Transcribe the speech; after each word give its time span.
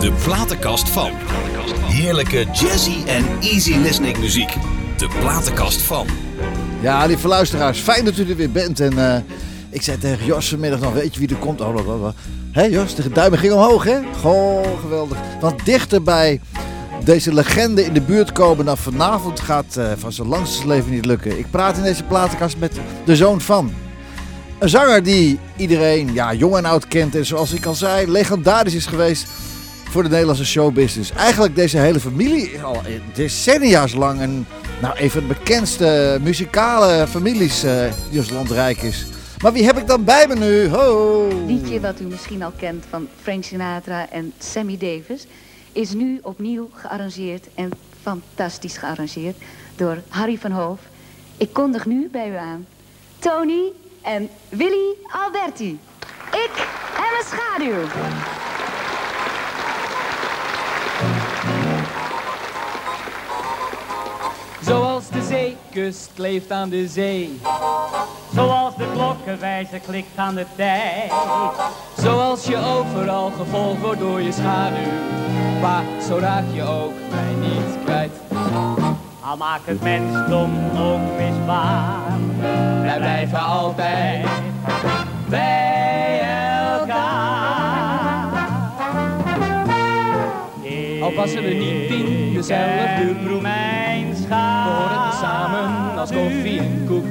De 0.00 0.12
platenkast 0.24 0.88
van. 0.88 1.10
Heerlijke 1.82 2.46
jazzy 2.52 3.04
en 3.06 3.24
easy 3.40 3.76
listening 3.76 4.18
muziek. 4.18 4.56
De 4.96 5.08
platenkast 5.20 5.82
van. 5.82 6.06
Ja, 6.80 7.06
lieve 7.06 7.28
luisteraars, 7.28 7.78
fijn 7.78 8.04
dat 8.04 8.18
u 8.18 8.30
er 8.30 8.36
weer 8.36 8.50
bent. 8.50 8.80
En 8.80 9.14
eh, 9.14 9.20
ik 9.70 9.82
zei 9.82 9.98
tegen 9.98 10.26
Jos 10.26 10.48
vanmiddag 10.48 10.80
nog, 10.80 10.92
weet 10.92 11.14
je 11.14 11.20
wie 11.20 11.28
er 11.28 11.36
komt? 11.36 11.60
Oh. 11.60 12.08
Hé 12.52 12.62
Jos, 12.62 12.94
de 12.94 13.08
duimen 13.08 13.38
ging 13.38 13.52
omhoog, 13.52 13.84
hè? 13.84 13.98
Goh, 14.20 14.80
geweldig. 14.80 15.18
Want 15.40 15.64
dichter 15.64 16.02
bij 16.02 16.40
deze 17.04 17.34
legende 17.34 17.84
in 17.84 17.92
de 17.92 18.00
buurt 18.00 18.32
komen 18.32 18.64
dan 18.64 18.76
vanavond 18.78 19.40
gaat 19.40 19.76
eh, 19.76 19.92
van 19.96 20.12
zijn 20.12 20.28
langste 20.28 20.66
leven 20.66 20.90
niet 20.90 21.06
lukken. 21.06 21.38
Ik 21.38 21.50
praat 21.50 21.76
in 21.76 21.82
deze 21.82 22.02
platenkast 22.04 22.56
met 22.58 22.72
de 23.04 23.16
zoon 23.16 23.40
van. 23.40 23.72
Een 24.58 24.68
zanger 24.68 25.02
die 25.02 25.38
iedereen, 25.56 26.12
ja, 26.12 26.34
jong 26.34 26.56
en 26.56 26.64
oud 26.64 26.88
kent. 26.88 27.14
En 27.14 27.26
zoals 27.26 27.52
ik 27.52 27.66
al 27.66 27.74
zei, 27.74 28.10
legendarisch 28.10 28.74
is 28.74 28.86
geweest 28.86 29.26
voor 29.90 30.02
de 30.02 30.08
Nederlandse 30.08 30.46
showbusiness. 30.46 31.12
Eigenlijk 31.12 31.54
deze 31.54 31.78
hele 31.78 32.00
familie 32.00 32.62
al 32.62 32.82
decennia's 33.14 33.94
lang 33.94 34.20
een, 34.20 34.46
nou, 34.80 34.94
een 34.98 35.10
van 35.10 35.20
de 35.20 35.26
bekendste 35.26 36.18
muzikale 36.22 37.06
families 37.06 37.62
eh, 37.62 37.92
die 38.10 38.18
ons 38.18 38.30
land 38.30 38.50
rijk 38.50 38.82
is. 38.82 39.06
Maar 39.42 39.52
wie 39.52 39.64
heb 39.64 39.78
ik 39.78 39.86
dan 39.86 40.04
bij 40.04 40.26
me 40.28 40.34
nu? 40.34 40.68
Ho! 40.68 41.28
liedje 41.46 41.80
wat 41.80 42.00
u 42.00 42.04
misschien 42.04 42.42
al 42.42 42.52
kent 42.56 42.84
van 42.88 43.08
Frank 43.22 43.44
Sinatra 43.44 44.10
en 44.10 44.32
Sammy 44.38 44.78
Davis... 44.78 45.26
is 45.72 45.92
nu 45.92 46.18
opnieuw 46.22 46.70
gearrangeerd 46.74 47.46
en 47.54 47.70
fantastisch 48.02 48.76
gearrangeerd 48.76 49.36
door 49.76 50.02
Harry 50.08 50.38
van 50.38 50.50
Hoof. 50.50 50.80
Ik 51.36 51.52
kondig 51.52 51.86
nu 51.86 52.08
bij 52.12 52.30
u 52.30 52.36
aan 52.36 52.66
Tony 53.18 53.72
en 54.02 54.28
Willy 54.48 54.94
Alberti. 55.24 55.78
Ik 56.30 56.66
en 56.96 57.10
mijn 57.12 57.24
schaduw. 57.24 57.88
Zoals 64.70 65.08
de 65.08 65.22
zeekust 65.22 66.10
leeft 66.16 66.50
aan 66.50 66.68
de 66.68 66.88
zee. 66.88 67.40
Zoals 68.34 68.76
de 68.76 68.86
klokkenwijzer 68.92 69.80
klikt 69.80 70.16
aan 70.16 70.34
de 70.34 70.46
tijd. 70.56 71.12
Zoals 71.96 72.44
je 72.44 72.56
overal 72.56 73.30
gevolgd 73.30 73.80
wordt 73.80 74.00
door 74.00 74.20
je 74.20 74.32
schaduw. 74.32 74.92
Maar 75.60 75.84
zo 76.08 76.16
raak 76.18 76.44
je 76.52 76.62
ook 76.62 76.92
mij 77.10 77.48
niet 77.48 77.84
kwijt. 77.84 78.12
Al 79.20 79.36
maakt 79.36 79.66
het 79.66 79.82
mensdom 79.82 80.52
ook 80.78 81.00
misbaar. 81.18 82.18
Wij 82.82 82.96
blijven 82.96 83.40
altijd 83.40 84.26
bij 85.28 86.20
elkaar. 86.78 88.28
Al 91.02 91.10
passen 91.10 91.42
we 91.42 91.48
niet 91.48 91.90
in 91.90 92.32
dezelfde 92.34 93.14
broek. 93.24 93.42
Als 96.10 96.18
koffie 96.18 96.58
en 96.58 96.84
koek. 96.86 97.04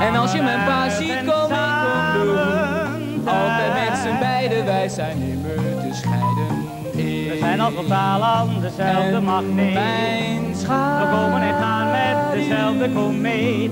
En 0.00 0.16
als 0.16 0.32
je 0.32 0.42
mijn 0.42 0.64
pa 0.64 0.90
ziet, 0.90 1.18
kom 1.26 1.44
ik 1.44 2.12
de 2.12 2.20
hoek. 2.26 3.28
Altijd 3.28 3.88
met 3.88 3.98
z'n 3.98 4.18
beiden, 4.18 4.64
wij 4.64 4.88
zijn 4.88 5.18
nimmer 5.18 5.54
te 5.54 5.90
scheiden. 5.92 6.62
We 6.92 7.36
zijn 7.40 7.60
als 7.60 7.74
totaal 7.74 8.22
aan 8.22 8.60
dezelfde 8.60 9.20
magneet. 9.20 9.74
Mijn 9.74 10.54
We 10.54 11.08
komen 11.12 11.42
en 11.42 11.54
gaan 11.54 11.90
met 11.90 12.32
dezelfde 12.32 12.90
komeet. 12.92 13.70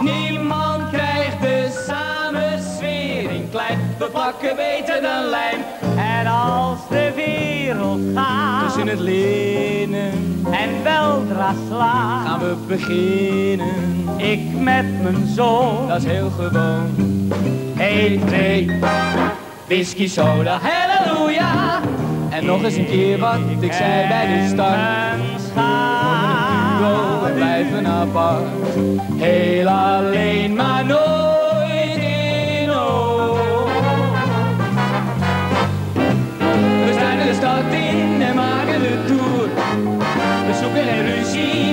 Niemand 0.00 0.90
krijgt 0.90 1.40
de 1.40 1.84
samenswering 1.88 3.50
klein. 3.50 3.78
We 3.98 4.04
pakken 4.04 4.56
beter 4.56 5.02
dan 5.02 5.24
lijm. 5.24 5.60
En 5.96 6.26
als 6.26 6.88
de 6.88 7.12
wereld 7.14 8.00
gaat 8.14 8.62
Tussen 8.62 8.88
het 8.88 9.00
linnen 9.00 9.83
en 10.64 10.82
weldra 10.82 11.54
slaat, 11.68 12.26
gaan 12.26 12.38
we 12.38 12.54
beginnen. 12.66 13.74
ik 14.16 14.40
met 14.52 15.02
mijn 15.02 15.26
zoon. 15.26 15.88
Dat 15.88 15.96
is 15.96 16.04
heel 16.04 16.30
gewoon. 16.30 17.30
1, 17.78 18.26
2, 18.26 18.78
whisky 19.66 20.08
soda, 20.08 20.58
halleluja. 20.62 21.80
En 22.30 22.44
nog 22.44 22.62
eens 22.62 22.76
een 22.76 22.86
keer 22.86 23.18
wat 23.18 23.38
ik 23.60 23.72
zei 23.72 24.08
bij 24.08 24.26
de 24.26 24.48
start. 24.48 24.76
Mijn 25.54 26.78
Duo, 26.78 27.24
we 27.24 27.32
blijven 27.34 27.86
apart. 27.86 28.44
Heel 29.18 29.68
alleen, 29.68 30.54
maar 30.54 30.84
nooit 30.84 31.23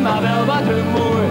maar 0.01 0.21
wel 0.21 0.45
wat 0.45 0.63
rumoer. 0.63 1.23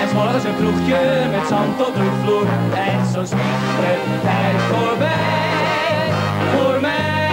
En 0.00 0.08
s'morgens 0.08 0.44
een 0.44 0.56
kroegje 0.56 1.28
met 1.30 1.48
zand 1.48 1.86
op 1.86 1.94
de 1.94 2.10
vloer. 2.22 2.46
En 2.74 3.06
zo 3.12 3.24
schiet 3.24 3.38
de 3.80 4.20
tijd 4.22 4.60
voorbij. 4.70 6.10
Voor 6.52 6.80
mij, 6.80 7.28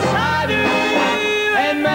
schaduw 0.00 0.54
en 1.70 1.80
mij. 1.80 1.94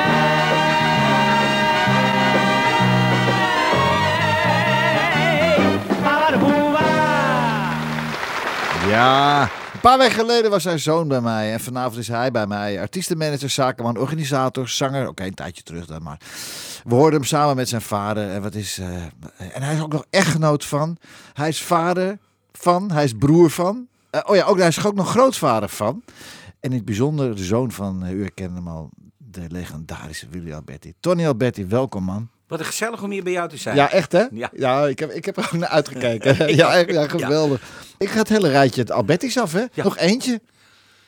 Ja, 8.89 9.49
paar 9.81 9.97
weken 9.97 10.15
geleden 10.15 10.51
was 10.51 10.63
zijn 10.63 10.79
zoon 10.79 11.07
bij 11.07 11.21
mij 11.21 11.53
en 11.53 11.59
vanavond 11.59 11.97
is 11.97 12.07
hij 12.07 12.31
bij 12.31 12.47
mij. 12.47 12.81
Artiestenmanager, 12.81 13.49
zakenman, 13.49 13.97
organisator, 13.97 14.69
zanger. 14.69 15.07
Oké, 15.07 15.23
een 15.23 15.33
tijdje 15.33 15.63
terug 15.63 15.85
dan 15.85 16.03
maar. 16.03 16.19
We 16.83 16.95
hoorden 16.95 17.19
hem 17.19 17.27
samen 17.27 17.55
met 17.55 17.69
zijn 17.69 17.81
vader 17.81 18.29
en, 18.29 18.41
wat 18.41 18.55
is, 18.55 18.77
eh, 18.77 19.03
en 19.37 19.61
hij 19.61 19.75
is 19.75 19.81
ook 19.81 19.91
nog 19.91 20.05
echtgenoot 20.09 20.65
van. 20.65 20.97
Hij 21.33 21.47
is 21.47 21.61
vader 21.61 22.17
van, 22.51 22.91
hij 22.91 23.03
is 23.03 23.13
broer 23.13 23.49
van. 23.49 23.87
Eh, 24.09 24.21
oh 24.25 24.35
ja, 24.35 24.43
ook, 24.43 24.57
hij 24.57 24.67
is 24.67 24.85
ook 24.85 24.95
nog 24.95 25.09
grootvader 25.09 25.69
van. 25.69 26.03
En 26.59 26.69
in 26.69 26.75
het 26.75 26.85
bijzonder 26.85 27.35
de 27.35 27.43
zoon 27.43 27.71
van, 27.71 28.03
eh, 28.03 28.11
u 28.11 28.21
herkent 28.21 28.55
hem 28.55 28.67
al, 28.67 28.89
de 29.17 29.45
legendarische 29.47 30.27
Willy 30.29 30.53
Alberti. 30.53 30.93
Tony 30.99 31.27
Alberti, 31.27 31.65
welkom 31.65 32.03
man. 32.03 32.29
Wat 32.51 32.59
een 32.59 32.65
gezellig 32.65 33.03
om 33.03 33.11
hier 33.11 33.23
bij 33.23 33.31
jou 33.31 33.49
te 33.49 33.57
zijn. 33.57 33.75
Ja, 33.75 33.91
echt 33.91 34.11
hè? 34.11 34.23
Ja. 34.51 34.85
ik, 34.85 34.99
heb, 34.99 35.11
ik 35.11 35.25
heb 35.25 35.37
er 35.37 35.43
ook 35.43 35.51
naar 35.51 35.69
uitgekeken. 35.69 36.35
ja, 36.55 36.73
echt, 36.73 36.89
ja, 36.89 37.07
geweldig. 37.07 37.61
Ik 37.97 38.09
ga 38.09 38.17
het 38.17 38.29
hele 38.29 38.49
rijtje 38.49 38.81
het 38.81 38.91
Alberti's 38.91 39.37
af 39.37 39.53
hè? 39.53 39.65
Nog 39.75 39.97
eentje. 39.97 40.41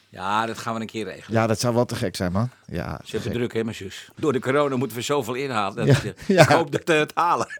Ja, 0.10 0.46
dat 0.46 0.58
gaan 0.58 0.74
we 0.76 0.80
een 0.82 0.88
keer 0.88 1.06
regelen. 1.06 1.40
Ja, 1.40 1.48
dat 1.48 1.60
zou 1.60 1.74
wel 1.74 1.86
te 1.86 1.96
gek 1.96 2.16
zijn, 2.16 2.32
man. 2.32 2.50
Ja, 2.66 3.00
Ze 3.06 3.16
hebben 3.16 3.34
druk, 3.34 3.54
hè, 3.54 3.64
mijn 3.64 3.76
zus. 3.76 4.10
Door 4.16 4.34
de 4.34 4.40
corona 4.40 4.76
moeten 4.76 4.98
we 4.98 5.04
zoveel 5.04 5.34
inhalen. 5.34 5.88
Dat, 5.88 6.02
Ja, 6.28 6.42
Ik 6.42 6.48
hoop 6.50 6.72
dat 6.72 6.82
we 6.86 6.94
het 6.94 7.12
halen. 7.16 7.48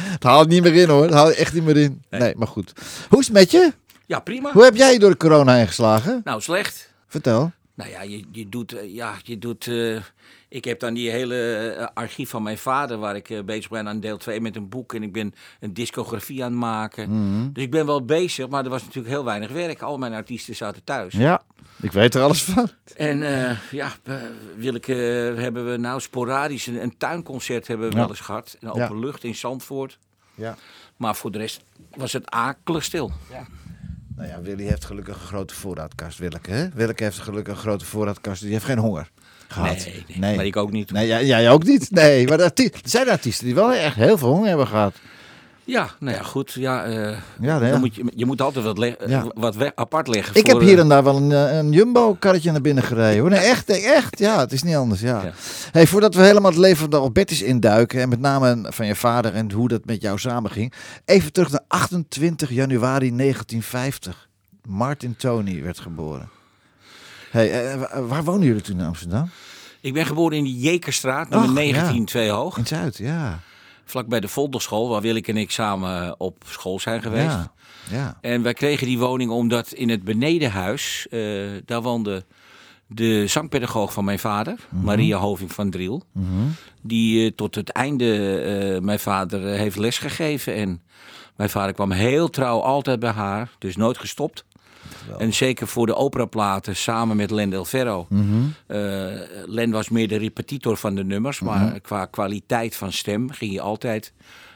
Het 0.00 0.22
haalt 0.22 0.48
niet 0.48 0.62
meer 0.62 0.74
in, 0.74 0.88
hoor. 0.88 1.02
Het 1.02 1.12
haalt 1.12 1.34
echt 1.34 1.52
niet 1.52 1.64
meer 1.64 1.76
in. 1.76 2.02
Nee, 2.10 2.20
Nee. 2.20 2.34
maar 2.36 2.48
goed. 2.48 2.72
Hoe 3.08 3.18
is 3.20 3.24
het 3.26 3.34
met 3.34 3.50
je? 3.50 3.72
Ja, 4.06 4.18
prima. 4.20 4.52
Hoe 4.52 4.64
heb 4.64 4.76
jij 4.76 4.92
je 4.92 4.98
door 4.98 5.10
de 5.10 5.16
corona 5.16 5.54
heen 5.54 5.66
geslagen? 5.66 6.20
Nou, 6.24 6.40
slecht. 6.40 6.92
Vertel. 7.08 7.52
Nou 7.74 7.90
ja, 7.90 8.02
je, 8.02 8.24
je 8.32 8.48
doet... 8.48 8.72
eh, 8.72 8.94
ja, 8.94 9.14
je 9.22 9.38
doet 9.38 9.66
eh, 9.66 9.96
ik 10.48 10.64
heb 10.64 10.80
dan 10.80 10.94
die 10.94 11.10
hele 11.10 11.54
eh, 11.56 11.86
archief 11.94 12.30
van 12.30 12.42
mijn 12.42 12.58
vader... 12.58 12.98
waar 12.98 13.16
ik 13.16 13.42
bezig 13.44 13.70
ben 13.70 13.88
aan 13.88 14.00
deel 14.00 14.16
2 14.16 14.40
met 14.40 14.56
een 14.56 14.68
boek. 14.68 14.94
En 14.94 15.02
ik 15.02 15.12
ben 15.12 15.34
een 15.60 15.74
discografie 15.74 16.44
aan 16.44 16.50
het 16.50 16.60
maken. 16.60 17.10
Mhm. 17.10 17.52
Dus 17.52 17.62
ik 17.62 17.70
ben 17.70 17.86
wel 17.86 18.04
bezig, 18.04 18.48
maar 18.48 18.64
er 18.64 18.70
was 18.70 18.82
natuurlijk 18.82 19.14
heel 19.14 19.24
weinig 19.24 19.50
werk. 19.50 19.82
Al 19.82 19.98
mijn 19.98 20.12
artiesten 20.12 20.56
zaten 20.56 20.84
thuis. 20.84 21.14
Ja, 21.14 21.42
ik 21.80 21.92
weet 21.92 22.14
er 22.14 22.22
alles 22.22 22.42
van. 22.42 22.68
En 22.96 23.18
ja, 23.70 23.92
wil 24.56 24.74
ik, 24.74 24.84
hebben 24.84 25.70
we 25.70 25.76
nou 25.76 26.00
sporadisch 26.00 26.66
een, 26.66 26.82
een 26.82 26.96
tuinconcert 26.96 27.66
hebben 27.66 27.88
we 27.88 27.94
Ja. 27.94 28.00
wel 28.00 28.08
eens 28.08 28.20
gehad. 28.20 28.56
In 28.60 28.70
Ja. 28.74 28.82
open 28.84 28.98
lucht 28.98 29.24
in 29.24 29.34
Zandvoort. 29.34 29.98
Ja. 30.34 30.56
Maar 30.96 31.16
voor 31.16 31.30
de 31.30 31.38
rest 31.38 31.60
was 31.96 32.12
het 32.12 32.30
akelig 32.30 32.84
stil. 32.84 33.12
Nou 34.20 34.32
ja, 34.32 34.40
Willy 34.40 34.64
heeft 34.64 34.84
gelukkig 34.84 35.14
een 35.14 35.26
grote 35.26 35.54
voorraadkast, 35.54 36.18
Willeke. 36.18 36.50
Hè? 36.50 36.68
Willeke 36.74 37.02
heeft 37.04 37.18
gelukkig 37.18 37.54
een 37.54 37.60
grote 37.60 37.84
voorraadkast. 37.84 38.42
Die 38.42 38.52
heeft 38.52 38.64
geen 38.64 38.78
honger 38.78 39.10
gehad. 39.48 39.74
Nee, 39.74 40.04
nee, 40.16 40.36
maar 40.36 40.44
ik 40.46 40.56
ook 40.56 40.72
niet. 40.72 40.92
Nee, 40.92 41.06
jij, 41.06 41.26
jij 41.26 41.50
ook 41.50 41.64
niet. 41.64 41.90
Nee, 41.90 42.26
maar 42.28 42.42
artie- 42.42 42.72
er 42.72 42.78
zijn 42.84 43.08
artiesten 43.10 43.44
die 43.46 43.54
wel 43.54 43.72
echt 43.72 43.94
heel 43.96 44.18
veel 44.18 44.28
honger 44.28 44.48
hebben 44.48 44.66
gehad. 44.66 44.94
Ja, 45.70 45.90
nou 45.98 46.16
ja, 46.16 46.22
goed. 46.22 46.52
Ja, 46.52 46.84
eh, 46.84 46.92
Ja, 46.92 47.58
nee, 47.58 47.64
ja. 47.66 47.70
dan 47.70 47.80
moet 47.80 47.94
je, 47.94 48.04
je 48.16 48.26
moet 48.26 48.40
altijd 48.40 48.64
wat, 48.64 48.78
le- 48.78 48.96
Ja. 49.06 49.24
wat 49.34 49.54
we- 49.56 49.72
apart 49.76 50.08
leggen. 50.08 50.34
Ik 50.36 50.40
voor, 50.40 50.50
heb 50.58 50.68
hier 50.68 50.76
eh, 50.76 50.82
en 50.82 50.88
daar 50.88 51.04
wel 51.04 51.16
een, 51.16 51.32
eh, 51.32 51.56
een 51.56 51.72
Jumbo-karretje 51.72 52.50
naar 52.52 52.60
binnen 52.60 52.84
gereden. 52.84 53.20
Hoor. 53.20 53.30
Nee, 53.30 53.38
echt, 53.40 53.70
echt. 53.70 54.18
Ja, 54.18 54.38
het 54.38 54.52
is 54.52 54.62
niet 54.62 54.74
anders. 54.76 55.00
Ja. 55.00 55.32
Hey, 55.72 55.86
voordat 55.86 56.14
we 56.14 56.22
helemaal 56.22 56.50
het 56.50 56.60
leven 56.60 56.76
van 56.78 56.90
de 56.90 56.96
Albertis 56.96 57.42
induiken... 57.42 58.00
en 58.00 58.08
met 58.08 58.20
name 58.20 58.66
van 58.72 58.86
je 58.86 58.94
vader 58.96 59.34
en 59.34 59.52
hoe 59.52 59.68
dat 59.68 59.84
met 59.84 60.02
jou 60.02 60.18
samenging... 60.18 60.72
even 61.04 61.32
terug 61.32 61.50
naar 61.50 61.64
28 61.68 62.50
januari 62.50 63.16
1950. 63.16 64.28
Martin 64.68 65.16
Tony 65.16 65.62
werd 65.62 65.78
geboren. 65.78 66.28
Hey, 67.30 67.78
wa- 67.78 68.02
waar 68.02 68.24
wonen 68.24 68.46
jullie 68.46 68.62
toen 68.62 68.78
in 68.78 68.86
Amsterdam? 68.86 69.30
Ik 69.80 69.92
ben 69.92 70.06
geboren 70.06 70.36
in 70.36 70.44
de 70.44 70.54
Jekerstraat, 70.58 71.28
nummer 71.28 71.48
Ach, 71.48 71.54
19, 71.54 72.04
twee 72.04 72.30
hoog. 72.30 72.56
In 72.58 72.66
Zuid, 72.66 72.96
ja. 72.98 73.40
Vlak 73.90 74.06
bij 74.06 74.20
de 74.20 74.28
Volderschool, 74.28 74.88
waar 74.88 75.00
Willeke 75.00 75.30
en 75.30 75.36
ik 75.36 75.50
samen 75.50 76.20
op 76.20 76.44
school 76.46 76.80
zijn 76.80 77.02
geweest. 77.02 77.26
Ja, 77.26 77.52
ja. 77.90 78.18
En 78.20 78.42
wij 78.42 78.54
kregen 78.54 78.86
die 78.86 78.98
woning 78.98 79.30
omdat 79.30 79.72
in 79.72 79.88
het 79.88 80.04
benedenhuis, 80.04 81.06
eh, 81.10 81.20
daar 81.64 81.82
woonde 81.82 82.24
de 82.92 83.26
zangpedagoog 83.26 83.92
van 83.92 84.04
mijn 84.04 84.18
vader, 84.18 84.58
Maria 84.68 85.18
Hoving 85.18 85.52
van 85.52 85.70
Driel. 85.70 86.02
Die 86.82 87.26
eh, 87.26 87.32
tot 87.36 87.54
het 87.54 87.68
einde 87.70 88.40
eh, 88.40 88.80
mijn 88.80 89.00
vader 89.00 89.52
eh, 89.52 89.58
heeft 89.58 89.76
lesgegeven. 89.76 90.54
En 90.54 90.82
mijn 91.36 91.50
vader 91.50 91.74
kwam 91.74 91.90
heel 91.90 92.30
trouw 92.30 92.60
altijd 92.60 93.00
bij 93.00 93.10
haar, 93.10 93.50
dus 93.58 93.76
nooit 93.76 93.98
gestopt. 93.98 94.44
En 95.18 95.32
zeker 95.34 95.66
voor 95.66 95.86
de 95.86 95.94
operaplaten 95.94 96.76
samen 96.76 97.16
met 97.16 97.30
Len 97.30 97.50
Del 97.50 97.64
Ferro. 97.64 98.06
Eh, 98.66 98.76
Len 99.46 99.70
was 99.70 99.88
meer 99.88 100.08
de 100.08 100.16
repetitor 100.16 100.76
van 100.76 100.94
de 100.94 101.04
nummers, 101.04 101.40
maar 101.40 101.80
qua 101.80 102.04
kwaliteit 102.06 102.76
van 102.76 102.92
stem 102.92 103.30
ging 103.30 103.52
hij 103.52 103.60
altijd 103.60 104.12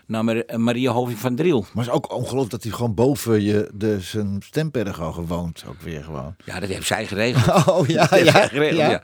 naar 0.07 0.25
Mar- 0.25 0.45
Maria 0.57 0.91
Hoving 0.93 1.19
van 1.19 1.35
Driel. 1.35 1.61
Maar 1.61 1.85
het 1.85 1.93
is 1.95 1.99
ook 2.01 2.13
ongelooflijk 2.13 2.51
dat 2.51 2.63
hij 2.63 2.73
gewoon 2.73 2.95
boven 2.95 3.43
je, 3.43 3.71
de, 3.75 4.01
zijn 4.01 4.37
stempedagoge 4.47 5.27
woont. 5.27 5.65
Ook 5.69 5.81
weer 5.83 6.05
gewoon. 6.05 6.35
Ja, 6.45 6.61
dat 6.61 6.69
heeft 6.69 6.87
zij 6.87 7.07
geregeld. 7.07 7.67
Oh 7.75 7.87
ja, 7.87 8.01
Dat 8.01 8.11
heeft 8.11 8.31
zij 8.31 8.43
ja. 8.43 8.49
geregeld, 8.49 8.81
ja. 8.81 8.91
ja. 8.91 9.03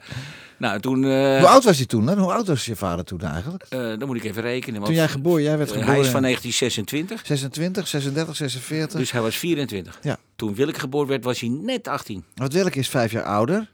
Nou, 0.58 0.80
toen... 0.80 1.04
eh, 1.04 1.38
Hoe 1.38 1.48
oud 1.48 1.64
was 1.64 1.76
hij 1.76 1.86
toen? 1.86 2.06
Hè? 2.06 2.16
Hoe 2.16 2.32
oud 2.32 2.46
was 2.46 2.64
je 2.66 2.76
vader 2.76 3.04
toen 3.04 3.20
eigenlijk? 3.20 3.64
eh, 3.68 3.78
dan 3.78 4.06
moet 4.06 4.16
ik 4.16 4.24
even 4.24 4.42
rekenen. 4.42 4.74
want, 4.74 4.86
Toen 4.86 4.94
jij 4.94 5.08
geboren, 5.08 5.42
jij 5.42 5.56
werd 5.58 5.68
eh, 5.70 5.74
geboren 5.74 5.94
hij 5.94 6.04
is 6.04 6.10
van 6.10 6.16
in 6.16 6.22
1926, 6.22 7.26
26, 7.26 7.88
36, 7.88 8.36
46. 8.36 8.98
dus 9.00 9.12
hij 9.12 9.20
was 9.20 9.36
24. 9.36 9.98
Ja. 10.02 10.16
Toen 10.40 10.54
Willeke 10.54 10.80
geboren 10.80 11.08
werd, 11.08 11.24
was 11.24 11.40
hij 11.40 11.48
net 11.48 11.88
18. 11.88 12.24
Wat 12.34 12.52
Willeke 12.52 12.78
is 12.78 12.88
vijf 12.88 13.12
jaar 13.12 13.24
ouder. 13.24 13.70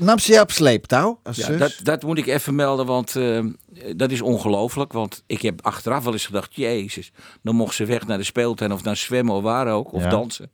Nam 0.00 0.18
ze 0.18 0.32
je 0.32 0.40
op 0.40 0.50
sleeptouw 0.50 1.20
als 1.22 1.36
Ja, 1.36 1.44
zus? 1.46 1.58
dat, 1.58 1.76
dat 1.82 2.02
moet 2.02 2.18
ik 2.18 2.26
even 2.26 2.54
melden, 2.54 2.86
want 2.86 3.16
eh, 3.16 3.44
dat 3.96 4.10
is 4.10 4.20
ongelooflijk. 4.20 4.92
Want 4.92 5.22
ik 5.26 5.42
heb 5.42 5.60
achteraf 5.66 6.04
wel 6.04 6.12
eens 6.12 6.26
gedacht, 6.26 6.54
jezus, 6.54 7.12
dan 7.42 7.54
mocht 7.54 7.74
ze 7.74 7.84
weg 7.84 8.06
naar 8.06 8.18
de 8.18 8.24
speeltuin 8.24 8.72
of 8.72 8.82
naar 8.82 8.96
zwemmen 8.96 9.34
of 9.34 9.42
waar 9.42 9.66
ook, 9.68 9.92
of 9.92 10.02
Ja. 10.02 10.08
dansen. 10.10 10.50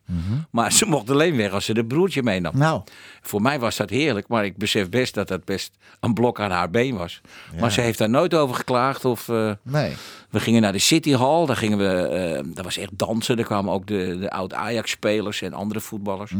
Maar 0.51 0.71
ze 0.71 0.85
mocht 0.85 1.09
alleen 1.09 1.35
weg 1.37 1.51
als 1.51 1.65
ze 1.65 1.73
de 1.73 1.85
broertje 1.85 2.23
meenam. 2.23 2.57
Nou, 2.57 2.81
Voor 3.21 3.41
mij 3.41 3.59
was 3.59 3.75
dat 3.75 3.89
heerlijk, 3.89 4.27
maar 4.27 4.45
ik 4.45 4.57
besef 4.57 4.89
best 4.89 5.13
dat 5.13 5.27
dat 5.27 5.45
best 5.45 5.71
een 5.99 6.13
blok 6.13 6.39
aan 6.39 6.51
haar 6.51 6.69
been 6.69 6.97
was. 6.97 7.21
Maar 7.59 7.71
ze 7.71 7.81
heeft 7.81 7.97
daar 7.97 8.09
nooit 8.09 8.33
over 8.33 8.55
geklaagd. 8.55 9.05
Of, 9.05 9.29
eh, 9.29 9.51
nee. 9.63 9.95
we 10.29 10.39
gingen 10.39 10.61
naar 10.61 10.71
de 10.71 10.79
City 10.79 11.13
Hall, 11.15 11.45
daar 11.45 11.57
gingen 11.57 11.77
we, 11.77 11.85
eh 12.07 12.43
dat 12.45 12.63
was 12.63 12.77
echt 12.77 12.97
dansen. 12.97 13.35
Daar 13.35 13.45
kwamen 13.45 13.73
ook 13.73 13.87
de, 13.87 14.17
de 14.19 14.29
oud-Ajax-spelers 14.31 15.41
en 15.41 15.53
andere 15.53 15.79
voetballers. 15.79 16.31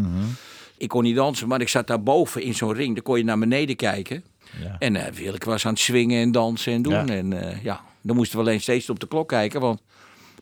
Ik 0.78 0.90
kon 0.90 1.04
niet 1.04 1.16
dansen, 1.16 1.48
maar 1.48 1.62
ik 1.62 1.70
zat 1.70 1.88
daar 1.88 2.04
boven 2.04 2.42
in 2.42 2.56
zo'n 2.56 2.74
ring. 2.74 2.94
Daar 2.94 3.04
kon 3.04 3.18
je 3.18 3.24
naar 3.24 3.40
beneden 3.40 3.76
kijken. 3.76 4.24
Ja. 4.62 4.76
En 4.80 5.14
Willeke 5.14 5.50
was 5.50 5.66
aan 5.66 5.72
het 5.72 5.82
swingen 5.82 6.22
en 6.22 6.32
dansen 6.32 6.74
en 6.74 6.82
doen. 6.82 6.94
Ja. 6.94 7.06
En 7.08 7.34
eh, 7.52 7.64
ja, 7.64 7.82
dan 8.02 8.16
moesten 8.16 8.38
we 8.38 8.44
alleen 8.44 8.62
steeds 8.62 8.90
op 8.90 9.00
de 9.00 9.08
klok 9.08 9.28
kijken, 9.28 9.62
want 9.62 9.82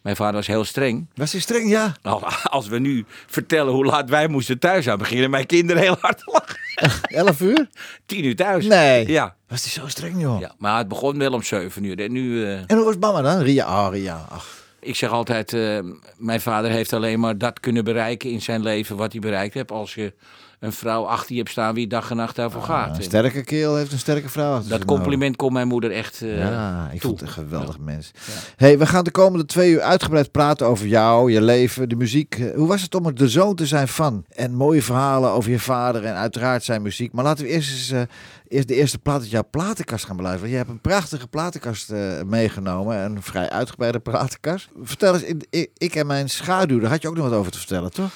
mijn 0.02 0.16
vader 0.16 0.34
was 0.36 0.48
heel 0.48 0.64
streng. 0.64 1.08
Was 1.16 1.32
hij 1.32 1.42
streng? 1.42 1.70
Ja. 1.70 1.96
Nou, 2.02 2.24
als 2.44 2.68
we 2.68 2.80
nu 2.80 3.06
vertellen 3.28 3.74
hoe 3.74 3.86
laat 3.86 4.10
wij 4.10 4.28
moesten 4.28 4.60
thuis 4.60 4.84
zijn, 4.84 4.98
beginnen 4.98 5.30
mijn 5.30 5.46
kinderen 5.46 5.82
heel 5.82 5.98
hard 6.00 6.18
te 6.18 6.32
lachen. 6.32 6.60
11 7.28 7.42
uur? 7.42 7.70
Tien 8.06 8.26
uur 8.26 8.36
thuis. 8.36 8.66
Nee. 8.66 9.08
Ja, 9.08 9.36
Was 9.48 9.62
hij 9.64 9.72
zo 9.72 9.88
streng, 9.88 10.22
joh? 10.22 10.40
ja, 10.40 10.52
maar 10.58 10.78
het 10.78 10.88
begon 10.88 11.18
wel 11.18 11.34
om 11.34 11.44
zeven 11.44 11.84
uur. 11.84 12.00
En 12.00 12.12
nu, 12.12 12.44
eh, 12.46 12.58
En 12.58 12.76
hoe 12.76 12.86
was 12.86 12.98
mama 12.98 13.22
dan? 13.22 13.42
Ria. 13.42 13.86
Oh, 13.88 13.94
Ria. 13.94 14.26
Ach. 14.30 14.64
Ik 14.86 14.96
zeg 14.96 15.10
altijd, 15.10 15.54
eh, 15.54 15.80
mijn 16.18 16.42
vader 16.42 16.72
heeft 16.72 16.94
alleen 16.94 17.20
maar 17.20 17.38
dat 17.38 17.60
kunnen 17.60 17.84
bereiken 17.84 18.30
in 18.32 18.42
zijn 18.42 18.62
leven 18.64 18.96
wat 18.98 19.12
hij 19.12 19.22
bereikt 19.22 19.54
heeft. 19.54 19.72
Als 19.72 19.96
je 19.96 20.14
een 20.60 20.74
vrouw 20.74 21.04
achter 21.04 21.32
je 21.32 21.38
hebt 21.38 21.50
staan 21.52 21.74
wie 21.74 21.88
dag 21.88 22.10
en 22.10 22.16
nacht 22.18 22.36
daarvoor 22.36 22.62
gaat. 22.62 22.90
Een 22.90 22.96
En 22.96 23.04
sterke 23.04 23.44
kerel 23.44 23.76
heeft 23.76 23.92
een 23.92 24.00
sterke 24.00 24.30
vrouw. 24.30 24.62
dat 24.68 24.86
compliment 24.86 25.36
kon 25.36 25.54
mijn 25.54 25.68
moeder 25.68 25.92
echt 25.92 26.22
eh. 26.22 26.38
Ja, 26.38 26.86
ik 26.94 27.00
toe. 27.00 27.10
vond 27.10 27.20
het 27.20 27.30
een 27.30 27.36
geweldig 27.36 27.80
mens. 27.80 28.12
Hey, 28.56 28.78
we 28.78 28.86
gaan 28.86 29.04
de 29.04 29.12
komende 29.12 29.46
twee 29.46 29.72
uur 29.72 29.82
uitgebreid 29.82 30.32
praten 30.32 30.68
over 30.68 30.88
jou, 30.88 31.31
je 31.31 31.42
leven, 31.42 31.90
de 31.90 31.96
muziek. 31.96 32.36
Eh, 32.40 32.56
Hoe 32.56 32.68
was 32.68 32.81
het 32.81 32.96
om 32.96 33.06
er 33.06 33.16
de 33.16 33.30
zoon 33.30 33.56
te 33.56 33.66
zijn 33.66 33.88
van? 33.88 34.26
En 34.30 34.54
mooie 34.54 34.81
verhalen 34.81 35.30
over 35.31 35.52
je 35.52 35.60
vader 35.60 36.04
en 36.06 36.14
uiteraard 36.16 36.64
zijn 36.64 36.81
muziek. 36.81 37.14
Maar 37.14 37.24
laten 37.24 37.46
we 37.46 37.52
eerst 37.52 37.72
eens 37.72 38.08
eerst 38.47 38.68
de 38.68 38.75
eerste 38.75 38.97
plaat 38.97 39.21
uit 39.21 39.30
jouw 39.30 39.47
platenkast 39.51 40.06
gaan 40.06 40.15
beluisteren. 40.15 40.51
Je 40.51 40.57
hebt 40.57 40.69
een 40.69 40.81
prachtige 40.81 41.27
platenkast 41.27 41.89
eh, 41.89 42.21
meegenomen, 42.21 42.97
een 42.97 43.21
vrij 43.21 43.50
uitgebreide 43.50 44.00
platenkast. 44.00 44.69
Vertel 44.81 45.13
eens, 45.13 45.45
ik, 45.77 45.95
en 45.95 46.07
mijn 46.07 46.30
schaduw, 46.30 46.80
daar 46.80 46.89
had 46.89 47.01
je 47.01 47.07
ook 47.07 47.15
nog 47.15 47.30
wat 47.30 47.39
over 47.39 47.51
te 47.51 47.57
vertellen, 47.57 47.92
toch? 47.92 48.12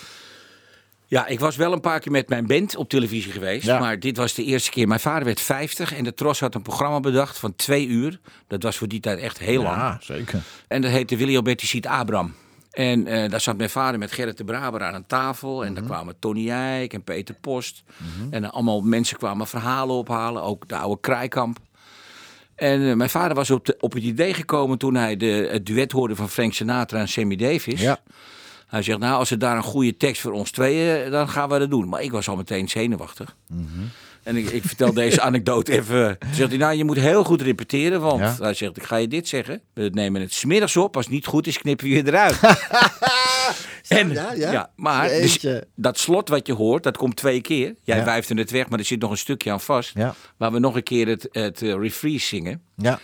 Ja, 1.05 1.27
ik 1.27 1.39
was 1.39 1.55
wel 1.55 1.73
een 1.73 1.81
paar 1.81 1.99
keer 1.99 2.11
met 2.11 2.29
mijn 2.29 2.47
band 2.47 2.75
op 2.75 2.89
televisie 2.89 3.31
geweest. 3.31 3.65
Ja. 3.65 3.79
Maar 3.79 3.99
dit 3.99 4.17
was 4.17 4.33
de 4.33 4.43
eerste 4.43 4.69
keer. 4.69 4.87
Mijn 4.87 4.99
vader 4.99 5.25
werd 5.25 5.41
50 5.41 5.93
en 5.93 6.03
de 6.03 6.13
Tros 6.13 6.39
had 6.39 6.55
een 6.55 6.61
programma 6.61 6.99
bedacht 6.99 7.39
van 7.39 7.55
twee 7.55 7.87
uur. 7.87 8.19
Dat 8.47 8.63
was 8.63 8.77
voor 8.77 8.87
die 8.87 8.99
tijd 8.99 9.19
echt 9.19 9.39
heel 9.39 9.63
lang. 9.63 9.97
zeker. 10.03 10.41
En 10.67 10.81
dat 10.81 10.91
heette 10.91 11.15
Willy 11.15 11.35
Alberti 11.35 11.65
Ziet 11.65 11.87
Abram. 11.87 12.33
En 12.71 13.07
eh, 13.07 13.30
daar 13.30 13.42
zat 13.42 13.57
mijn 13.57 13.69
vader 13.69 14.00
met 14.00 14.12
Gerrit 14.12 14.38
de 14.38 14.44
Braber 14.44 14.83
aan 14.83 14.94
een 14.94 15.07
tafel. 15.07 15.66
En 15.66 15.74
daar 15.74 15.83
kwamen 15.83 16.19
Tony 16.19 16.50
Eijk 16.50 16.94
en 16.94 17.04
Peter 17.04 17.36
Post. 17.36 17.83
En 18.30 18.42
dan 18.42 18.51
allemaal 18.51 18.81
mensen 18.81 19.18
kwamen 19.18 19.48
verhalen 19.48 19.95
ophalen. 19.95 20.44
Ook 20.44 20.68
de 20.68 20.75
oude 20.75 21.01
Kraaikamp. 21.01 21.60
En 22.56 22.89
eh, 22.89 22.95
mijn 22.95 23.10
vader 23.10 23.36
was 23.36 23.50
op, 23.50 23.66
de, 23.66 23.75
op 23.80 23.94
het 23.94 24.04
idee 24.04 24.33
gekomen 24.33 24.77
toen 24.77 24.95
hij 24.95 25.18
de, 25.18 25.48
het 25.51 25.66
duet 25.66 25.92
hoorde 25.92 26.16
van 26.16 26.30
Frank 26.30 26.54
Sinatra 26.54 27.00
en 27.00 27.07
Sammy 27.07 27.36
Davis. 27.36 27.81
Ja. 27.81 28.00
Hij 28.68 28.81
zegt, 28.81 29.00
nou, 29.00 29.18
als 29.18 29.31
er 29.31 29.39
daar 29.39 29.57
een 29.57 29.63
goede 29.63 29.98
tekst 29.98 30.22
voor 30.22 30.31
ons 30.31 30.51
tweeën, 30.51 31.12
dan 31.12 31.30
gaan 31.30 31.50
we 31.50 31.60
dat 31.60 31.69
doen. 31.69 31.89
Maar 31.89 32.01
ik 32.01 32.12
was 32.12 32.30
al 32.30 32.36
meteen 32.36 32.69
zenuwachtig. 32.69 33.36
En 34.24 34.36
ik, 34.36 34.50
ik 34.50 34.63
vertel 34.63 34.94
deze 34.94 35.21
anekdote 35.30 35.71
even. 35.71 36.18
Toen 36.19 36.33
zegt 36.33 36.50
hij, 36.50 36.57
nou, 36.57 36.74
je 36.75 36.83
moet 36.83 36.98
heel 36.98 37.24
goed 37.24 37.42
repeteren. 37.42 38.01
Want 38.01 38.19
Ja. 38.19 38.36
hij 38.39 38.54
zegt, 38.54 38.77
ik 38.77 38.83
ga 38.83 38.95
je 38.95 39.07
dit 39.07 39.27
zeggen. 39.27 39.62
We 39.74 39.89
nemen 39.94 40.21
het 40.21 40.33
smiddags 40.33 40.77
op. 40.77 40.95
Als 40.95 41.06
het 41.06 41.13
niet 41.13 41.25
goed 41.25 41.48
is, 41.48 41.57
knippen 41.57 41.88
we 41.88 41.94
je 41.95 42.07
eruit. 42.07 42.39
en, 43.88 44.12
ja, 44.12 44.33
ja? 44.33 44.71
maar 44.75 45.07
dus 45.07 45.45
dat 45.75 46.00
slot 46.00 46.30
wat 46.30 46.48
je 46.48 46.54
hoort, 46.54 46.83
dat 46.83 46.98
komt 46.98 47.16
twee 47.16 47.42
keer. 47.42 47.75
Jij 47.83 47.98
Ja. 47.98 48.04
wijft 48.06 48.30
het 48.30 48.51
weg, 48.51 48.69
maar 48.69 48.80
er 48.80 48.86
zit 48.86 49.00
nog 49.01 49.12
een 49.12 49.18
stukje 49.18 49.51
aan 49.51 49.62
vast. 49.62 49.92
Ja. 49.94 50.16
Waar 50.38 50.51
we 50.51 50.60
nog 50.60 50.75
een 50.75 50.83
keer 50.83 51.07
het, 51.07 51.27
het 51.31 51.62
eh, 51.62 51.74
refreeze 51.74 52.25
zingen. 52.25 52.62
Ja. 52.75 53.00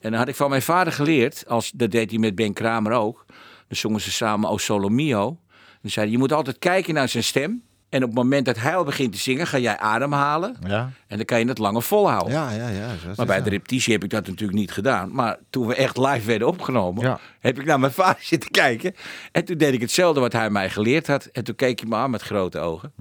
En 0.00 0.10
dan 0.10 0.18
had 0.20 0.28
ik 0.28 0.34
van 0.36 0.50
mijn 0.50 0.62
vader 0.62 0.92
geleerd, 0.92 1.44
als, 1.46 1.70
dat 1.74 1.90
deed 1.90 2.10
hij 2.10 2.18
met 2.18 2.34
Ben 2.34 2.52
Kramer 2.52 2.92
ook. 2.92 3.24
Dan 3.68 3.76
zongen 3.76 4.00
ze 4.00 4.10
samen 4.10 4.50
O 4.50 4.56
Solo 4.58 4.88
Mio. 4.88 5.38
Dan 5.82 5.90
zei 5.90 6.04
hij, 6.04 6.14
je 6.14 6.18
moet 6.20 6.32
altijd 6.32 6.58
kijken 6.58 6.94
naar 6.94 7.08
zijn 7.08 7.24
stem. 7.24 7.62
En 7.92 8.02
op 8.02 8.08
het 8.08 8.18
moment 8.18 8.44
dat 8.46 8.58
hij 8.58 8.76
al 8.76 8.84
begint 8.84 9.12
te 9.12 9.18
zingen, 9.18 9.46
ga 9.46 9.58
jij 9.58 9.78
ademhalen. 9.78 10.56
Ja. 10.66 10.90
En 11.06 11.16
dan 11.16 11.24
kan 11.24 11.38
je 11.38 11.46
het 11.46 11.58
langer 11.58 11.82
volhouden. 11.82 12.32
Ja, 12.32 12.50
ja, 12.50 12.68
ja. 12.68 12.88
zo 13.02 13.12
Maar 13.16 13.26
bij 13.26 13.42
de 13.42 13.50
repetitie 13.50 13.92
heb 13.92 14.04
ik 14.04 14.10
dat 14.10 14.26
natuurlijk 14.26 14.58
niet 14.58 14.72
gedaan. 14.72 15.14
Maar 15.14 15.38
toen 15.50 15.66
we 15.66 15.74
echt 15.74 15.96
live 15.96 16.26
werden 16.26 16.48
opgenomen, 16.48 17.04
Ja. 17.04 17.18
heb 17.40 17.58
ik 17.58 17.64
naar 17.64 17.80
mijn 17.80 17.92
vader 17.92 18.22
zitten 18.32 18.50
kijken. 18.50 18.94
En 19.32 19.44
toen 19.44 19.56
deed 19.58 19.72
ik 19.72 19.80
hetzelfde 19.80 20.20
wat 20.20 20.32
hij 20.32 20.50
mij 20.50 20.70
geleerd 20.70 21.06
had. 21.06 21.24
En 21.24 21.44
toen 21.44 21.54
keek 21.54 21.80
hij 21.80 21.88
me 21.88 21.96
aan 21.96 22.10
met 22.10 22.22
grote 22.22 22.58
ogen. 22.58 22.92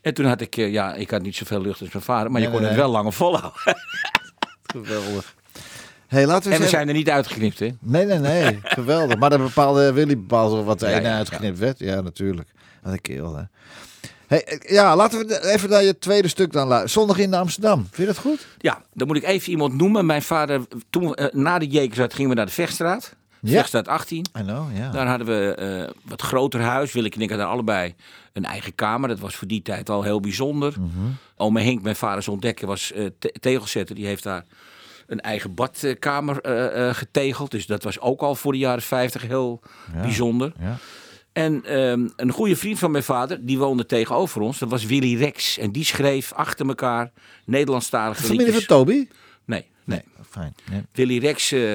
En 0.00 0.14
toen 0.14 0.26
had 0.26 0.40
ik, 0.40 0.56
eh, 0.56 0.72
ja, 0.72 0.94
ik 0.94 1.10
had 1.10 1.22
niet 1.22 1.36
zoveel 1.36 1.60
lucht 1.60 1.80
als 1.80 1.92
mijn 1.92 2.04
vader, 2.04 2.30
maar 2.30 2.40
je 2.40 2.50
kon 2.50 2.60
nee, 2.60 2.68
het 2.68 2.76
nee. 2.76 2.84
wel 2.84 2.94
langer 2.94 3.12
volhouden. 3.12 3.60
Geweldig. 4.72 5.34
Hey, 6.06 6.26
laten 6.26 6.50
we 6.50 6.56
en 6.56 6.62
we 6.62 6.68
zijn 6.68 6.88
er 6.88 6.94
niet 6.94 7.10
uitgeknipt, 7.10 7.58
hè? 7.58 7.68
Nee, 7.78 8.04
nee, 8.04 8.18
nee. 8.18 8.58
Geweldig. 8.78 9.18
Maar 9.18 9.30
dan 9.30 9.42
bepaalde 9.42 9.92
Willy 9.92 10.16
bepaalde 10.16 10.62
wat 10.62 10.82
ene 10.82 11.00
ja, 11.00 11.16
uitgeknipt 11.16 11.58
werd. 11.58 11.78
Ja, 11.78 12.00
natuurlijk. 12.00 12.48
Wat 12.86 12.94
een 12.94 13.00
kerel, 13.00 13.36
hè. 13.36 13.42
Hey, 14.26 14.44
eh, 14.44 14.70
ja, 14.70 14.96
laten 14.96 15.26
we 15.26 15.46
even 15.52 15.70
naar 15.70 15.82
je 15.84 15.98
tweede 15.98 16.28
stuk 16.28 16.52
dan 16.52 16.66
luisteren. 16.68 16.90
Zondag 16.90 17.18
in 17.18 17.34
Amsterdam. 17.34 17.78
Vind 17.78 17.96
je 17.96 18.04
dat 18.14 18.18
goed? 18.18 18.46
Ja, 18.58 18.82
dan 18.94 19.06
moet 19.06 19.16
ik 19.16 19.22
even 19.24 19.50
iemand 19.50 19.74
noemen. 19.74 20.06
Mijn 20.06 20.22
vader, 20.22 20.60
toen, 20.90 21.14
eh, 21.14 21.26
na 21.34 21.58
de 21.58 21.66
Jekersstraat 21.66 22.14
gingen 22.14 22.30
we 22.30 22.36
naar 22.36 22.46
de 22.46 22.52
Vechtstraat. 22.52 23.14
Ja. 23.40 23.52
Vechtstraat 23.52 23.88
18. 23.88 24.24
I 24.38 24.42
know, 24.42 24.76
ja. 24.76 24.90
Daar 24.90 25.06
hadden 25.06 25.26
we 25.26 25.54
eh 25.54 25.94
wat 26.08 26.22
groter 26.22 26.60
huis. 26.60 26.92
Willeke 26.92 27.16
en 27.16 27.22
ik 27.22 27.28
hadden 27.28 27.46
allebei 27.48 27.94
een 28.32 28.44
eigen 28.44 28.74
kamer. 28.74 29.08
Dat 29.08 29.18
was 29.18 29.34
voor 29.36 29.48
die 29.48 29.62
tijd 29.62 29.90
al 29.90 30.02
heel 30.02 30.20
bijzonder. 30.20 30.72
Mhm. 30.78 30.88
Ome 31.36 31.60
Henk, 31.60 31.82
mijn 31.82 31.96
vaders 31.96 32.28
ontdekker, 32.28 32.66
was 32.66 32.92
eh, 32.92 33.06
te- 33.18 33.34
tegelzetter. 33.40 33.94
Die 33.94 34.06
heeft 34.06 34.22
daar 34.22 34.44
een 35.06 35.20
eigen 35.20 35.54
badkamer 35.54 36.40
eh, 36.40 36.94
getegeld. 36.94 37.50
Dus 37.50 37.66
dat 37.66 37.82
was 37.82 38.00
ook 38.00 38.20
al 38.20 38.34
voor 38.34 38.52
de 38.52 38.58
jaren 38.58 38.82
50 38.82 39.22
heel 39.22 39.60
bijzonder. 40.02 40.52
Ja. 40.60 40.76
En 41.36 41.64
ehm, 41.64 42.08
een 42.16 42.30
goede 42.30 42.56
vriend 42.56 42.78
van 42.78 42.90
mijn 42.90 43.04
vader, 43.04 43.46
die 43.46 43.58
woonde 43.58 43.86
tegenover 43.86 44.40
ons. 44.40 44.58
Dat 44.58 44.68
was 44.68 44.84
Willy 44.84 45.16
Rex. 45.16 45.58
En 45.58 45.72
die 45.72 45.84
schreef 45.84 46.32
achter 46.32 46.68
elkaar 46.68 47.10
Nederlandstalige 47.44 48.22
Familie 48.22 48.52
van. 48.52 48.64
Toby? 48.66 49.08
Nee, 49.44 49.66
nee. 49.84 50.02
Fijn. 50.30 50.54
Ja. 50.70 50.82
Willy 50.92 51.18
Rex 51.18 51.52
eh, 51.52 51.72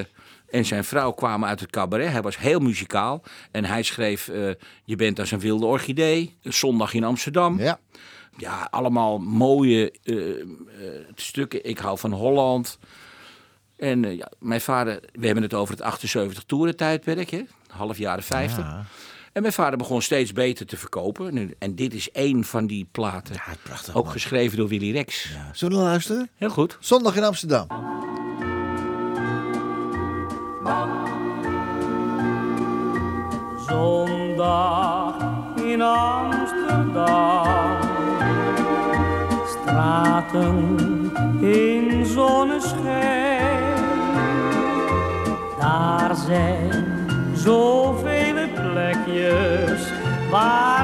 en 0.49 0.65
zijn 0.65 0.83
vrouw 0.83 1.11
kwamen 1.11 1.49
uit 1.49 1.59
het 1.59 1.69
cabaret. 1.69 2.11
Hij 2.11 2.21
was 2.21 2.37
heel 2.37 2.59
muzikaal. 2.59 3.23
En 3.51 3.65
hij 3.65 3.83
schreef 3.83 4.27
eh, 4.27 4.49
Je 4.83 4.95
bent 4.95 5.19
als 5.19 5.31
een 5.31 5.39
wilde 5.39 5.65
orchidee. 5.65 6.37
Zondag 6.43 6.93
in 6.93 7.03
Amsterdam. 7.03 7.59
Ja, 7.59 7.79
ja. 8.37 8.67
allemaal 8.71 9.17
mooie 9.19 9.91
eh, 10.03 10.15
stukken. 11.15 11.65
Ik 11.65 11.77
hou 11.77 11.97
van 11.97 12.11
Holland. 12.11 12.79
En 13.77 14.15
ja, 14.15 14.31
mijn 14.39 14.61
vader, 14.61 14.99
we 15.13 15.25
hebben 15.25 15.43
het 15.43 15.53
over 15.53 15.73
het 15.73 15.83
78 15.83 16.43
toeren 16.43 16.75
tijdperk. 16.75 17.29
Hè? 17.29 17.41
Half 17.67 17.97
jaren 17.97 18.23
50. 18.23 18.63
Ja. 18.63 18.85
En 19.33 19.41
mijn 19.41 19.53
vader 19.53 19.77
begon 19.77 20.01
steeds 20.01 20.33
beter 20.33 20.65
te 20.65 20.77
verkopen. 20.77 21.53
En 21.59 21.75
dit 21.75 21.93
is 21.93 22.11
één 22.11 22.43
van 22.43 22.67
die 22.67 22.87
platen. 22.91 23.35
Ja, 23.35 23.53
prachtig. 23.63 23.95
Ook 23.95 24.03
man. 24.03 24.13
geschreven 24.13 24.57
door 24.57 24.67
Willy 24.67 24.91
Rex. 24.91 25.29
Ja. 25.33 25.49
Zullen 25.53 25.77
we 25.77 25.83
luisteren? 25.83 26.29
Heel 26.35 26.49
goed. 26.49 26.77
Zondag 26.79 27.15
in 27.15 27.23
Amsterdam. 27.23 27.67
Zondag 33.67 35.15
in 35.55 35.81
Amsterdam. 35.81 37.79
Straat 39.47 40.11
nachten 40.31 41.11
in 41.41 42.05
zonneschijn. 42.05 43.73
Daar 45.59 46.15
zijn 46.15 47.07
zoveel 47.35 48.30
plekjes 48.71 49.81
waar 50.29 50.80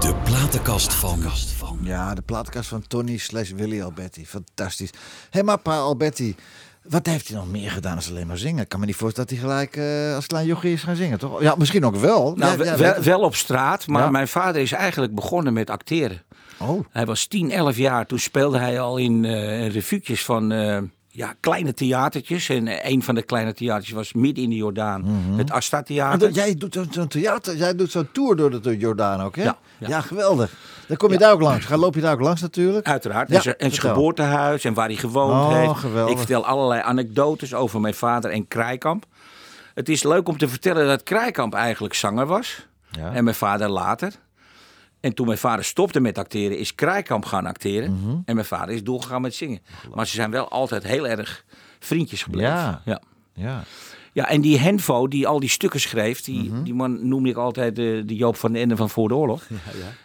De 0.00 0.14
platenkast 0.24 0.92
van. 0.94 1.18
Ja, 1.82 2.14
de 2.14 2.22
plaatkast 2.22 2.68
van 2.68 2.82
Tony 2.86 3.16
slash 3.16 3.50
Willy 3.50 3.82
Alberti. 3.82 4.26
Fantastisch. 4.26 4.90
Hé, 4.90 4.98
hey, 5.30 5.42
maar 5.42 5.58
pa 5.58 5.76
Alberti, 5.78 6.34
wat 6.82 7.06
heeft 7.06 7.28
hij 7.28 7.36
nog 7.36 7.48
meer 7.50 7.70
gedaan 7.70 7.96
als 7.96 8.10
alleen 8.10 8.26
maar 8.26 8.38
zingen? 8.38 8.62
Ik 8.62 8.68
kan 8.68 8.80
me 8.80 8.86
niet 8.86 8.96
voorstellen 8.96 9.28
dat 9.28 9.38
hij 9.38 9.48
gelijk 9.48 9.76
eh, 9.76 10.14
als 10.14 10.26
klein 10.26 10.46
jochie 10.46 10.72
is 10.72 10.82
gaan 10.82 10.96
zingen, 10.96 11.18
toch? 11.18 11.40
Ja, 11.42 11.54
misschien 11.58 11.84
ook 11.84 11.96
wel. 11.96 12.34
Nou, 12.36 12.64
Ja, 12.64 12.76
ja, 12.76 13.02
wel, 13.02 13.20
op 13.20 13.34
straat, 13.34 13.86
maar 13.86 14.02
Ja. 14.02 14.10
mijn 14.10 14.28
vader 14.28 14.62
is 14.62 14.72
eigenlijk 14.72 15.14
begonnen 15.14 15.52
met 15.52 15.70
acteren. 15.70 16.22
Oh, 16.58 16.84
Hij 16.90 17.06
was 17.06 17.26
10, 17.26 17.50
11 17.50 17.76
jaar. 17.76 18.06
Toen 18.06 18.18
speelde 18.18 18.58
hij 18.58 18.80
al 18.80 18.96
in 18.96 19.24
eh 19.24 19.68
revuutjes 19.72 20.24
van 20.24 20.52
eh, 20.52 20.78
ja, 21.18 21.34
kleine 21.40 21.74
theatertjes. 21.74 22.48
En 22.48 22.66
eh, 22.68 22.90
een 22.90 23.02
van 23.02 23.14
de 23.14 23.22
kleine 23.22 23.54
theatertjes 23.54 23.94
was 23.94 24.12
midden 24.12 24.44
in 24.44 24.50
de 24.50 24.56
Jordaan. 24.56 25.04
Het 25.36 25.50
Asta 25.50 25.82
Theater. 25.82 26.18
dat- 26.18 26.34
jij 26.34 26.54
doet 26.54 26.78
zo'n 26.90 27.08
theater, 27.08 27.56
jij 27.56 27.74
doet 27.74 27.90
zo'n 27.90 28.08
tour 28.12 28.36
door 28.36 28.62
de 28.62 28.76
Jordaan 28.76 29.20
ook, 29.20 29.36
hè? 29.36 29.42
Ja, 29.42 29.56
ja. 29.78 30.00
geweldig. 30.00 30.52
Dan 30.88 30.96
kom 30.96 31.12
je 31.12 31.18
daar 31.18 31.32
ook 31.32 31.40
langs. 31.40 31.64
Ga 31.64 31.76
loop 31.76 31.94
je 31.94 32.00
daar 32.00 32.12
ook 32.12 32.20
langs 32.20 32.40
natuurlijk. 32.40 32.86
Uiteraard. 32.86 33.28
Ja, 33.28 33.36
en 33.36 33.70
zijn- 33.70 33.72
geboortehuis 33.72 34.64
en 34.64 34.74
waar 34.74 34.86
hij 34.86 34.96
gewoond 34.96 35.32
Oh, 35.32 35.52
heeft. 35.54 35.72
geweldig. 35.78 36.12
Ik 36.12 36.18
vertel 36.18 36.46
allerlei 36.46 36.80
anekdotes 36.82 37.54
over 37.54 37.80
mijn 37.80 37.94
vader 37.94 38.30
en 38.30 38.48
Krijkamp. 38.48 39.04
Het 39.74 39.88
is 39.88 40.02
leuk 40.02 40.28
om 40.28 40.38
te 40.38 40.48
vertellen 40.48 40.86
dat 40.86 41.02
Krijkamp 41.02 41.54
eigenlijk 41.54 41.94
zanger 41.94 42.26
was. 42.26 42.66
En 43.12 43.24
mijn 43.24 43.36
vader 43.36 43.68
later. 43.68 44.12
En 45.00 45.14
toen 45.14 45.26
mijn 45.26 45.38
vader 45.38 45.64
stopte 45.64 46.00
met 46.00 46.18
acteren, 46.18 46.58
is 46.58 46.74
Krijkamp 46.74 47.24
gaan 47.24 47.46
acteren. 47.46 47.92
Mhm. 48.00 48.16
En 48.24 48.34
mijn 48.34 48.46
vader 48.46 48.74
is 48.74 48.84
doorgegaan 48.84 49.20
met 49.20 49.34
zingen. 49.34 49.60
Maar 49.94 50.06
ze 50.06 50.14
zijn 50.14 50.30
wel 50.30 50.48
altijd 50.48 50.82
heel 50.82 51.08
erg 51.08 51.44
vriendjes 51.78 52.22
gebleven. 52.22 52.50
Ja. 52.50 52.82
ja. 52.84 53.00
Ja. 53.32 53.62
Ja, 54.12 54.28
en 54.28 54.40
die 54.40 54.58
Henvo, 54.58 55.08
die 55.08 55.26
al 55.26 55.40
die 55.40 55.48
stukken 55.48 55.80
schreef, 55.80 56.20
die, 56.22 56.50
Mhm. 56.50 56.62
die 56.62 56.74
man 56.74 57.08
noemde 57.08 57.28
ik 57.28 57.36
altijd 57.36 57.76
de, 57.76 58.02
de 58.06 58.14
Joop 58.16 58.36
van 58.36 58.52
den 58.52 58.62
Ende 58.62 58.76
van 58.76 58.90
voor 58.90 59.08
de 59.08 59.14
oorlog. 59.14 59.46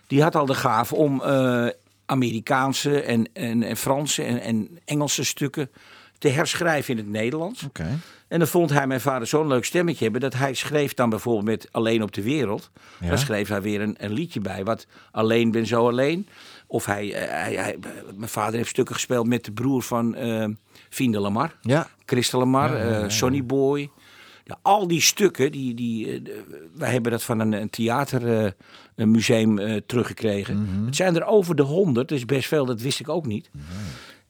Die 0.07 0.21
had 0.21 0.35
al 0.35 0.45
de 0.45 0.53
gave 0.53 0.95
om 0.95 1.21
eh, 1.21 1.67
Amerikaanse 2.05 3.01
en, 3.01 3.29
en, 3.33 3.63
en 3.63 3.77
Franse 3.77 4.23
en, 4.23 4.41
en 4.41 4.79
Engelse 4.85 5.23
stukken 5.23 5.69
te 6.17 6.27
herschrijven 6.29 6.91
in 6.91 6.97
het 6.97 7.09
Nederlands. 7.09 7.63
Oké. 7.63 7.99
En 8.33 8.39
dan 8.39 8.47
vond 8.47 8.69
hij 8.69 8.87
mijn 8.87 9.01
vader 9.01 9.27
zo'n 9.27 9.47
leuk 9.47 9.65
stemmetje 9.65 10.03
hebben 10.03 10.21
dat 10.21 10.33
hij 10.33 10.53
schreef 10.53 10.93
dan 10.93 11.09
bijvoorbeeld 11.09 11.45
met 11.45 11.67
Alleen 11.71 12.03
op 12.03 12.11
de 12.13 12.21
wereld. 12.21 12.71
Ja. 12.99 13.07
Daar 13.07 13.17
schreef 13.17 13.47
hij 13.47 13.61
weer 13.61 13.81
een, 13.81 13.95
een 13.97 14.13
liedje 14.13 14.39
bij, 14.39 14.63
wat 14.63 14.87
Alleen 15.11 15.51
ben 15.51 15.65
zo 15.65 15.87
alleen. 15.87 16.27
Of 16.67 16.85
hij, 16.85 17.13
eh, 17.13 17.29
hij, 17.31 17.53
hij- 17.55 17.77
mijn 18.15 18.29
vader 18.29 18.55
heeft 18.55 18.69
stukken 18.69 18.95
gespeeld 18.95 19.27
met 19.27 19.45
de 19.45 19.51
broer 19.51 19.81
van 19.81 20.11
de 20.11 21.19
Lamar. 21.19 21.55
Ja. 21.61 21.87
Christel 22.05 22.39
Lamar, 22.39 22.71
Ja, 22.71 22.77
ja, 22.77 22.83
ja, 22.89 22.95
eh, 22.95 23.01
ja. 23.01 23.09
Sonny 23.09 23.45
Boy. 23.45 23.89
Ja, 24.43 24.57
al 24.61 24.87
die 24.87 25.01
stukken, 25.01 25.51
die, 25.51 25.73
die, 25.73 26.21
wij 26.75 26.91
hebben 26.91 27.11
dat 27.11 27.23
van 27.23 27.39
een, 27.39 27.53
een 27.53 27.69
theatermuseum 27.69 29.81
teruggekregen. 29.85 30.61
Mhm. 30.63 30.85
Het 30.85 30.95
zijn 30.95 31.15
er 31.15 31.25
over 31.25 31.55
de 31.55 31.61
honderd, 31.63 32.07
dus 32.09 32.25
best 32.25 32.47
veel, 32.47 32.65
dat 32.65 32.81
wist 32.81 32.99
ik 32.99 33.09
ook 33.09 33.25
niet. 33.25 33.49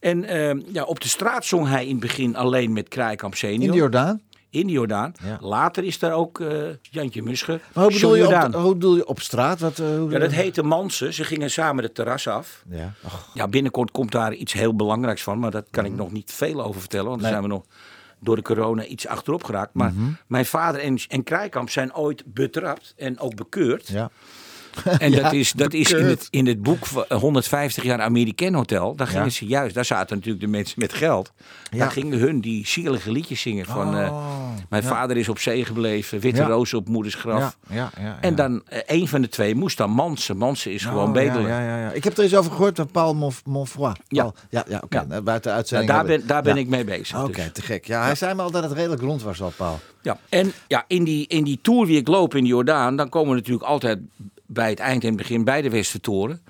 En 0.04 0.24
eh, 0.26 0.74
ja, 0.74 0.84
op 0.84 1.00
de 1.02 1.08
straat 1.08 1.46
zong 1.46 1.68
hij 1.68 1.84
in 1.84 1.92
het 1.92 2.00
begin 2.00 2.36
alleen 2.36 2.74
met 2.74 2.88
Kraaikamp 2.88 3.36
senior. 3.36 3.62
In 3.64 3.72
de 3.72 3.78
Jordaan. 3.78 4.22
In 4.50 4.68
de 4.68 4.74
Jordaan. 4.74 5.14
Ja. 5.24 5.38
Later 5.42 5.84
is 5.84 6.00
daar 6.00 6.12
ook 6.14 6.40
eh, 6.40 6.58
Jantje 6.82 7.22
Musche. 7.24 7.60
Maar 7.74 7.84
hoe 7.84 7.94
bedoel, 7.94 8.16
je 8.16 8.28
op, 8.46 8.54
hoe 8.54 8.74
bedoel 8.74 8.96
je 8.96 9.08
op 9.08 9.20
straat? 9.22 9.60
Wat, 9.60 9.80
eh, 9.80 9.86
hoe 9.98 10.12
Ja, 10.12 10.20
dat 10.20 10.32
heette 10.32 10.64
Mansen. 10.64 11.14
Ze 11.14 11.24
gingen 11.24 11.52
samen 11.52 11.84
het 11.84 11.96
terras 11.96 12.28
af. 12.28 12.64
Ja. 12.70 12.94
Och, 13.04 13.30
Ja, 13.34 13.48
binnenkort 13.48 13.92
komt 13.92 14.12
daar 14.12 14.34
iets 14.34 14.54
heel 14.54 14.76
belangrijks 14.76 15.24
van, 15.24 15.40
maar 15.40 15.52
dat 15.52 15.66
kan 15.72 15.86
ik 15.86 15.94
nog 15.94 16.12
niet 16.12 16.32
veel 16.32 16.64
over 16.64 16.80
vertellen, 16.80 17.08
want 17.10 17.22
dan 17.22 17.32
Nee. 17.32 17.40
zijn 17.40 17.50
we 17.52 17.56
nog 17.56 17.66
door 18.20 18.36
de 18.36 18.42
corona 18.42 18.86
iets 18.86 19.08
achterop 19.08 19.44
geraakt. 19.44 19.74
Maar 19.74 19.94
mijn 20.28 20.46
vader 20.46 20.82
en, 20.82 20.98
en 21.08 21.24
Krijkamp 21.24 21.70
zijn 21.70 21.96
ooit 21.96 22.24
betrapt 22.26 22.94
en 22.98 23.20
ook 23.20 23.36
bekeurd. 23.36 23.88
ja. 23.88 24.10
En 24.98 25.12
Ja, 25.12 25.22
dat 25.24 25.34
is, 25.34 25.52
dat 25.52 25.74
is 25.74 25.92
in, 25.92 26.06
het, 26.06 26.28
in 26.30 26.48
het 26.48 26.62
boek 26.62 26.86
van 26.86 27.06
150 27.10 27.84
jaar 27.84 28.02
American 28.02 28.54
Hotel. 28.54 28.96
Daar 28.96 29.08
gingen 29.08 29.24
Ja. 29.24 29.30
ze 29.30 29.46
juist, 29.46 29.76
daar 29.76 29.86
zaten 29.86 30.16
natuurlijk 30.16 30.44
de 30.44 30.50
mensen 30.52 30.80
met 30.80 30.94
geld. 30.94 31.32
Ja. 31.70 31.78
Daar 31.78 31.92
gingen 31.92 32.20
hun 32.20 32.42
die 32.42 32.68
zielige 32.68 33.12
liedjes 33.12 33.42
zingen 33.42 33.66
van... 33.66 33.98
eh, 33.98 34.12
Oh, 34.14 34.50
mijn 34.70 34.84
ja. 34.84 34.90
vader 34.90 35.18
is 35.18 35.30
op 35.30 35.40
zee 35.40 35.66
gebleven, 35.66 36.20
witte 36.20 36.44
rozen 36.44 36.78
op 36.78 36.88
moeders 36.88 37.16
graf. 37.16 37.58
Ja, 37.70 37.76
ja, 37.76 37.92
ja, 38.04 38.18
En 38.22 38.36
dan 38.36 38.62
eh, 38.68 38.80
een 38.86 39.08
van 39.08 39.22
de 39.22 39.30
twee 39.30 39.56
moest 39.56 39.78
dan 39.78 39.90
Mansen. 39.92 40.38
Mansen 40.38 40.72
is 40.72 40.86
gewoon 40.86 41.08
Oh, 41.08 41.14
bedelen. 41.14 41.42
Ja, 41.48 41.60
ja, 41.62 41.68
ja, 41.68 41.82
ja. 41.82 41.92
Ik 41.92 42.04
heb 42.04 42.18
er 42.18 42.24
eens 42.24 42.36
over 42.36 42.52
gehoord 42.52 42.76
van 42.76 42.88
Paul 42.88 43.14
Monf 43.16 43.42
Monfroy. 43.46 43.92
Ja. 44.08 44.22
Paul- 44.22 44.36
ja, 44.50 44.66
ja 44.70 44.82
oké. 44.84 45.06
Nou, 45.08 45.24
Nou, 45.24 45.86
daar 45.86 46.06
ben, 46.06 46.28
daar 46.28 46.42
ben 46.44 46.58
ik 46.58 46.68
mee 46.68 46.84
bezig. 46.84 47.24
Oké, 47.24 47.32
dus. 47.32 47.50
te 47.52 47.62
gek. 47.62 47.86
Ja, 47.86 48.04
hij 48.04 48.16
zei 48.16 48.34
me 48.36 48.42
al 48.42 48.52
dat 48.52 48.64
het 48.64 48.72
redelijk 48.72 49.02
rond 49.02 49.22
was 49.24 49.42
al, 49.42 49.54
Paul. 49.58 49.80
Ja. 50.02 50.18
En 50.30 50.54
ja, 50.68 50.84
in 50.88 51.04
die, 51.04 51.28
in 51.28 51.44
die 51.44 51.60
tour 51.62 51.86
die 51.86 51.98
ik 51.98 52.08
loop 52.08 52.36
in 52.36 52.44
de 52.44 52.50
Jordaan, 52.50 52.96
dan 52.96 53.10
komen 53.10 53.36
natuurlijk 53.36 53.66
altijd 53.66 54.00
bij 54.46 54.70
het 54.70 54.80
eind 54.80 55.02
en 55.02 55.08
het 55.08 55.18
begin 55.18 55.44
bij 55.44 55.62
de 55.62 55.70
Westertoren. 55.70 56.42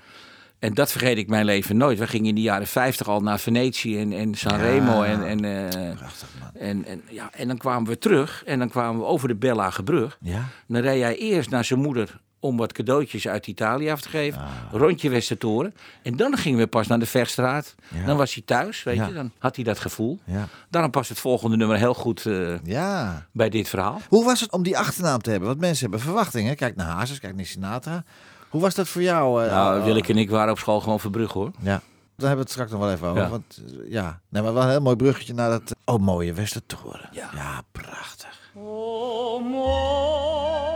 En 0.58 0.74
dat 0.74 0.90
vergeet 0.90 1.18
ik 1.18 1.28
mijn 1.28 1.44
leven 1.44 1.76
nooit. 1.76 1.98
We 1.98 2.06
gingen 2.06 2.28
in 2.28 2.34
de 2.34 2.40
jaren 2.40 2.66
50 2.66 3.08
al 3.08 3.20
naar 3.20 3.38
Venetië 3.38 3.98
en, 3.98 4.12
en 4.12 4.34
Sanremo. 4.34 5.02
En, 5.02 5.26
en, 5.26 5.44
eh, 5.44 5.96
Prachtig, 5.96 6.28
man. 6.40 6.50
en, 6.54 6.84
en, 6.84 7.02
ja, 7.08 7.30
en 7.32 7.48
dan 7.48 7.56
kwamen 7.56 7.88
we 7.88 7.98
terug 7.98 8.42
en 8.44 8.58
dan 8.58 8.68
kwamen 8.68 9.00
we 9.00 9.06
over 9.06 9.28
de 9.28 9.34
Bellage 9.34 9.82
brug. 9.82 10.18
Ja? 10.20 10.48
Dan 10.66 10.80
reed 10.80 11.02
hij 11.02 11.16
eerst 11.16 11.50
naar 11.50 11.64
zijn 11.64 11.80
moeder 11.80 12.20
om 12.44 12.56
wat 12.56 12.72
cadeautjes 12.72 13.28
uit 13.28 13.46
Italië 13.46 13.90
af 13.90 14.00
te 14.00 14.08
geven. 14.08 14.42
Rondje 14.72 15.10
Westertoren. 15.10 15.74
En 16.02 16.16
dan 16.16 16.36
gingen 16.36 16.58
we 16.58 16.66
pas 16.66 16.86
naar 16.86 16.98
de 16.98 17.06
Vechtstraat. 17.06 17.74
Ja. 17.88 18.06
Dan 18.06 18.16
was 18.16 18.34
hij 18.34 18.42
thuis, 18.46 18.82
weet 18.82 18.96
Ja. 18.96 19.06
je. 19.06 19.12
Dan 19.12 19.30
had 19.38 19.54
hij 19.56 19.64
dat 19.64 19.78
gevoel. 19.78 20.18
Ja. 20.24 20.48
Daarom 20.70 20.90
past 20.90 21.08
het 21.08 21.18
volgende 21.18 21.56
nummer 21.56 21.76
heel 21.76 21.94
goed 21.94 22.26
eh, 22.26 22.58
Ja. 22.64 23.26
bij 23.32 23.48
dit 23.48 23.68
verhaal. 23.68 24.00
Hoe 24.08 24.24
was 24.24 24.40
het 24.40 24.52
om 24.52 24.62
die 24.62 24.78
achternaam 24.78 25.20
te 25.20 25.30
hebben? 25.30 25.48
Want 25.48 25.60
mensen 25.60 25.82
hebben 25.82 26.00
verwachtingen. 26.00 26.56
Kijk 26.56 26.76
naar 26.76 26.86
Hazes, 26.86 27.20
kijk 27.20 27.36
naar 27.36 27.44
Sinatra. 27.44 28.04
Hoe 28.48 28.60
was 28.60 28.74
dat 28.74 28.88
voor 28.88 29.02
jou? 29.02 29.46
Nou, 29.46 29.78
oh, 29.78 29.84
Willeke 29.84 30.12
en 30.12 30.18
ik 30.18 30.30
waren 30.30 30.52
op 30.52 30.58
school 30.58 30.80
gewoon 30.80 31.00
Verbrugge 31.00 31.38
hoor. 31.38 31.50
Ja. 31.60 31.80
Daar 32.16 32.28
hebben 32.28 32.36
we 32.36 32.42
het 32.42 32.50
straks 32.50 32.70
nog 32.70 32.80
wel 32.80 32.90
even 32.92 33.08
over. 33.08 33.22
Ja. 33.22 33.28
Want 33.28 33.62
ja, 33.88 34.20
nee, 34.28 34.42
maar 34.42 34.54
wel 34.54 34.62
een 34.62 34.68
heel 34.68 34.80
mooi 34.80 34.96
bruggetje 34.96 35.34
naar 35.34 35.50
dat... 35.50 35.76
Oh, 35.84 36.00
mooie 36.00 36.32
Westertoren. 36.32 37.08
Ja. 37.12 37.30
ja 37.34 37.62
prachtig. 37.72 38.40
O 38.56 39.40
mooie 39.40 40.73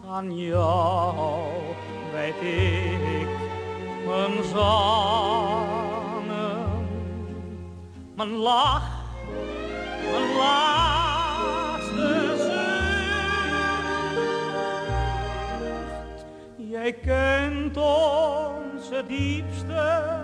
Aan 0.08 0.36
jou 0.36 1.50
wijd 2.12 2.40
ik 2.40 3.28
mijn 4.06 4.44
zangen, 4.44 5.68
mijn 8.14 8.32
lach 8.36 8.94
mijn 10.10 10.36
laatste 10.36 12.10
zucht. 12.36 12.54
Jij 16.56 16.92
kent 16.92 17.76
onze 17.76 19.04
diepste 19.08 20.15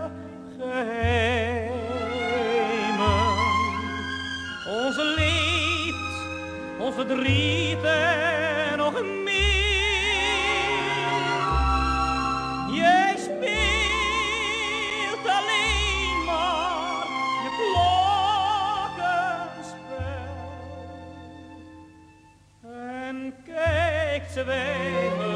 onze 4.66 5.04
leed, 5.16 5.94
ons 6.78 6.94
verdriet 6.94 7.84
en 7.84 8.76
nog 8.76 9.02
meer. 9.02 9.40
Jij 12.72 13.14
speelt 13.18 13.66
alleen 15.26 16.24
maar 16.24 17.06
je 17.42 17.50
klokkenspel 18.88 19.12
en 22.72 23.34
kijkt 23.44 24.32
zwijgend 24.32 25.31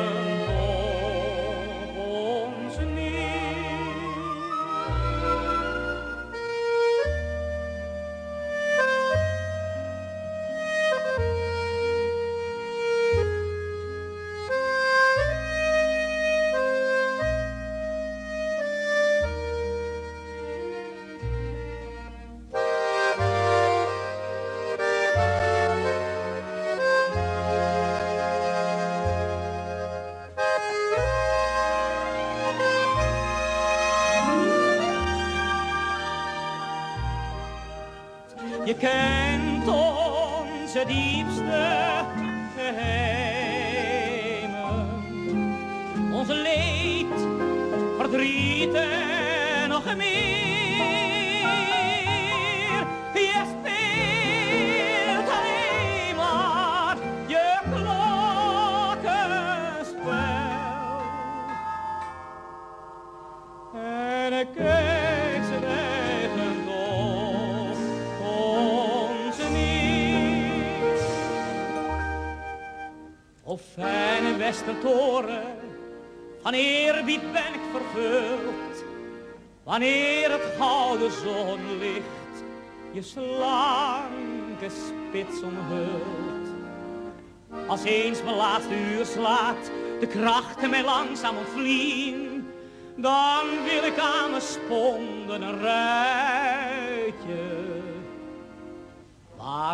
Westertoren, 74.46 75.56
van 76.42 76.52
eerbied 76.52 77.32
ben 77.32 77.54
ik 77.54 77.60
vervuld. 77.72 78.84
Wanneer 79.64 80.30
het 80.30 80.42
gouden 80.58 81.12
zonlicht 81.12 82.44
je 82.92 83.02
slanke 83.02 84.68
spits 84.68 85.42
omhult. 85.42 86.48
Als 87.66 87.84
eens 87.84 88.22
mijn 88.22 88.36
laatste 88.36 88.74
uur 88.74 89.04
slaat, 89.04 89.70
de 90.00 90.06
krachten 90.06 90.70
mij 90.70 90.84
langzaam 90.84 91.36
ontvliehen, 91.36 92.46
dan 92.96 93.44
wil 93.64 93.84
ik 93.84 93.98
aan 93.98 94.30
mijn 94.30 94.42
sponden 94.42 95.42
een 95.42 95.60
ruitje. 95.60 97.64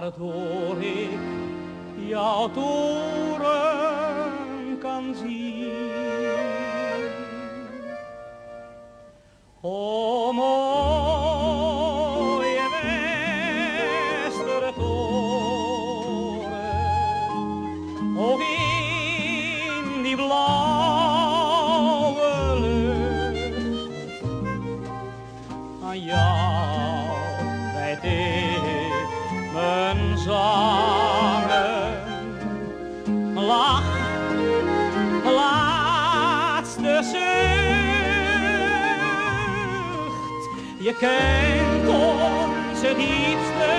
Het 0.02 0.16
hoor 0.16 0.80
ik 0.80 1.20
jouw 2.08 2.50
toren 2.50 3.31
Oh, 9.64 10.32
kent 41.02 41.88
onze 41.88 42.94
diepste 42.96 43.74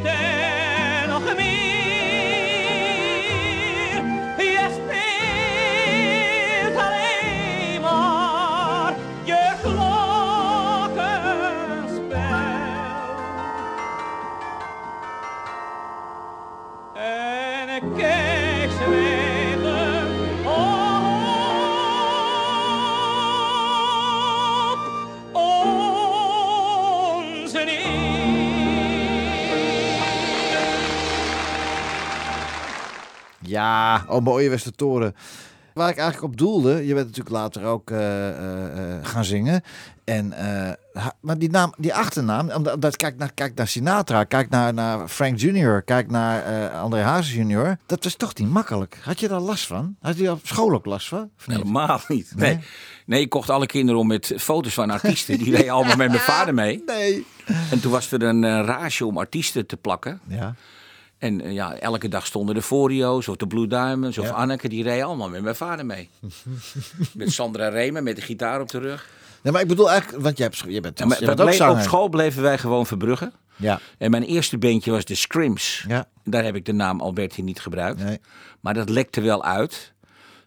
Ja, 33.56 34.06
oh 34.08 34.24
mooie 34.24 34.50
Westertoren. 34.50 35.16
Waar 35.74 35.90
ik 35.90 35.98
eigenlijk 35.98 36.34
op 36.34 36.38
doelde, 36.38 36.86
je 36.86 36.94
bent 36.94 37.06
natuurlijk 37.06 37.36
later 37.36 37.64
ook 37.64 37.92
eh, 37.92 38.30
eh, 38.30 38.98
eh, 38.98 39.06
gaan 39.06 39.26
zingen. 39.26 39.64
En, 40.04 40.34
maar 41.20 41.38
die, 41.38 41.50
naam, 41.50 41.74
die 41.78 41.94
achternaam, 41.94 42.50
omdat, 42.52 42.96
kijk, 42.96 43.18
naar, 43.18 43.34
kijk 43.34 43.56
naar 43.56 43.68
Sinatra, 43.68 44.24
kijk 44.24 44.50
naar, 44.50 44.74
naar 44.74 45.08
Frank 45.08 45.40
Jr., 45.40 45.82
kijk 45.82 46.12
naar 46.12 46.70
André 46.70 47.02
Hazes 47.02 47.34
Jr. 47.34 47.78
Dat 47.86 48.04
was 48.04 48.16
toch 48.16 48.36
niet 48.36 48.50
makkelijk. 48.50 48.98
Had 49.02 49.20
je 49.20 49.28
daar 49.28 49.40
last 49.40 49.68
van? 49.68 49.96
Had 50.02 50.18
je 50.18 50.32
op 50.32 50.40
school 50.44 50.74
ook 50.74 50.86
last 50.86 51.08
van? 51.08 51.30
Niet? 51.46 51.58
Helemaal 51.58 52.02
niet. 52.08 52.32
Nee. 52.36 52.60
nee, 53.06 53.22
ik 53.22 53.30
kocht 53.30 53.50
alle 53.50 53.66
kinderen 53.66 54.02
om 54.02 54.08
met 54.08 54.34
foto's 54.38 54.74
van 54.74 54.90
artiesten. 54.90 55.38
Die 55.38 55.56
reden 55.56 55.74
allemaal 55.74 55.98
met 55.98 56.10
mijn 56.10 56.20
vader 56.34 56.54
mee. 56.54 56.84
Nee. 56.86 57.26
En 57.72 57.80
toen 57.80 57.92
was 57.92 58.12
er 58.12 58.24
een 58.24 58.66
rage 58.66 59.06
om 59.06 59.18
artiesten 59.18 59.66
te 59.66 59.78
plakken. 59.78 60.20
Ja. 60.28 60.56
En 61.18 61.42
eh, 61.42 61.54
ja, 61.54 61.76
elke 61.76 62.08
dag 62.08 62.26
stonden 62.26 62.56
de 62.56 62.62
Forio's 62.62 63.28
of 63.28 63.36
de 63.36 63.48
Blue 63.48 63.68
Diamonds 63.68 64.18
of 64.18 64.26
Ja. 64.26 64.32
Anneke. 64.32 64.70
Die 64.70 64.84
reden 64.84 65.06
allemaal 65.06 65.30
met 65.30 65.42
mijn 65.42 65.56
vader 65.56 65.86
mee. 65.86 66.10
met 67.14 67.32
Sandra 67.32 67.68
Remen 67.68 68.04
met 68.04 68.16
de 68.16 68.22
gitaar 68.22 68.62
op 68.62 68.70
de 68.70 68.80
rug. 68.80 69.10
Nee, 69.42 69.54
maar 69.54 69.62
ik 69.62 69.68
bedoel 69.68 69.90
eigenlijk, 69.90 70.24
want 70.24 70.38
je, 70.38 70.44
hebt, 70.44 70.82
bent, 70.82 71.00
Ja, 71.00 71.06
maar 71.06 71.20
bent 71.20 71.42
ook 71.42 71.52
zanger. 71.52 71.76
op 71.78 71.82
school 71.82 72.10
bleven 72.10 72.42
wij 72.42 72.58
gewoon 72.58 72.86
verbruggen. 72.86 73.34
Ja. 73.56 73.80
En 73.98 74.12
mijn 74.12 74.24
eerste 74.24 74.58
bandje 74.58 74.92
was 74.92 75.06
de 75.06 75.16
Scrims. 75.16 75.86
Ja. 75.88 76.08
Daar 76.24 76.44
heb 76.44 76.56
ik 76.56 76.66
de 76.66 76.74
naam 76.74 77.02
Alberti 77.02 77.42
niet 77.42 77.60
gebruikt. 77.60 78.04
Nee. 78.04 78.20
Maar 78.62 78.74
dat 78.74 78.90
lekte 78.90 79.22
wel 79.22 79.44
uit. 79.44 79.94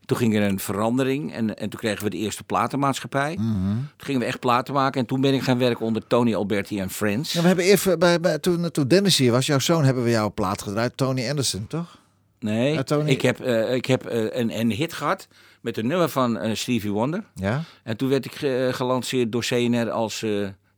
Toen 0.08 0.16
ging 0.16 0.34
er 0.36 0.42
een 0.42 0.58
verandering 0.60 1.32
en, 1.34 1.56
en 1.56 1.68
toen 1.68 1.80
kregen 1.80 2.04
we 2.04 2.10
de 2.10 2.16
eerste 2.16 2.44
platenmaatschappij. 2.44 3.36
Mhm. 3.40 3.56
Toen 3.96 4.06
gingen 4.06 4.20
we 4.20 4.26
echt 4.26 4.38
platen 4.40 4.74
maken 4.74 5.00
en 5.00 5.06
toen 5.06 5.20
ben 5.20 5.34
ik 5.34 5.42
gaan 5.42 5.58
werken 5.58 5.84
onder 5.86 6.06
Tony 6.06 6.34
Alberti 6.34 6.80
en 6.80 6.90
Friends. 6.90 7.32
Ja, 7.32 7.40
we 7.40 7.46
hebben 7.46 7.64
even 7.64 7.98
bij, 7.98 8.20
bij, 8.20 8.38
toen, 8.38 8.70
toen 8.70 8.88
Dennis 8.88 9.18
hier 9.18 9.32
was, 9.32 9.46
jouw 9.46 9.58
zoon, 9.58 9.84
hebben 9.84 10.04
we 10.04 10.10
jouw 10.10 10.32
plaat 10.32 10.62
gedraaid. 10.62 10.96
Tony 10.96 11.28
Anderson, 11.28 11.66
toch? 11.66 11.98
Nee, 12.40 12.84
Tony- 12.84 13.10
ik 13.10 13.22
heb, 13.22 13.40
eh, 13.40 13.74
ik 13.74 13.86
heb 13.86 14.06
eh, 14.06 14.38
een, 14.40 14.58
een 14.60 14.70
hit 14.70 14.92
gehad 14.92 15.28
met 15.60 15.76
een 15.76 15.86
nummer 15.86 16.08
van 16.08 16.38
eh, 16.38 16.54
Stevie 16.54 16.90
Wonder. 16.92 17.24
Ja. 17.34 17.62
En 17.82 17.96
toen 17.96 18.08
werd 18.08 18.24
ik 18.24 18.34
ge- 18.34 18.70
gelanceerd 18.72 19.32
door 19.32 19.42
CNR 19.44 19.90
als 19.90 20.24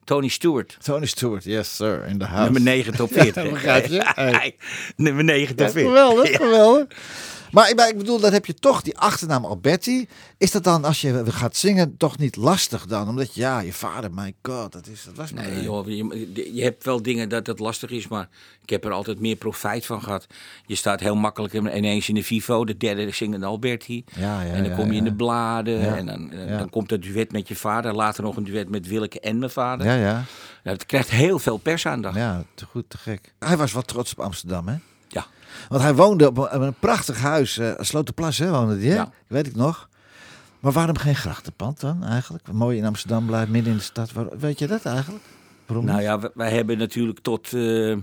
Tony 0.04 0.28
Stewart. 0.28 0.76
Tony 0.82 1.06
Stewart, 1.06 1.44
yes 1.44 1.76
sir, 1.76 2.04
in 2.06 2.18
the 2.18 2.24
house. 2.24 2.42
Nummer 2.52 2.60
9 2.62 2.94
top 2.96 3.12
40. 3.12 3.42
Ja, 3.44 3.50
begrijp 3.50 3.86
je? 3.86 4.02
Hey. 4.14 4.56
Nummer 4.96 5.24
9 5.24 5.56
top 5.56 5.66
Ja, 5.66 5.72
40. 5.72 5.90
geweldig, 5.92 6.36
geweldig. 6.42 6.86
Maar 7.52 7.68
ik, 7.70 7.76
maar 7.76 7.88
ik 7.88 7.98
bedoel, 7.98 8.20
dan 8.20 8.32
heb 8.32 8.46
je 8.46 8.54
toch 8.54 8.82
die 8.82 8.98
achternaam 8.98 9.44
Alberti. 9.44 10.08
Is 10.38 10.50
dat 10.50 10.64
dan, 10.64 10.84
als 10.84 11.00
je 11.00 11.22
gaat 11.26 11.56
zingen, 11.56 11.96
toch 11.96 12.18
niet 12.18 12.36
lastig 12.36 12.86
dan? 12.86 13.08
Omdat, 13.08 13.34
ja, 13.34 13.60
je 13.60 13.72
vader, 13.72 14.10
my 14.14 14.34
god, 14.42 14.72
dat, 14.72 14.86
is, 14.86 15.04
dat 15.04 15.14
was 15.16 15.32
maar... 15.32 15.48
Nee, 15.50 15.62
joh, 15.62 15.86
je, 15.88 16.50
je 16.54 16.62
hebt 16.62 16.84
wel 16.84 17.02
dingen 17.02 17.28
dat 17.28 17.46
het 17.46 17.58
lastig 17.58 17.90
is, 17.90 18.08
maar 18.08 18.28
ik 18.62 18.70
heb 18.70 18.84
er 18.84 18.92
altijd 18.92 19.20
meer 19.20 19.36
profijt 19.36 19.86
van 19.86 20.02
gehad. 20.02 20.26
Je 20.66 20.74
staat 20.74 21.00
heel 21.00 21.14
makkelijk 21.16 21.52
ineens 21.54 22.08
in 22.08 22.14
de 22.14 22.22
Vivo, 22.22 22.64
de 22.64 22.76
derde 22.76 23.10
zingende 23.10 23.46
Alberti. 23.46 24.04
Ja, 24.16 24.42
ja, 24.42 24.52
en 24.52 24.64
dan 24.64 24.76
kom 24.76 24.90
je 24.92 24.98
in 24.98 25.04
de 25.04 25.14
bladen 25.14 25.96
en 25.96 26.06
dan, 26.06 26.32
eh, 26.32 26.58
dan 26.58 26.70
komt 26.70 26.90
het 26.90 27.02
duet 27.02 27.32
met 27.32 27.48
je 27.48 27.56
vader. 27.56 27.94
Later 27.94 28.22
nog 28.22 28.36
een 28.36 28.44
duet 28.44 28.68
met 28.68 28.86
Willeke 28.86 29.20
en 29.20 29.38
mijn 29.38 29.50
vader. 29.50 29.86
Ja, 29.86 29.94
Ja. 29.94 30.24
ja, 30.64 30.70
het 30.70 30.86
krijgt 30.86 31.10
heel 31.10 31.38
veel 31.38 31.56
persaandacht. 31.56 32.16
ja, 32.16 32.44
te 32.54 32.64
goed, 32.64 32.84
te 32.88 32.98
gek. 32.98 33.32
Hij 33.38 33.56
was 33.56 33.72
wel 33.72 33.82
trots 33.82 34.12
op 34.12 34.20
Amsterdam, 34.20 34.68
hè? 34.68 34.74
Want 35.68 35.82
hij 35.82 35.94
woonde 35.94 36.26
op 36.26 36.48
een, 36.50 36.74
prachtig 36.74 37.20
huis, 37.20 37.58
eh 37.58 37.72
Slotenplas, 37.78 38.38
hè, 38.38 38.50
woonde 38.50 38.74
hij, 38.78 38.84
hè? 38.88 38.94
Ja. 38.94 39.10
Weet 39.26 39.46
ik 39.46 39.54
nog. 39.56 39.88
Maar 40.60 40.72
waarom 40.72 40.96
geen 40.98 41.16
grachtenpand 41.16 41.80
dan, 41.80 42.04
eigenlijk? 42.04 42.52
Mooi 42.52 42.76
in 42.78 42.84
Amsterdam 42.84 43.26
blijft, 43.26 43.50
midden 43.50 43.72
in 43.72 43.78
de 43.78 43.84
stad. 43.84 44.12
Waar- 44.12 44.38
Weet 44.38 44.58
je 44.58 44.66
dat 44.66 44.84
eigenlijk? 44.84 45.24
Waarom 45.66 45.84
Nou 45.86 46.00
ja, 46.02 46.18
wij- 46.20 46.30
wij 46.34 46.50
hebben 46.52 46.78
natuurlijk 46.78 47.18
tot 47.20 47.52
eh, 47.52 47.96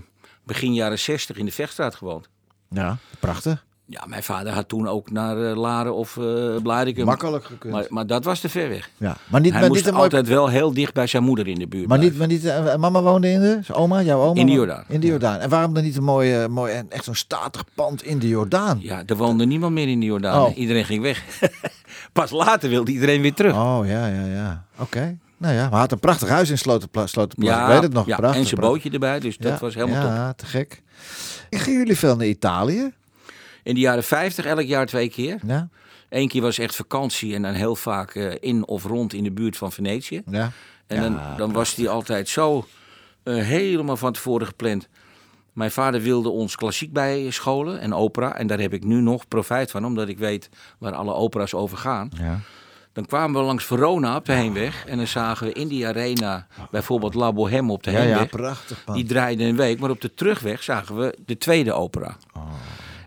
begin 0.44 0.74
jaren 0.74 0.98
60 0.98 1.36
in 1.36 1.44
de 1.44 1.52
Vechtstraat 1.52 1.94
gewoond. 1.94 2.28
Ja, 2.70 2.96
prachtig. 3.20 3.64
Ja, 3.90 4.04
mijn 4.06 4.22
vader 4.22 4.52
had 4.52 4.68
toen 4.68 4.88
ook 4.88 5.10
naar 5.10 5.50
eh, 5.50 5.56
Laren 5.56 5.94
of 5.94 6.18
Blarikum. 6.62 7.04
Makkelijk 7.04 7.44
gekund. 7.44 7.72
Maar, 7.74 7.86
maar 7.88 8.06
dat 8.06 8.24
was 8.24 8.40
te 8.40 8.48
ver 8.48 8.68
weg. 8.68 8.90
ja. 8.96 9.16
Maar 9.26 9.40
niet, 9.40 9.50
Hij 9.52 9.60
maar 9.60 9.68
moest 9.68 9.80
niet 9.80 9.88
een 9.88 9.94
mooi 9.98 10.04
altijd 10.04 10.28
wel 10.28 10.48
heel 10.48 10.72
dicht 10.74 10.94
bij 10.94 11.06
zijn 11.06 11.22
moeder 11.22 11.48
in 11.48 11.58
de 11.58 11.66
buurt 11.66 11.88
Maar 11.88 11.98
niet, 11.98 12.18
maar 12.18 12.26
niet, 12.26 12.44
eh, 12.44 12.76
mama 12.76 13.02
woonde 13.02 13.30
in 13.30 13.40
de, 13.40 13.60
oma, 13.72 14.02
jouw 14.02 14.20
oma? 14.20 14.40
In 14.40 14.46
de 14.46 14.52
Jordaan. 14.52 14.84
In 14.88 15.00
de 15.00 15.06
Jordaan. 15.06 15.38
En 15.38 15.48
waarom 15.48 15.74
dan 15.74 15.82
niet 15.82 15.96
een 15.96 16.04
mooi, 16.04 16.34
eh, 16.34 16.46
mooi 16.46 16.72
en 16.72 16.86
echt 16.90 17.04
zo'n 17.04 17.14
statig 17.14 17.64
pand 17.74 18.02
in 18.02 18.18
de 18.18 18.28
Jordaan? 18.28 18.78
Ja, 18.82 19.02
er 19.06 19.16
woonde 19.16 19.46
niemand 19.46 19.72
meer 19.72 19.88
in 19.88 20.00
de 20.00 20.06
Jordaan. 20.06 20.42
Oh. 20.42 20.56
Iedereen 20.56 20.84
ging 20.84 21.02
weg. 21.02 21.22
Pas 22.12 22.30
later 22.30 22.68
wilde 22.68 22.90
iedereen 22.90 23.20
weer 23.22 23.34
terug. 23.34 23.54
Oh, 23.54 23.80
ja, 23.84 24.06
ja, 24.06 24.24
ja. 24.24 24.64
Oké. 24.78 25.18
Nou 25.36 25.54
ja, 25.54 25.68
maar 25.68 25.78
had 25.78 25.92
een 25.92 25.98
prachtig 25.98 26.28
huis 26.28 26.50
in 26.50 26.58
Slotenplas. 26.58 27.10
Slotenplas. 27.10 27.60
ik 27.60 27.66
weet 27.66 27.82
het 27.82 27.92
nog. 27.92 28.06
ja, 28.06 28.16
prachtig, 28.16 28.40
en 28.40 28.46
zijn 28.46 28.60
bootje 28.60 28.90
erbij, 28.90 29.20
dus 29.20 29.36
dat 29.36 29.52
Ja, 29.52 29.58
was 29.58 29.74
helemaal 29.74 30.02
top. 30.02 30.10
Ja, 30.10 30.32
te 30.32 30.46
gek. 30.46 30.82
Gingen 31.50 31.78
jullie 31.78 31.98
veel 31.98 32.16
naar 32.16 32.26
Italië? 32.26 32.92
In 33.68 33.74
de 33.74 33.80
jaren 33.80 34.04
50 34.04 34.44
elk 34.44 34.60
jaar 34.62 34.86
twee 34.86 35.08
keer. 35.10 35.38
Ja, 35.46 35.68
Eén 36.08 36.28
keer 36.28 36.42
was 36.42 36.58
echt 36.58 36.74
vakantie 36.76 37.34
en 37.34 37.42
dan 37.42 37.52
heel 37.52 37.76
vaak 37.76 38.14
eh, 38.14 38.32
in 38.40 38.66
of 38.66 38.84
rond 38.84 39.12
in 39.12 39.24
de 39.24 39.32
buurt 39.32 39.56
van 39.56 39.72
Venetië. 39.72 40.22
ja. 40.30 40.50
En 40.86 41.00
dan, 41.02 41.12
Ja, 41.12 41.34
dan 41.36 41.52
was 41.52 41.74
die 41.74 41.88
altijd 41.88 42.28
zo 42.28 42.66
eh, 43.22 43.34
helemaal 43.34 43.96
van 43.96 44.12
tevoren 44.12 44.46
gepland. 44.46 44.88
Mijn 45.52 45.70
vader 45.70 46.00
wilde 46.00 46.28
ons 46.28 46.56
klassiek 46.56 46.92
bijscholen 46.92 47.80
en 47.80 47.94
opera. 47.94 48.36
En 48.36 48.46
daar 48.46 48.58
heb 48.60 48.72
ik 48.72 48.84
nu 48.84 49.00
nog 49.00 49.28
profijt 49.28 49.70
van, 49.70 49.84
omdat 49.84 50.08
ik 50.08 50.18
weet 50.18 50.48
waar 50.78 50.92
alle 50.94 51.14
opera's 51.14 51.54
over 51.54 51.76
gaan. 51.78 52.10
ja. 52.16 52.40
Dan 52.92 53.06
kwamen 53.06 53.40
we 53.40 53.46
langs 53.46 53.64
Verona 53.64 54.16
op 54.16 54.24
de 54.24 54.32
heenweg. 54.32 54.84
En 54.86 54.96
dan 54.96 55.06
zagen 55.06 55.46
we 55.46 55.52
in 55.52 55.68
die 55.68 55.86
arena 55.86 56.46
bijvoorbeeld 56.70 57.14
La 57.14 57.32
Bohème 57.32 57.72
op 57.72 57.82
de 57.82 57.90
Ja, 57.90 57.98
ja, 57.98 58.04
heenweg. 58.04 58.28
prachtig. 58.28 58.84
Die 58.92 59.04
draaide 59.04 59.44
een 59.44 59.56
week. 59.56 59.78
Maar 59.78 59.90
op 59.90 60.00
de 60.00 60.14
terugweg 60.14 60.62
zagen 60.62 60.96
we 60.96 61.18
de 61.26 61.38
tweede 61.38 61.72
opera. 61.72 62.16
Oh. 62.36 62.42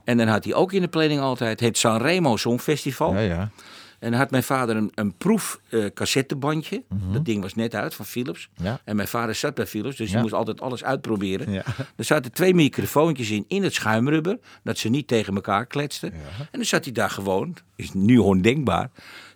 En 0.03 0.17
dan 0.17 0.27
had 0.27 0.43
hij 0.43 0.53
ook 0.53 0.73
in 0.73 0.81
de 0.81 0.87
planning 0.87 1.19
altijd 1.21 1.59
het 1.59 1.77
Sanremo 1.77 2.37
Songfestival. 2.37 3.13
Ja, 3.13 3.19
ja. 3.19 3.49
En 3.99 4.11
dan 4.11 4.19
had 4.19 4.31
mijn 4.31 4.43
vader 4.43 4.75
een, 4.75 4.91
een 4.95 5.13
proef 5.17 5.59
eh, 5.69 5.85
cassettebandje. 5.93 6.83
Dat 7.13 7.25
ding 7.25 7.41
was 7.41 7.55
net 7.55 7.75
uit 7.75 7.93
van 7.93 8.05
Philips. 8.05 8.49
Mhm. 8.57 8.65
Ja. 8.67 8.79
En 8.83 8.95
mijn 8.95 9.07
vader 9.07 9.35
zat 9.35 9.53
bij 9.53 9.67
Philips, 9.67 9.95
dus 9.95 10.07
Ja. 10.07 10.13
die 10.13 10.21
moest 10.21 10.33
altijd 10.33 10.61
alles 10.61 10.83
uitproberen. 10.83 11.51
Ja. 11.51 11.63
Er 11.95 12.03
zaten 12.03 12.31
twee 12.31 12.53
microfoontjes 12.53 13.29
in, 13.29 13.45
in 13.47 13.63
het 13.63 13.73
schuimrubber. 13.73 14.37
Dat 14.63 14.77
ze 14.77 14.89
niet 14.89 15.07
tegen 15.07 15.35
elkaar 15.35 15.65
kletsten. 15.65 16.11
En 16.13 16.47
dan 16.51 16.65
zat 16.65 16.83
hij 16.83 16.93
daar 16.93 17.09
gewoon, 17.09 17.55
is 17.75 17.93
nu 17.93 18.17
ondenkbaar. 18.17 18.89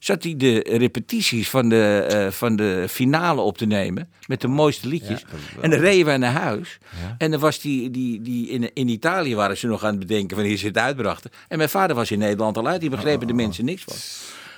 Zat 0.05 0.23
hij 0.23 0.35
de 0.37 0.65
repetities 0.77 1.49
van 1.49 1.69
de, 1.69 2.05
eh, 2.09 2.31
van 2.31 2.55
de 2.55 2.85
finale 2.89 3.41
op 3.41 3.57
te 3.57 3.65
nemen. 3.65 4.09
Met 4.27 4.41
de 4.41 4.47
mooiste 4.47 4.87
liedjes. 4.87 5.25
en 5.61 5.69
dan 5.69 5.79
reden 5.79 6.05
wij 6.05 6.17
naar 6.17 6.31
huis. 6.31 6.77
En 7.17 7.31
dan 7.31 7.39
was 7.39 7.59
die, 7.59 7.91
die, 7.91 8.21
die 8.21 8.49
in, 8.49 8.73
in 8.73 8.87
Italië 8.87 9.35
waren 9.35 9.57
ze 9.57 9.67
nog 9.67 9.83
aan 9.83 9.89
het 9.89 9.99
bedenken 9.99 10.37
wanneer 10.37 10.57
ze 10.57 10.67
het 10.67 10.77
uitbrachten. 10.77 11.31
En 11.47 11.57
mijn 11.57 11.69
vader 11.69 11.95
was 11.95 12.11
in 12.11 12.19
Nederland 12.19 12.57
al 12.57 12.67
uit. 12.67 12.81
Die 12.81 12.89
begrepen 12.89 13.27
de 13.27 13.33
Oh. 13.33 13.39
mensen 13.39 13.65
niks 13.65 13.83
van. 13.83 13.95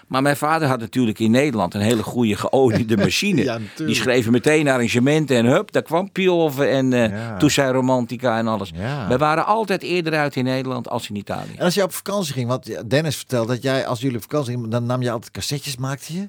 Maar 0.07 0.21
mijn 0.21 0.37
vader 0.37 0.67
had 0.67 0.79
natuurlijk 0.79 1.19
in 1.19 1.31
Nederland 1.31 1.73
een 1.73 1.81
hele 1.81 2.03
goede 2.03 2.35
geoliede 2.35 2.97
machine. 3.07 3.43
Ja, 3.43 3.59
die 3.75 3.95
schreven 3.95 4.31
meteen 4.31 4.67
arrangementen 4.67 5.37
en 5.37 5.45
hup, 5.45 5.71
daar 5.71 5.81
kwam 5.81 6.11
Piolven 6.11 6.69
en 6.69 6.93
eh 6.93 7.09
Ja. 7.09 7.37
Toussaint 7.37 7.73
Romantica 7.75 8.37
en 8.37 8.47
alles. 8.47 8.71
Ja. 8.75 9.07
Wij 9.07 9.17
waren 9.17 9.45
altijd 9.45 9.81
eerder 9.83 10.13
uit 10.13 10.35
in 10.35 10.43
Nederland 10.43 10.89
als 10.89 11.09
in 11.09 11.15
Italië. 11.15 11.53
En 11.57 11.65
als 11.65 11.73
je 11.73 11.83
op 11.83 11.93
vakantie 11.93 12.33
ging, 12.33 12.47
want 12.47 12.89
Dennis 12.89 13.15
vertelde 13.15 13.53
dat 13.53 13.63
jij, 13.63 13.87
als 13.87 13.99
jullie 14.01 14.15
op 14.15 14.21
vakantie 14.21 14.53
gingen, 14.53 14.69
dan 14.69 14.85
nam 14.85 15.01
je 15.01 15.11
altijd 15.11 15.31
cassettes, 15.31 15.77
maakte 15.77 16.13
je? 16.13 16.25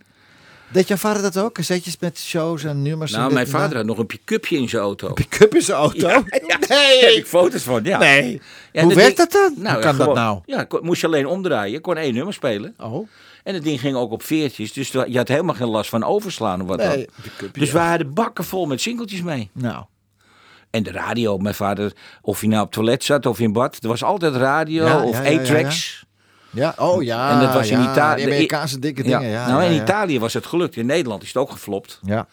Deed 0.73 0.89
jouw 0.89 0.97
vader 0.97 1.23
dat 1.23 1.39
ook? 1.39 1.53
Cassettes 1.55 1.97
met 2.01 2.19
shows 2.19 2.65
en 2.65 2.83
nummers? 2.83 3.13
Nou, 3.13 3.33
mijn 3.33 3.49
vader 3.49 3.77
had 3.77 3.87
nog 3.87 3.99
een 3.99 4.07
pick-upje 4.07 4.57
in 4.57 4.69
zijn 4.69 4.83
auto. 4.83 5.13
Pick-up 5.13 5.55
in 5.55 5.63
zijn 5.63 5.79
auto? 5.79 6.09
Ja, 6.09 6.23
Daar 6.69 6.79
heb 7.01 7.11
ik 7.17 7.27
foto's 7.27 7.63
van, 7.63 7.85
ja. 7.85 7.99
Nee. 7.99 8.41
Ja, 8.73 8.81
Hoe 8.83 8.91
dat 8.95 9.03
werkt 9.03 9.17
dat 9.17 9.33
dan? 9.33 9.55
Nou, 9.57 9.75
Hoe 9.75 9.83
kan 9.85 9.97
dat 9.97 10.15
nou? 10.15 10.41
Ja, 10.47 10.67
moest 10.81 11.01
je 11.01 11.07
alleen 11.07 11.27
omdraaien. 11.27 11.73
Je 11.73 11.81
kon 11.81 11.97
één 11.97 12.15
nummer 12.15 12.35
spelen. 12.35 12.75
Oh. 12.79 13.09
En 13.49 13.55
het 13.55 13.63
ding 13.65 13.81
ging 13.81 13.97
ook 13.97 14.11
op 14.13 14.23
veertjes. 14.23 14.73
Dus 14.73 14.91
je 14.91 15.17
had 15.17 15.29
helemaal 15.29 15.55
geen 15.55 15.69
last 15.69 15.91
van 15.91 16.05
overslaan 16.05 16.61
of 16.61 16.67
wat 16.69 16.79
Nee, 16.79 17.09
dan. 17.39 17.49
Dus 17.53 17.73
we 17.73 17.79
hadden 17.79 18.15
bakken 18.15 18.45
vol 18.45 18.67
met 18.67 18.81
singeltjes 18.81 19.23
mee. 19.23 19.51
Nou. 19.53 19.85
En 20.71 20.83
de 20.83 20.91
radio, 20.91 21.39
mijn 21.39 21.55
vader, 21.55 21.93
of 22.23 22.41
hij 22.41 22.49
nou 22.49 22.61
op 22.61 22.67
het 22.67 22.75
toilet 22.77 23.05
zat 23.05 23.27
of 23.27 23.41
in 23.41 23.53
bad. 23.53 23.79
Er 23.83 23.89
was 23.89 24.05
altijd 24.05 24.35
radio 24.35 24.85
Ja, 24.85 25.03
of 25.03 25.17
ja, 25.17 25.23
ja, 25.23 25.31
ja, 25.31 25.41
A-tracks. 25.41 26.05
Ja, 26.51 26.75
oh 26.79 27.03
ja. 27.03 27.31
En 27.31 27.41
dat 27.41 27.55
was 27.55 27.69
in 27.69 27.81
Italië- 27.81 28.23
Amerikaanse 28.25 28.79
dikke 28.79 29.03
dingen. 29.03 29.29
Ja, 29.29 29.49
nou, 29.49 29.65
in. 29.65 29.83
Italië 29.83 30.21
was 30.21 30.35
het 30.35 30.47
gelukt. 30.47 30.77
In 30.77 30.87
Nederland 30.87 31.23
is 31.23 31.29
het 31.29 31.37
ook 31.37 31.51
geflopt. 31.51 32.01
Ja. 32.03 32.27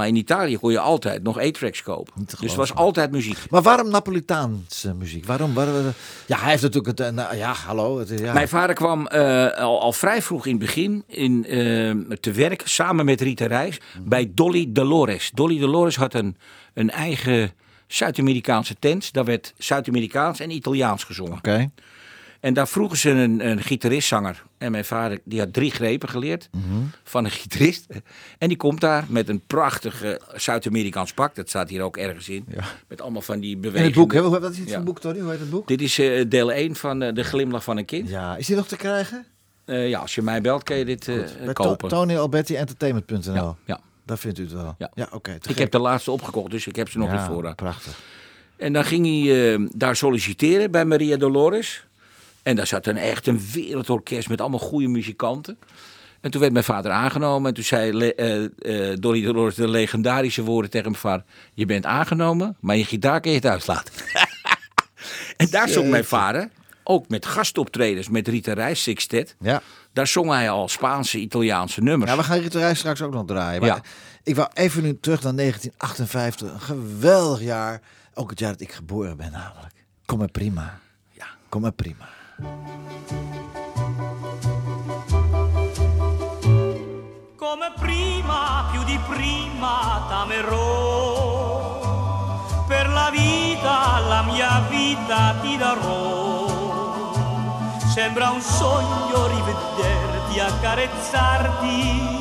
Maar 0.00 0.08
in 0.08 0.16
Italië 0.16 0.56
kon 0.56 0.72
je 0.72 0.78
altijd 0.78 1.22
nog 1.22 1.38
A-tracks 1.38 1.82
kopen. 1.82 2.12
Dus 2.16 2.34
geloven. 2.34 2.56
was 2.56 2.74
altijd 2.74 3.10
muziek. 3.10 3.38
Maar 3.50 3.62
waarom 3.62 3.90
Napolitaanse 3.90 4.94
muziek? 4.94 5.26
Waarom? 5.26 5.54
waarom 5.54 5.92
ja, 6.26 6.38
hij 6.38 6.50
heeft 6.50 6.62
natuurlijk 6.62 6.98
het. 6.98 7.06
eh, 7.06 7.12
nou, 7.12 7.36
ja, 7.36 7.52
hallo. 7.52 7.98
Het, 7.98 8.08
ja. 8.20 8.32
Mijn 8.32 8.48
vader 8.48 8.74
kwam 8.74 9.06
eh, 9.06 9.50
al, 9.50 9.80
al 9.80 9.92
vrij 9.92 10.22
vroeg 10.22 10.46
in 10.46 10.50
het 10.50 10.60
begin 10.60 11.04
in, 11.06 11.44
eh, 11.46 12.16
te 12.20 12.32
werken 12.32 12.68
samen 12.68 13.04
met 13.04 13.20
Rita 13.20 13.46
Reis 13.46 13.80
bij 14.02 14.30
Dolly 14.34 14.66
Dolores. 14.68 15.30
Dolly 15.34 15.58
Dolores 15.58 15.96
had 15.96 16.14
een, 16.14 16.36
een 16.74 16.90
eigen 16.90 17.50
Zuid-Amerikaanse 17.86 18.74
tent. 18.78 19.12
Daar 19.12 19.24
werd 19.24 19.54
Zuid-Amerikaans 19.58 20.40
en 20.40 20.50
Italiaans 20.50 21.04
gezongen. 21.04 21.36
Oké. 21.36 21.70
En 22.40 22.54
daar 22.54 22.68
vroegen 22.68 22.98
ze 22.98 23.10
een, 23.10 23.46
een 23.48 23.60
gitaristzanger. 23.62 24.42
En 24.58 24.70
mijn 24.70 24.84
vader 24.84 25.18
die 25.24 25.38
had 25.38 25.52
drie 25.52 25.70
grepen 25.70 26.08
geleerd 26.08 26.48
Mhm. 26.52 26.64
van 27.04 27.24
een 27.24 27.30
gitarist. 27.30 27.86
En 28.38 28.48
die 28.48 28.56
komt 28.56 28.80
daar 28.80 29.04
met 29.08 29.28
een 29.28 29.40
prachtig 29.46 30.02
eh, 30.02 30.10
Zuid-Amerikaans 30.34 31.12
pak. 31.12 31.34
Dat 31.34 31.48
staat 31.48 31.68
hier 31.70 31.82
ook 31.82 31.96
ergens 31.96 32.28
in. 32.28 32.44
Ja. 32.48 32.64
Met 32.88 33.00
allemaal 33.00 33.22
van 33.22 33.40
die 33.40 33.54
In 33.54 33.60
bewegingen. 33.60 33.86
het 33.86 33.98
boek, 34.00 34.12
hè? 34.12 34.28
Wat 34.40 34.50
is 34.50 34.56
dit 34.56 34.68
Ja. 34.68 34.74
voor 34.74 34.84
boek, 34.84 35.00
Tony? 35.00 35.20
Hoe 35.20 35.30
heet 35.30 35.40
het 35.40 35.50
boek? 35.50 35.68
Dit 35.68 35.80
is 35.80 35.98
eh, 35.98 36.24
deel 36.28 36.52
1 36.52 36.74
van 36.76 37.02
eh, 37.02 37.14
De 37.14 37.24
Glimlach 37.24 37.64
van 37.64 37.76
een 37.76 37.84
Kind. 37.84 38.08
Ja, 38.08 38.36
is 38.36 38.46
die 38.46 38.56
nog 38.56 38.66
te 38.66 38.76
krijgen? 38.76 39.24
Eh, 39.64 39.88
ja, 39.88 39.98
als 39.98 40.14
je 40.14 40.22
mij 40.22 40.40
belt, 40.40 40.62
kan 40.62 40.76
je 40.76 40.84
dit 40.84 41.06
Bij 41.44 41.52
kopen. 41.52 41.88
To- 41.88 41.96
Tony 41.96 42.16
Alberti 42.16 42.54
Entertainment.nl. 42.54 43.34
ja, 43.34 43.56
ja. 43.64 43.80
Daar 44.04 44.18
vindt 44.18 44.38
u 44.38 44.42
het 44.42 44.52
wel. 44.52 44.74
Ja. 44.78 44.90
Ja, 44.94 45.08
oké. 45.12 45.30
Ik 45.32 45.42
gek. 45.44 45.58
heb 45.58 45.70
de 45.70 45.78
laatste 45.78 46.10
opgekocht, 46.10 46.50
dus 46.50 46.66
ik 46.66 46.76
heb 46.76 46.88
ze 46.88 46.98
nog 46.98 47.12
in 47.12 47.18
voorraad. 47.20 47.56
Prachtig. 47.56 47.98
En 48.56 48.72
dan 48.72 48.84
ging 48.84 49.06
hij 49.26 49.68
daar 49.76 49.96
solliciteren 49.96 50.70
bij 50.70 50.84
Maria 50.84 51.16
Dolores. 51.16 51.86
En 52.42 52.56
daar 52.56 52.66
zat 52.66 52.86
een 52.86 52.96
echt 52.96 53.26
een 53.26 53.40
wereldorkest 53.52 54.28
met 54.28 54.40
allemaal 54.40 54.58
goede 54.58 54.88
muzikanten. 54.88 55.58
En 56.20 56.30
toen 56.30 56.40
werd 56.40 56.52
mijn 56.52 56.64
vader 56.64 56.92
aangenomen. 56.92 57.48
En 57.48 57.54
toen 57.54 57.64
zei 57.64 58.08
eh, 58.10 58.92
Dolly 58.98 59.22
Dolores 59.22 59.54
de 59.54 59.68
legendarische 59.68 60.42
woorden 60.42 60.70
tegen 60.70 60.90
mijn 60.90 61.02
vader. 61.02 61.24
Je 61.54 61.66
bent 61.66 61.86
aangenomen, 61.86 62.56
maar 62.60 62.76
je 62.76 62.84
gitaar 62.84 63.20
kun 63.20 63.32
je 63.32 63.40
thuis 63.40 63.66
laten. 63.66 63.94
en 65.36 65.50
daar 65.50 65.68
zong 65.68 65.90
mijn 65.90 66.04
vader, 66.04 66.48
ook 66.84 67.08
met 67.08 67.26
gastoptredens 67.26 68.08
met 68.08 68.28
Rita 68.28 68.52
Reis 68.52 68.82
Sixtet. 68.82 69.36
Ja. 69.40 69.62
Daar 69.92 70.06
zong 70.06 70.30
hij 70.30 70.50
al 70.50 70.68
Spaanse, 70.68 71.18
Italiaanse 71.18 71.80
nummers. 71.80 72.10
ja, 72.10 72.16
we 72.16 72.22
gaan 72.22 72.38
Rita 72.38 72.58
Reis 72.58 72.78
straks 72.78 73.02
ook 73.02 73.12
nog 73.12 73.26
draaien. 73.26 73.60
Maar 73.60 73.68
Ja. 73.70 73.82
ik 74.22 74.36
wou 74.36 74.48
even 74.54 74.82
nu 74.82 74.98
terug 75.00 75.22
naar 75.22 75.34
1958. 75.34 76.52
Een 76.52 76.60
geweldig 76.60 77.40
jaar. 77.42 77.80
ook 78.14 78.30
het 78.30 78.38
jaar 78.38 78.50
dat 78.52 78.60
ik 78.60 78.72
geboren 78.72 79.16
ben 79.16 79.30
namelijk. 79.32 79.74
Kom 80.06 80.18
maar 80.18 80.30
prima. 80.30 80.78
Ja, 81.10 81.26
kom 81.48 81.60
maar 81.60 81.72
prima. 81.72 82.08
Come 87.50 87.72
prima, 87.78 88.68
più 88.70 88.82
di 88.84 88.98
prima 89.08 90.06
t'amerò. 90.08 91.08
Per 92.66 92.88
la 92.88 93.10
vita, 93.10 93.98
la 93.98 94.22
mia 94.22 94.62
vita 94.68 95.34
ti 95.42 95.56
darò. 95.56 96.46
Sembra 97.92 98.30
un 98.30 98.40
sogno 98.40 99.26
rivederti, 99.26 100.38
accarezzarti. 100.38 102.18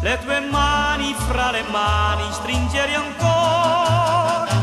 Le 0.00 0.18
tue 0.22 0.40
mani 0.40 1.14
fra 1.14 1.50
le 1.50 1.64
mani 1.70 2.32
stringere 2.32 2.94
ancora. 2.94 4.61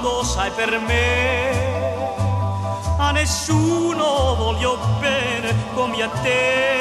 Mondo, 0.00 0.24
sai 0.24 0.50
per 0.50 0.80
me 0.80 1.68
a 2.96 3.10
nessuno 3.12 4.34
voglio 4.34 4.78
bene 4.98 5.54
come 5.74 6.02
a 6.02 6.08
te. 6.22 6.78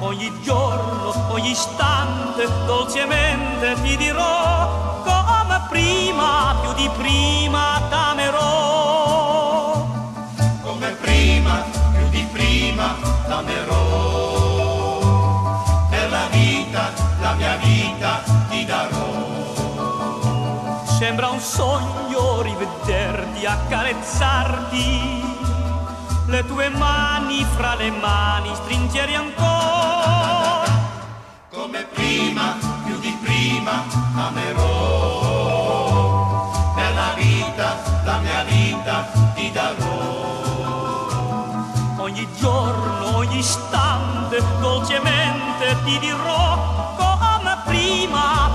Ogni 0.00 0.32
giorno, 0.42 1.12
ogni 1.28 1.50
istante, 1.50 2.48
dolcemente 2.66 3.74
ti 3.82 3.96
dirò 3.96 5.02
come 5.04 5.60
prima, 5.68 6.56
più 6.60 6.72
di 6.74 6.88
prima 6.96 7.79
Sembra 21.10 21.30
un 21.30 21.40
sogno 21.40 22.40
rivederti, 22.40 23.44
accarezzarti, 23.44 25.24
le 26.26 26.46
tue 26.46 26.68
mani 26.68 27.44
fra 27.56 27.74
le 27.74 27.90
mani 27.90 28.54
stringere 28.54 29.16
ancora. 29.16 30.62
Come 31.50 31.82
prima, 31.92 32.56
più 32.84 32.96
di 33.00 33.12
prima, 33.24 33.82
amerò. 34.14 34.68
Per 36.76 36.94
la 36.94 37.12
vita, 37.16 37.74
la 38.04 38.18
mia 38.18 38.44
vita 38.44 39.10
ti 39.34 39.50
darò. 39.50 41.08
Ogni 41.96 42.28
giorno, 42.38 43.16
ogni 43.16 43.38
istante, 43.38 44.40
dolcemente 44.60 45.76
ti 45.82 45.98
dirò 45.98 46.94
come 46.96 47.58
prima, 47.64 48.49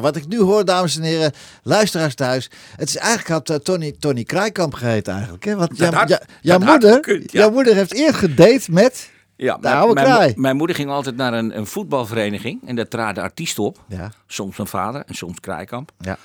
Nou, 0.00 0.12
wat 0.12 0.22
ik 0.22 0.28
nu 0.28 0.38
hoor, 0.40 0.64
dames 0.64 0.96
en 0.96 1.02
heren, 1.02 1.32
luisteraars 1.62 2.14
thuis. 2.14 2.50
Het 2.76 2.88
is 2.88 2.96
eigenlijk 2.96 3.28
had 3.28 3.50
eh, 3.50 3.56
Tony, 3.56 3.94
Tony 3.98 4.22
Kraaikamp 4.24 4.74
geheten 4.74 5.12
eigenlijk. 5.12 5.44
Hè? 5.44 5.56
Want 5.56 5.76
jouw- 5.76 5.92
had- 5.92 6.08
jou- 6.08 6.20
jouw, 6.40 6.58
dat 6.58 6.68
had 6.68 6.80
moeder, 6.80 6.94
gekund, 7.04 7.32
ja. 7.32 7.40
jouw 7.40 7.50
moeder 7.50 7.74
heeft 7.74 7.94
eerst 7.94 8.18
gedate 8.18 8.72
met... 8.72 9.10
Ja, 9.36 9.54
De 9.54 9.60
mijn- 9.60 9.76
oude 9.76 9.94
mijn, 10.02 10.32
mijn 10.36 10.56
moeder 10.56 10.76
ging 10.76 10.90
altijd 10.90 11.16
naar 11.16 11.32
een, 11.32 11.56
een 11.58 11.66
voetbalvereniging 11.66 12.60
en 12.68 12.76
daar 12.76 12.88
traden 12.88 13.22
artiesten 13.22 13.62
op. 13.62 13.78
Ja, 13.88 14.12
Soms 14.26 14.56
mijn 14.56 14.68
vader 14.68 15.02
en 15.06 15.14
soms 15.14 15.40
Kraaikamp. 15.40 15.90
ja. 16.00 16.16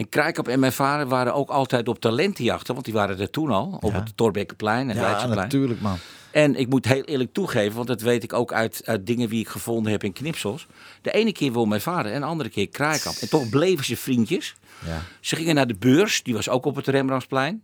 En 0.00 0.08
Kraaikamp 0.08 0.48
en 0.48 0.60
mijn 0.60 0.72
vader 0.72 1.06
waren 1.06 1.34
ook 1.34 1.50
altijd 1.50 1.88
op 1.88 2.00
talentenjachten, 2.00 2.74
want 2.74 2.86
die 2.86 2.94
waren 2.94 3.18
er 3.18 3.30
toen 3.30 3.50
al, 3.50 3.78
op 3.80 3.92
het 3.92 4.16
Torbekkenplein 4.16 4.90
en 4.90 4.96
ja 4.96 5.26
natuurlijk 5.26 5.80
man. 5.80 5.98
En 6.30 6.56
ik 6.56 6.68
moet 6.68 6.84
heel 6.84 7.02
eerlijk 7.02 7.32
toegeven, 7.32 7.76
want 7.76 7.86
dat 7.86 8.00
weet 8.00 8.22
ik 8.22 8.32
ook 8.32 8.52
uit, 8.52 8.82
uit 8.84 9.06
dingen 9.06 9.28
die 9.28 9.40
ik 9.40 9.48
gevonden 9.48 9.92
heb 9.92 10.04
in 10.04 10.12
knipsels. 10.12 10.66
De 11.02 11.10
ene 11.10 11.32
keer 11.32 11.52
wil 11.52 11.64
mijn 11.64 11.80
vader 11.80 12.12
en 12.12 12.20
de 12.20 12.26
andere 12.26 12.48
keer 12.48 12.68
Kraaikamp. 12.68 13.16
En 13.16 13.28
toch 13.28 13.48
bleven 13.48 13.84
ze 13.84 13.96
vriendjes. 13.96 14.54
Ja. 14.86 15.02
Ze 15.20 15.36
gingen 15.36 15.54
naar 15.54 15.66
de 15.66 15.76
beurs, 15.78 16.22
die 16.22 16.34
was 16.34 16.48
ook 16.48 16.64
op 16.64 16.76
het 16.76 16.86
Rembrandtsplein. 16.86 17.62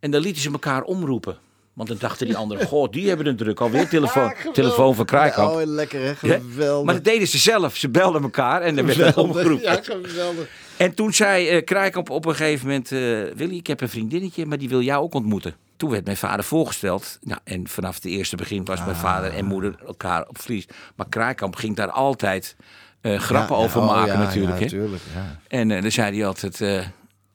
En 0.00 0.10
dan 0.10 0.20
lieten 0.20 0.42
ze 0.42 0.50
elkaar 0.50 0.82
omroepen. 0.82 1.38
Want 1.78 1.90
dan 1.90 1.98
dachten 2.00 2.26
die 2.26 2.36
anderen, 2.36 2.66
goh, 2.66 2.90
die 2.90 3.08
hebben 3.08 3.26
een 3.26 3.36
druk 3.36 3.60
alweer. 3.60 3.88
Telefoon, 3.98 4.32
telefoon 4.52 4.94
van 4.94 5.04
Kraaikamp. 5.04 5.52
Oh, 5.54 5.62
lekker 5.64 6.00
hè, 6.00 6.06
Ja, 6.28 6.38
geweldig. 6.38 6.84
Maar 6.84 6.94
dat 6.94 7.04
deden 7.04 7.28
ze 7.28 7.38
zelf. 7.38 7.76
Ze 7.76 7.88
belden 7.88 8.22
elkaar 8.22 8.62
en 8.62 8.76
dan 8.76 8.86
werd 8.86 8.98
er 8.98 9.12
Geweldig. 9.12 9.36
omgeroepen. 9.36 9.72
Ja, 9.72 9.80
geweldig. 10.02 10.48
En 10.76 10.94
toen 10.94 11.12
zei 11.12 11.48
eh 11.48 11.64
Kraaikamp 11.64 12.10
op 12.10 12.24
een 12.26 12.34
gegeven 12.34 12.66
moment... 12.66 12.92
eh, 12.92 12.98
Willy, 13.36 13.56
ik 13.56 13.66
heb 13.66 13.80
een 13.80 13.88
vriendinnetje, 13.88 14.46
maar 14.46 14.58
die 14.58 14.68
wil 14.68 14.80
jou 14.82 15.02
ook 15.02 15.14
ontmoeten. 15.14 15.54
Toen 15.76 15.90
werd 15.90 16.04
mijn 16.04 16.16
vader 16.16 16.44
voorgesteld. 16.44 17.18
Nou, 17.22 17.40
en 17.44 17.68
vanaf 17.68 17.94
het 17.94 18.04
eerste 18.04 18.36
begin 18.36 18.64
was 18.64 18.84
mijn 18.84 18.96
vader 18.96 19.32
en 19.34 19.44
moeder 19.44 19.74
elkaar 19.86 20.28
op 20.28 20.38
vlies. 20.38 20.66
Maar 20.96 21.06
Kraaikamp 21.08 21.56
ging 21.56 21.76
daar 21.76 21.90
altijd 21.90 22.56
eh, 23.00 23.18
grappen 23.18 23.56
Ja, 23.56 23.62
over 23.62 23.80
oh, 23.80 23.86
maken 23.86 24.12
ja, 24.12 24.18
natuurlijk. 24.18 24.60
Natuurlijk, 24.60 25.02
ja. 25.14 25.38
En 25.48 25.68
dan 25.68 25.90
zei 25.90 26.16
hij 26.16 26.26
altijd... 26.26 26.60
eh, 26.60 26.80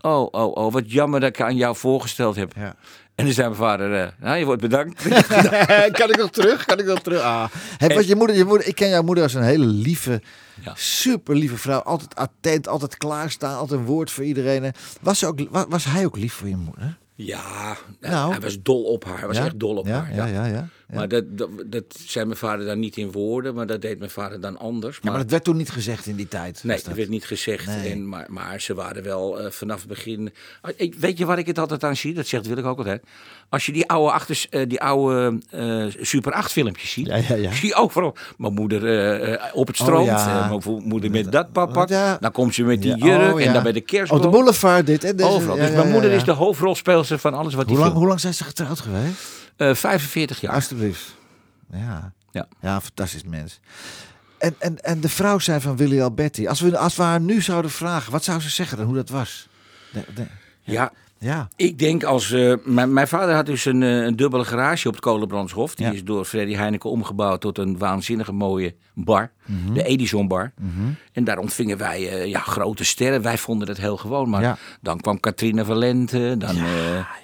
oh, 0.02 0.28
oh, 0.32 0.56
oh, 0.56 0.74
wat 0.74 0.92
jammer 0.92 1.20
dat 1.20 1.30
ik 1.30 1.42
aan 1.42 1.56
jou 1.56 1.76
voorgesteld 1.76 2.36
heb. 2.36 2.54
Ja. 2.56 2.76
En 3.16 3.26
dan 3.26 3.34
zei 3.34 3.48
mijn 3.48 3.60
vader... 3.60 4.02
eh, 4.02 4.08
nou, 4.20 4.38
je 4.38 4.46
wordt 4.46 4.62
bedankt. 4.62 5.02
kan 6.00 6.10
ik 6.10 6.18
nog 6.18 6.30
terug? 6.30 6.66
Kan 6.66 6.80
ik 6.80 6.86
nog 6.86 7.00
terug? 7.00 7.22
Ah. 7.22 7.46
Hey, 7.78 8.04
je 8.06 8.16
moeder, 8.16 8.36
je 8.36 8.46
moeder, 8.46 8.68
ik 8.68 8.76
ken 8.76 8.90
jouw 8.90 9.02
moeder 9.04 9.24
als 9.24 9.34
een 9.34 9.44
hele 9.44 9.66
lieve, 9.66 10.22
Ja. 10.64 10.72
super 10.76 11.36
lieve 11.36 11.58
vrouw. 11.58 11.80
Altijd 11.80 12.16
attent, 12.16 12.68
altijd 12.68 12.98
klaarstaan, 12.98 13.58
altijd 13.58 13.80
een 13.80 13.86
woord 13.86 14.12
voor 14.12 14.24
iedereen. 14.24 14.74
Was, 15.02 15.20
ze 15.20 15.28
ook, 15.28 15.40
was, 15.50 15.66
was 15.70 15.86
hij 15.86 16.06
ook 16.06 16.18
lief 16.18 16.34
voor 16.34 16.48
je 16.48 16.56
moeder? 16.56 16.98
ja, 17.16 17.78
Nou. 18.00 18.32
hij 18.32 18.40
was 18.42 18.62
dol 18.62 18.84
op 18.84 19.06
haar. 19.06 19.18
Hij 19.18 19.28
was 19.28 19.38
Ja? 19.38 19.46
echt 19.46 19.60
dol 19.60 19.76
op 19.78 19.88
ja, 19.88 19.94
haar. 20.00 20.16
Ja, 20.16 20.26
ja, 20.26 20.46
ja. 20.46 20.68
Maar 20.94 21.08
dat, 21.08 21.24
dat, 21.38 21.50
dat 21.66 21.84
zei 22.06 22.26
mijn 22.26 22.38
vader 22.38 22.66
dan 22.66 22.80
niet 22.80 22.98
in 22.98 23.12
woorden, 23.12 23.54
maar 23.56 23.66
dat 23.68 23.82
deed 23.82 24.00
mijn 24.00 24.12
vader 24.12 24.42
dan 24.42 24.58
anders. 24.58 25.00
Ja, 25.02 25.10
maar 25.10 25.20
dat 25.20 25.30
werd 25.32 25.44
toen 25.44 25.58
niet 25.58 25.70
gezegd 25.70 26.06
in 26.06 26.16
die 26.16 26.28
tijd. 26.28 26.64
Nee, 26.64 26.80
dat 26.84 26.96
werd 26.96 27.10
niet 27.10 27.26
gezegd. 27.26 27.66
Nee. 27.66 27.92
En, 27.92 28.10
maar, 28.10 28.26
maar 28.30 28.62
ze 28.62 28.74
waren 28.74 29.04
wel 29.04 29.40
eh, 29.40 29.52
vanaf 29.52 29.80
het 29.80 29.88
begin. 29.88 30.34
Ah, 30.62 30.72
ik- 30.76 30.96
Weet 30.96 31.18
je 31.18 31.26
waar 31.26 31.38
ik 31.38 31.46
het 31.48 31.60
altijd 31.60 31.84
aan 31.84 31.96
zie? 31.96 32.14
Dat 32.14 32.28
zegt 32.28 32.48
wil 32.48 32.58
ik 32.58 32.66
ook 32.66 32.78
altijd. 32.78 33.04
Als 33.50 33.66
je 33.66 33.72
die 33.72 33.88
oude, 33.90 34.12
achters, 34.12 34.50
eh, 34.50 34.62
die 34.68 34.82
oude 34.82 35.38
eh, 35.50 35.86
Super 36.06 36.32
8 36.34 36.52
filmpjes 36.52 36.92
ziet. 36.92 37.08
Ja, 37.08 37.16
ja, 37.16 37.36
ja. 37.36 37.52
Zie 37.52 37.68
je 37.68 37.76
overal. 37.76 38.16
Mijn 38.38 38.54
moeder 38.54 38.82
op 39.54 39.68
het 39.68 39.76
strand. 39.76 40.10
Oh, 40.10 40.50
mijn 40.50 40.88
moeder 40.88 41.12
met 41.12 41.32
dat 41.32 41.52
pappak. 41.52 41.90
Ja. 41.90 42.18
Dan 42.20 42.32
komt 42.32 42.54
ze 42.54 42.64
met 42.64 42.82
die 42.82 42.98
Ja, 42.98 43.06
jurk. 43.06 43.34
oh, 43.34 43.42
En 43.46 43.54
dan 43.54 43.64
bij 43.64 43.72
de 43.72 43.82
kerstboom. 43.82 44.18
Op 44.20 44.26
de 44.26 44.32
boulevard 44.32 44.86
dit. 44.86 45.02
Hè, 45.04 45.16
deze, 45.16 45.30
Overal. 45.30 45.56
ja, 45.56 45.62
dus 45.62 45.72
ja, 45.72 45.78
mijn 45.78 45.92
moeder 45.92 46.12
is 46.12 46.24
de 46.24 46.32
hoofdrolspeelster 46.32 47.20
van 47.20 47.34
alles 47.34 47.54
wat 47.54 47.66
Hoe 47.66 47.76
die 47.76 47.84
lang, 47.86 47.98
hoe 47.98 48.08
lang 48.08 48.20
zijn 48.20 48.34
ze 48.34 48.44
getrouwd 48.44 48.80
geweest? 48.80 49.42
Eh, 49.56 49.74
45 49.76 50.42
jaar. 50.42 50.54
Alsjeblieft. 50.54 51.16
Ja. 51.72 52.14
Ja. 52.32 52.48
Ja, 52.62 52.82
fantastisch 52.82 53.24
mens. 53.24 53.60
En, 54.38 54.56
en, 54.60 54.80
en 54.84 55.02
de 55.02 55.10
vrouw 55.10 55.40
zei 55.40 55.60
van 55.62 55.78
Willy 55.78 56.02
Alberti. 56.02 56.48
Als 56.48 56.60
we, 56.62 56.78
als 56.78 56.96
we 56.96 57.04
haar 57.04 57.22
nu 57.22 57.42
zouden 57.42 57.72
vragen, 57.72 58.12
wat 58.12 58.24
zou 58.24 58.40
ze 58.42 58.50
zeggen 58.50 58.78
dan 58.78 58.86
hoe 58.86 58.96
dat 58.96 59.10
was? 59.10 59.48
De- 59.92 60.06
de- 60.16 60.28
Ja, 60.62 60.92
ja. 61.18 61.48
Ik 61.56 61.80
denk 61.80 62.04
als. 62.04 62.32
eh, 62.32 62.54
mijn, 62.64 62.94
mijn 62.94 63.08
vader 63.08 63.36
had 63.36 63.46
dus 63.46 63.66
een, 63.66 63.84
eh, 63.84 63.90
een 64.04 64.16
dubbele 64.16 64.46
garage 64.46 64.88
op 64.88 64.94
het 64.94 65.04
Kolenbrandshof. 65.04 65.76
Die 65.76 65.86
Ja. 65.86 65.92
is 65.92 66.04
door 66.04 66.26
Freddy 66.26 66.54
Heineken 66.56 66.90
omgebouwd 66.90 67.42
tot 67.42 67.58
een 67.58 67.78
waanzinnige 67.78 68.32
mooie 68.32 68.76
bar. 68.94 69.32
Mhm. 69.46 69.74
De 69.74 69.84
Edison 69.84 70.28
Bar. 70.28 70.52
En 71.14 71.24
daar 71.24 71.38
ontvingen 71.38 71.78
wij 71.78 72.10
eh, 72.10 72.26
ja, 72.26 72.40
grote 72.40 72.84
sterren. 72.84 73.22
Wij 73.22 73.38
vonden 73.38 73.68
dat 73.68 73.78
heel 73.78 73.98
gewoon. 73.98 74.30
Maar 74.30 74.42
Ja. 74.42 74.58
dan 74.82 75.00
kwam 75.00 75.20
Katrina 75.20 75.64
Valente, 75.66 76.36
dan 76.38 76.56
eh, 76.58 76.64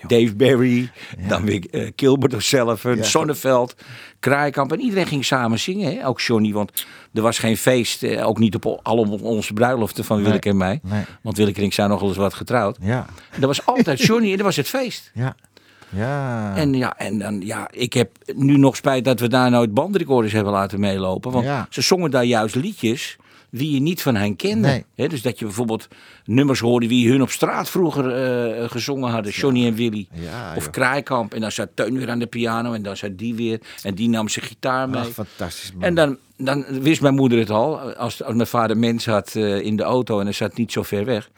Dave 0.07 0.35
Barry, 0.35 0.89
dan 1.27 1.43
weer 1.45 1.65
eh, 1.71 1.91
Gilbert 1.95 2.33
O'Sullivan, 2.33 2.95
Ja. 2.95 3.03
Sonneveld, 3.03 3.75
Kraaikamp. 4.19 4.71
En 4.71 4.79
iedereen 4.79 5.07
ging 5.07 5.25
samen 5.25 5.59
zingen. 5.59 5.95
Hè? 5.97 6.07
Ook 6.07 6.21
Johnny, 6.21 6.51
want 6.53 6.85
er 7.13 7.21
was 7.21 7.39
geen 7.39 7.57
feest. 7.57 8.03
eh, 8.03 8.27
ook 8.27 8.37
niet 8.39 8.55
op 8.55 8.79
al 8.83 8.97
onze 9.21 9.53
bruiloften 9.53 10.03
van 10.05 10.23
Willeke 10.23 10.49
en 10.49 10.57
mij. 10.57 10.79
Nee. 10.83 11.03
Want 11.21 11.37
Willeke 11.37 11.59
en 11.59 11.65
ik 11.65 11.73
zijn 11.73 11.89
nog 11.89 11.99
wel 11.99 12.09
eens 12.09 12.17
wat 12.17 12.33
getrouwd. 12.33 12.77
Ja. 12.81 13.05
Dat 13.31 13.41
was 13.47 13.65
altijd 13.65 14.01
Johnny 14.01 14.29
en 14.31 14.35
dat 14.37 14.45
was 14.45 14.55
het 14.55 14.67
feest. 14.67 15.11
Ja. 15.13 15.35
Ja. 15.89 16.55
En 16.55 16.73
ja, 16.73 16.97
en 16.97 17.19
dan, 17.19 17.41
ja, 17.41 17.67
ik 17.71 17.93
heb 17.93 18.11
nu 18.35 18.57
nog 18.57 18.75
spijt 18.75 19.05
dat 19.05 19.19
we 19.19 19.27
daar 19.27 19.51
nooit 19.51 19.73
bandrecorders 19.73 20.33
hebben 20.33 20.53
laten 20.53 20.79
meelopen. 20.79 21.31
Want 21.31 21.45
Ja. 21.45 21.67
ze 21.69 21.81
zongen 21.81 22.11
daar 22.11 22.25
juist 22.25 22.55
liedjes 22.55 23.17
die 23.51 23.73
je 23.73 23.79
niet 23.79 24.01
van 24.01 24.15
hen 24.15 24.35
kende. 24.35 24.83
Nee. 24.95 25.07
Dus 25.09 25.21
dat 25.21 25.39
je 25.39 25.45
bijvoorbeeld 25.45 25.87
nummers 26.25 26.59
hoorde 26.59 26.87
wie 26.87 27.09
hun 27.09 27.21
op 27.21 27.29
straat 27.29 27.69
vroeger 27.69 28.09
eh, 28.11 28.69
gezongen 28.69 29.11
hadden. 29.11 29.31
Johnny 29.31 29.65
en 29.65 29.73
Willy. 29.73 30.07
Ja, 30.13 30.53
of. 30.55 30.69
Kraaikamp. 30.69 31.33
En 31.33 31.41
dan 31.41 31.51
zat 31.51 31.69
Teun 31.73 31.97
weer 31.97 32.09
aan 32.09 32.19
de 32.19 32.27
piano 32.27 32.73
en 32.73 32.81
dan 32.83 32.97
zat 32.97 33.17
die 33.17 33.35
weer. 33.35 33.59
En 33.83 33.95
die 33.95 34.09
nam 34.09 34.27
zijn 34.29 34.45
gitaar 34.45 34.89
mee. 34.89 35.01
Ach, 35.01 35.07
fantastisch 35.07 35.71
man. 35.73 35.83
En 35.83 35.95
dan, 35.95 36.17
dan 36.37 36.65
wist 36.81 37.01
mijn 37.01 37.15
moeder 37.15 37.39
het 37.39 37.49
al. 37.49 37.79
Als, 37.79 38.23
als 38.23 38.35
mijn 38.35 38.47
vader 38.47 38.77
mens 38.77 39.05
had 39.05 39.35
eh, 39.35 39.59
in 39.61 39.75
de 39.75 39.83
auto 39.83 40.17
en 40.19 40.23
hij 40.25 40.33
zat 40.33 40.57
niet 40.57 40.71
zo 40.71 40.83
ver 40.83 41.05
weg. 41.05 41.29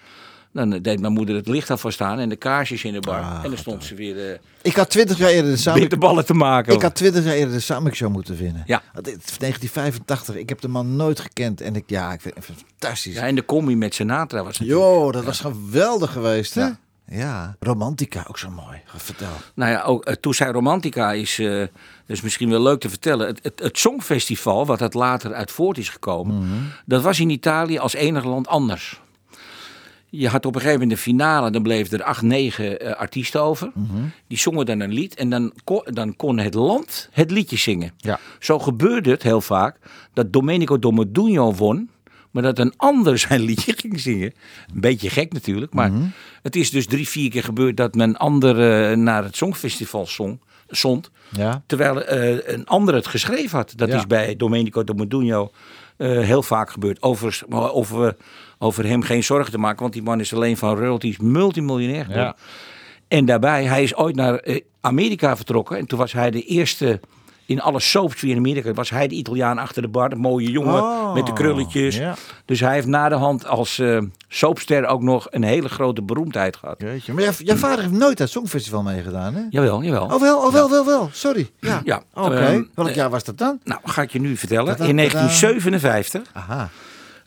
Dan 0.54 0.70
deed 0.70 1.00
mijn 1.00 1.14
moeder 1.14 1.36
het 1.36 1.48
licht 1.48 1.70
alvast 1.70 1.96
staan 1.96 2.20
en 2.20 2.30
de 2.30 2.36
kaarsjes 2.36 2.84
in 2.84 2.94
de 2.94 3.00
bar. 3.00 3.22
Ah, 3.22 3.40
en 3.44 3.50
dan 3.50 3.58
stond 3.58 3.84
ze 3.84 3.96
weer 3.96 4.30
eh 4.32 4.38
Ik 4.62 4.76
had 4.76 4.90
20 4.90 5.18
jaar 5.18 5.30
eerder 5.30 5.52
de 5.52 5.58
Samik... 5.58 5.80
bitterballen 5.82 6.26
te 6.26 6.34
maken. 6.34 6.74
Ik 6.74 6.82
had 6.82 6.96
20 6.96 7.24
jaar 7.24 7.34
eerder 7.34 7.54
de 7.54 7.92
Show 7.94 8.12
moeten 8.12 8.38
winnen. 8.38 8.64
Ja. 8.66 8.82
Want 8.94 9.06
dit 9.06 9.16
is 9.16 9.38
1985. 9.38 10.36
Ik 10.36 10.50
heb 10.50 10.62
de 10.62 10.68
man 10.68 10.96
nooit 10.96 11.20
gekend. 11.20 11.62
En 11.62 11.76
ik, 11.76 11.84
ja, 11.88 12.14
ik 12.14 12.22
vind 12.22 12.36
het 12.36 12.46
fantastisch. 12.46 13.14
Ja, 13.14 13.28
en 13.28 13.36
de 13.36 13.46
combi 13.46 13.76
met 13.76 13.94
Sinatra 13.96 14.44
was 14.44 14.60
natuurlijk... 14.60 14.90
Jo, 14.90 15.12
dat 15.12 15.24
was 15.24 15.40
geweldig 15.40 16.12
geweest, 16.12 16.54
hè? 16.56 16.68
Ja. 17.08 17.56
Romantica, 17.60 18.26
ook 18.28 18.38
zo 18.38 18.50
mooi. 18.50 18.82
Vertel. 18.96 19.28
Nou 19.56 19.72
ja, 19.72 19.82
ook, 19.84 20.06
eh, 20.06 20.14
toen 20.14 20.34
zij 20.34 20.48
Romantica 20.52 21.12
is, 21.12 21.36
dat 21.36 21.70
is 22.08 22.22
misschien 22.22 22.50
wel 22.50 22.62
leuk 22.62 22.80
te 22.80 22.90
vertellen. 22.90 23.28
Het, 23.28 23.40
het, 23.44 23.60
het 23.60 23.78
Songfestival, 23.78 24.66
wat 24.66 24.80
het 24.80 24.94
later 24.94 25.34
uit 25.34 25.52
voort 25.52 25.78
is 25.78 25.90
gekomen, 25.90 26.36
Mhm. 26.38 26.48
dat 26.86 27.02
was 27.02 27.20
in 27.20 27.30
Italië 27.30 27.78
als 27.78 27.94
enig 27.94 28.24
land 28.24 28.48
anders. 28.48 29.02
Je 30.14 30.28
had 30.28 30.46
op 30.46 30.56
een 30.56 30.62
gegeven 30.62 30.82
moment 30.82 30.98
de 30.98 31.04
finale, 31.04 31.52
dan 31.52 31.64
bleven 31.64 32.00
er 32.00 32.06
acht, 32.06 32.22
negen 32.22 32.80
eh, 32.80 32.94
artiesten 32.96 33.42
over. 33.42 33.72
Mhm. 33.76 34.04
Die 34.28 34.38
zongen 34.38 34.66
dan 34.66 34.80
een 34.80 34.92
lied 34.94 35.16
en 35.16 35.30
dan, 35.30 35.54
kon- 35.64 35.84
dan 35.86 36.16
kon 36.16 36.38
het 36.38 36.54
land 36.54 37.10
het 37.12 37.32
liedje 37.32 37.58
zingen. 37.58 37.92
Ja. 37.98 38.20
Zo 38.40 38.60
gebeurde 38.60 39.10
het 39.10 39.24
heel 39.24 39.42
vaak 39.42 39.78
dat 40.14 40.34
Domenico 40.34 40.80
Domodugno 40.80 41.54
won, 41.54 41.90
maar 42.32 42.44
dat 42.44 42.60
een 42.60 42.74
ander 42.78 43.18
zijn 43.28 43.42
liedje 43.42 43.74
ging 43.78 44.00
zingen. 44.00 44.34
Een 44.74 44.82
beetje 44.82 45.10
gek 45.10 45.34
natuurlijk, 45.34 45.74
maar 45.74 45.92
Mhm. 45.92 46.06
het 46.42 46.56
is 46.56 46.72
dus 46.72 46.86
drie, 46.88 47.08
vier 47.08 47.30
keer 47.30 47.44
gebeurd 47.44 47.78
dat 47.78 47.96
men 47.96 48.18
ander 48.18 48.90
eh, 48.92 48.98
naar 48.98 49.24
het 49.24 49.36
Songfestival 49.36 50.08
zong, 50.08 50.40
zond, 50.68 51.12
Ja. 51.30 51.64
terwijl 51.66 52.04
eh, 52.04 52.54
een 52.56 52.66
ander 52.66 52.94
het 52.96 53.08
geschreven 53.08 53.58
had. 53.58 53.74
Dat 53.76 53.90
Ja. 53.90 53.96
is 53.98 54.08
bij 54.08 54.36
Domenico 54.36 54.84
Domodugno 54.84 55.52
heel 55.98 56.44
vaak 56.44 56.70
gebeurd. 56.72 57.02
Overigens, 57.02 57.44
maar 57.50 57.72
over, 57.72 58.16
over 58.64 58.86
hem 58.86 59.02
geen 59.02 59.24
zorgen 59.24 59.52
te 59.52 59.58
maken, 59.58 59.82
want 59.82 59.94
die 59.94 60.04
man 60.04 60.20
is 60.20 60.34
alleen 60.34 60.58
van 60.58 60.76
royalties 60.78 61.18
multimiljonair. 61.18 62.06
Ja. 62.10 62.36
En 63.08 63.26
daarbij, 63.26 63.66
hij 63.66 63.84
is 63.84 63.96
ooit 63.96 64.16
naar 64.16 64.36
eh, 64.36 64.62
Amerika 64.82 65.36
vertrokken. 65.36 65.78
En 65.78 65.86
toen 65.86 66.00
was 66.00 66.12
hij 66.14 66.32
de 66.32 66.42
eerste 66.44 67.00
in 67.46 67.62
alle 67.62 67.80
soaps 67.80 68.24
in 68.24 68.38
Amerika. 68.38 68.74
Was 68.74 68.90
hij 68.90 69.08
de 69.08 69.16
Italiaan 69.16 69.58
achter 69.58 69.82
de 69.82 69.88
bar, 69.88 70.10
de 70.10 70.16
mooie 70.16 70.52
jongen 70.52 70.74
Oh, 70.84 71.14
met 71.14 71.26
de 71.26 71.34
krulletjes. 71.34 71.98
ja. 71.98 72.16
Dus 72.46 72.60
hij 72.60 72.74
heeft 72.74 72.88
na 72.88 73.10
de 73.10 73.16
hand 73.16 73.48
als 73.48 73.80
eh 73.80 73.98
soapster 74.28 74.86
ook 74.86 75.02
nog 75.02 75.28
een 75.30 75.44
hele 75.44 75.70
grote 75.70 76.02
beroemdheid 76.02 76.56
gehad. 76.56 76.76
Jeetje. 76.82 77.14
Maar 77.14 77.24
jouw, 77.38 77.56
vader 77.56 77.80
heeft 77.84 77.94
nooit 77.98 78.20
het 78.20 78.30
Songfestival 78.30 78.82
meegedaan, 78.84 79.34
hè? 79.34 79.42
Jawel, 79.50 79.84
jawel. 79.84 80.04
Oh 80.06 80.22
wel, 80.22 80.38
oh 80.38 80.54
wel, 80.54 80.70
wel, 80.70 80.86
wel. 80.86 81.10
Sorry. 81.12 81.50
Ja. 81.60 81.82
Ja, 81.84 82.04
Oké. 82.14 82.36
ehm, 82.36 82.64
Welk 82.76 82.88
eh, 82.88 82.96
jaar 82.96 83.10
was 83.10 83.24
dat 83.24 83.38
dan? 83.38 83.60
Nou, 83.64 83.80
ga 83.84 84.02
ik 84.02 84.12
je 84.12 84.20
nu 84.20 84.38
vertellen. 84.38 84.72
In 84.72 84.78
tada. 84.78 84.94
1957, 84.94 86.22
Aha. 86.34 86.70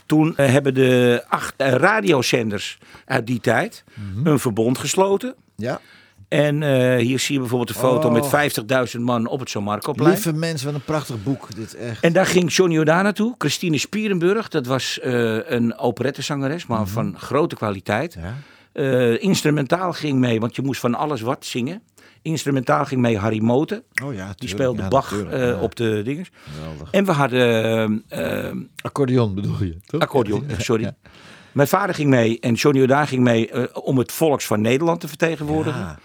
Toen 0.06 0.36
eh, 0.36 0.48
hebben 0.50 0.74
de 0.74 1.24
acht 1.28 1.54
eh, 1.56 1.72
radiozenders 1.72 2.78
uit 3.04 3.26
die 3.26 3.40
tijd 3.40 3.84
Mhm. 3.94 4.26
een 4.26 4.38
verbond 4.38 4.78
gesloten. 4.78 5.34
Ja. 5.56 5.80
En 6.28 6.62
eh, 6.62 6.96
hier 6.96 7.18
zie 7.18 7.34
je 7.34 7.40
bijvoorbeeld 7.40 7.68
een 7.70 7.74
foto 7.82 8.08
Oh. 8.08 8.12
met 8.14 8.26
50.000 8.94 9.00
man 9.00 9.26
op 9.26 9.40
het 9.40 9.50
San 9.50 9.62
Marcoplein. 9.62 10.12
Lieve 10.12 10.32
mensen, 10.32 10.66
wat 10.66 10.74
een 10.74 10.84
prachtig 10.84 11.22
boek. 11.22 11.54
Dit 11.54 11.74
echt. 11.74 12.02
En 12.02 12.12
daar 12.12 12.26
ging 12.26 12.52
Johnny 12.52 12.74
Jordaan 12.74 13.02
naartoe. 13.04 13.34
Christine 13.38 13.78
Spierenburg, 13.78 14.48
dat 14.48 14.66
was 14.66 15.00
eh, 15.00 15.36
een 15.50 15.78
operettezangeres, 15.78 16.66
maar 16.66 16.86
van 16.86 17.14
grote 17.18 17.54
kwaliteit. 17.54 18.16
Mhm. 18.16 18.26
Ja. 18.26 18.34
Instrumentaal 19.18 19.92
ging 19.92 20.18
mee, 20.18 20.40
want 20.40 20.56
je 20.56 20.62
moest 20.62 20.80
van 20.80 20.94
alles 20.94 21.20
wat 21.20 21.44
zingen. 21.44 21.82
Instrumentaal 22.24 22.84
ging 22.84 23.00
mee 23.00 23.18
Harry 23.18 23.42
Moten. 23.42 23.82
Oh 24.04 24.14
ja, 24.14 24.32
Die 24.37 24.48
speelde 24.48 24.82
Ja, 24.82 24.88
Bach 24.88 25.24
eh, 25.24 25.40
Ja. 25.48 25.60
op 25.60 25.74
de 25.76 26.02
dinges. 26.04 26.30
Geweldig. 26.54 26.88
En 26.90 27.04
we 27.04 27.12
hadden 27.12 28.02
eh, 28.08 28.48
eh, 28.48 28.56
Accordeon 28.82 29.34
bedoel 29.34 29.62
je, 29.64 29.76
toch? 29.87 30.00
accordeon, 30.00 30.44
sorry. 30.58 30.94
Mijn 31.52 31.68
vader 31.68 31.94
ging 31.94 32.10
mee 32.10 32.40
en 32.40 32.54
Johnny 32.54 32.80
Jordaan 32.80 33.06
ging 33.06 33.22
mee 33.22 33.72
om 33.84 33.98
het 33.98 34.12
volks 34.12 34.46
van 34.46 34.60
Nederland 34.60 35.00
te 35.00 35.08
vertegenwoordigen. 35.08 35.98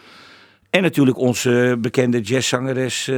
En 0.70 0.82
natuurlijk 0.82 1.18
onze 1.18 1.78
bekende 1.80 2.22
jazzzangeres, 2.22 3.12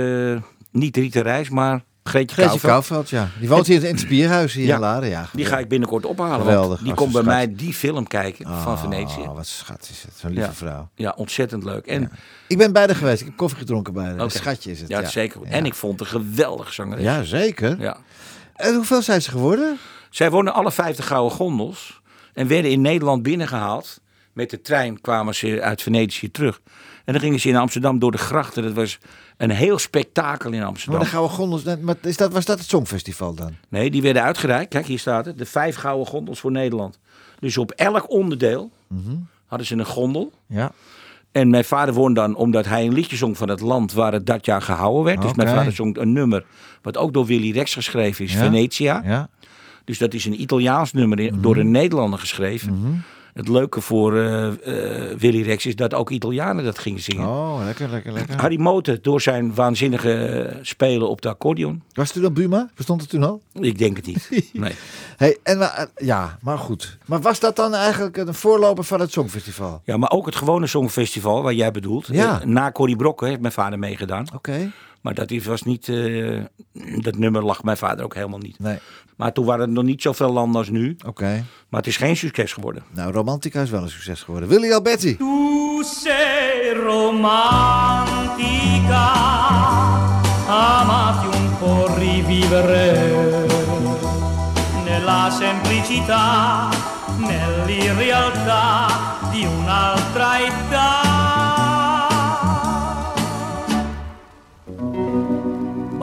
niet 0.71 0.97
Rita 0.97 1.21
Reis, 1.21 1.49
maar 1.49 1.83
Greetje, 2.11 2.35
Greetje 2.35 2.59
Kouwveld. 2.59 3.09
Ja. 3.09 3.29
Die 3.39 3.49
woont 3.49 3.67
hier 3.67 3.83
in 3.83 3.91
het 3.91 3.99
Spierhuis 3.99 4.53
hier 4.53 4.65
Ja. 4.65 4.73
in 4.75 4.79
Laren. 4.81 5.09
Ja, 5.09 5.29
Die 5.33 5.45
ga 5.45 5.57
ik 5.59 5.67
binnenkort 5.67 6.05
ophalen. 6.05 6.31
want 6.31 6.41
Geweldig, 6.43 6.79
Die 6.81 6.93
komt 6.93 7.11
bij 7.11 7.21
schat. 7.21 7.35
mij 7.35 7.55
die 7.55 7.73
film 7.73 8.07
kijken 8.07 8.61
van 8.61 8.79
Venetië. 8.79 9.19
Oh, 9.21 9.35
wat 9.35 9.47
schat 9.47 9.87
is 9.91 10.01
het. 10.03 10.13
Zo'n 10.15 10.29
lieve 10.31 10.45
Ja. 10.47 10.53
vrouw. 10.53 10.89
Ja, 10.95 11.13
ontzettend 11.17 11.63
leuk. 11.63 11.85
En, 11.85 12.11
Ik 12.47 12.57
ben 12.57 12.73
bij 12.73 12.85
haar 12.85 12.95
geweest. 12.95 13.19
Ik 13.21 13.27
heb 13.27 13.37
koffie 13.37 13.57
gedronken 13.59 13.93
bij 13.93 14.03
haar. 14.03 14.13
Een 14.13 14.21
Oké. 14.21 14.29
schatje 14.37 14.71
is 14.71 14.79
het. 14.79 14.89
Ja, 14.89 15.05
zeker. 15.05 15.41
En 15.43 15.65
ik 15.65 15.73
vond 15.73 15.99
een 15.99 16.05
geweldige 16.05 16.73
zangeres. 16.73 17.03
Ja, 17.03 17.23
zeker. 17.23 17.75
Ja. 17.79 17.97
En 18.55 18.75
hoeveel 18.75 19.01
zijn 19.01 19.21
ze 19.21 19.29
geworden? 19.29 19.77
Zij 20.09 20.29
wonnen 20.31 20.53
alle 20.53 20.71
50 20.71 21.07
gouden 21.07 21.37
gondels 21.37 22.01
en 22.33 22.47
werden 22.47 22.71
in 22.71 22.81
Nederland 22.81 23.23
binnengehaald. 23.23 23.99
Met 24.33 24.49
de 24.49 24.61
trein 24.61 25.01
kwamen 25.01 25.35
ze 25.35 25.61
uit 25.61 25.81
Venetië 25.81 26.31
terug. 26.31 26.61
En 27.05 27.13
dan 27.13 27.21
gingen 27.21 27.39
ze 27.39 27.49
in 27.49 27.55
Amsterdam 27.55 27.99
door 27.99 28.11
de 28.11 28.17
grachten. 28.17 28.63
Dat 28.63 28.73
was 28.73 28.97
een 29.37 29.49
heel 29.49 29.77
spektakel 29.79 30.51
in 30.51 30.57
Maar 30.59 30.67
Amsterdam. 30.67 30.99
de 31.01 31.05
Gouden 31.05 31.35
Gondels, 31.35 31.63
maar 31.81 31.95
is 32.01 32.17
dat, 32.17 32.33
was 32.33 32.45
dat 32.45 32.59
het 32.59 32.69
Songfestival 32.69 33.33
dan? 33.33 33.55
Nee, 33.69 33.91
die 33.91 34.01
werden 34.01 34.23
uitgereikt. 34.23 34.69
Kijk, 34.69 34.85
hier 34.85 34.99
staat 34.99 35.25
het. 35.25 35.37
De 35.37 35.45
vijf 35.45 35.75
gouden 35.75 36.07
gondels 36.07 36.39
voor 36.39 36.51
Nederland. 36.51 36.99
Dus 37.39 37.57
op 37.57 37.71
elk 37.71 38.09
onderdeel 38.11 38.71
Mhm. 38.87 39.15
hadden 39.45 39.67
ze 39.67 39.75
een 39.75 39.85
gondel. 39.85 40.31
Ja. 40.47 40.71
En 41.31 41.49
mijn 41.49 41.65
vader 41.65 41.93
won 41.93 42.13
dan 42.13 42.35
omdat 42.35 42.65
hij 42.65 42.85
een 42.85 42.93
liedje 42.93 43.15
zong 43.15 43.37
van 43.37 43.49
het 43.49 43.59
land 43.59 43.93
waar 43.93 44.13
het 44.13 44.25
dat 44.25 44.45
jaar 44.45 44.61
gehouden 44.61 45.03
werd. 45.03 45.21
Dus 45.21 45.33
mijn 45.33 45.49
vader 45.49 45.73
zong 45.73 45.97
een 45.97 46.11
nummer 46.13 46.45
wat 46.81 46.97
ook 46.97 47.13
door 47.13 47.25
Willy 47.25 47.51
Rex 47.51 47.73
geschreven 47.73 48.25
is, 48.25 48.33
Ja. 48.33 48.39
Venetia. 48.39 49.01
Ja. 49.05 49.29
Dus 49.85 49.97
dat 49.97 50.13
is 50.13 50.25
een 50.25 50.41
Italiaans 50.41 50.93
nummer 50.93 51.19
in- 51.19 51.41
door 51.41 51.57
een 51.57 51.71
Nederlander 51.71 52.19
geschreven. 52.19 53.03
Het 53.33 53.47
leuke 53.47 53.81
voor 53.81 54.17
eh, 54.17 54.47
eh, 54.47 55.17
Willy 55.17 55.41
Rex 55.41 55.65
is 55.65 55.75
dat 55.75 55.93
ook 55.93 56.09
Italianen 56.09 56.63
dat 56.63 56.79
gingen 56.79 57.01
zingen. 57.01 57.27
Oh, 57.27 57.61
lekker, 57.65 57.89
lekker, 57.89 58.11
lekker. 58.11 58.39
Harry 58.41 58.59
Moten 58.59 58.99
door 59.01 59.21
zijn 59.21 59.55
waanzinnige 59.55 60.59
spelen 60.61 61.09
op 61.09 61.21
de 61.21 61.29
accordeon. 61.29 61.83
Was 61.93 62.13
het 62.13 62.23
toen 62.23 62.33
Buma? 62.33 62.69
Bestond 62.75 63.01
het 63.01 63.09
toen 63.09 63.23
al? 63.23 63.41
Ik 63.53 63.77
denk 63.77 63.97
het 63.97 64.05
niet. 64.05 64.29
Nee. 64.53 64.73
Hey, 65.17 65.37
en, 65.43 65.61
eh, 65.61 65.83
ja, 65.95 66.37
maar 66.41 66.57
goed. 66.57 66.97
Maar 67.05 67.21
was 67.21 67.39
dat 67.39 67.55
dan 67.55 67.73
eigenlijk 67.73 68.17
een 68.17 68.33
voorloper 68.33 68.83
van 68.83 68.99
het 68.99 69.11
Songfestival? 69.11 69.81
Ja, 69.85 69.97
maar 69.97 70.11
ook 70.11 70.25
het 70.25 70.35
gewone 70.35 70.67
Songfestival, 70.67 71.43
waar 71.43 71.53
jij 71.53 71.71
bedoelt. 71.71 72.07
Ja. 72.07 72.41
Na 72.45 72.71
Corrie 72.71 72.95
Brokken 72.95 73.27
heeft 73.27 73.41
mijn 73.41 73.53
vader 73.53 73.79
meegedaan. 73.79 74.25
Oké. 74.35 74.71
Maar 75.01 75.13
dat 75.13 75.31
is- 75.31 75.45
was 75.45 75.61
niet. 75.63 75.89
eh, 75.89 76.39
dat 77.01 77.17
nummer 77.17 77.43
lag 77.43 77.63
mijn 77.63 77.77
vader 77.77 78.05
ook 78.05 78.15
helemaal 78.15 78.39
niet. 78.39 78.59
Nee. 78.59 78.77
Maar 79.17 79.33
toen 79.33 79.45
waren 79.45 79.65
er 79.65 79.71
nog 79.71 79.83
niet 79.83 80.01
zoveel 80.01 80.31
landen 80.31 80.57
als 80.57 80.69
nu. 80.69 80.95
Oké. 81.05 81.45
Maar 81.69 81.79
het 81.79 81.87
is 81.89 81.97
geen 81.97 82.17
succes 82.17 82.53
geworden. 82.53 82.83
Nou, 82.91 83.11
Romantica 83.11 83.61
is 83.61 83.69
wel 83.69 83.81
een 83.81 83.89
succes 83.89 84.21
geworden. 84.21 84.49
Willy 84.49 84.71
Alberti. 84.71 85.17
Tu 85.17 85.83
sei 85.83 86.73
romantica, 86.73 88.19
amati 90.47 91.37
un 91.37 91.57
po' 91.59 91.85
rivivere 91.97 93.45
nella 94.85 95.29
semplicità, 95.29 96.69
nell'irrealtà 97.17 98.87
di 99.31 99.45
un'altra 99.45 100.39
età. 100.39 101.10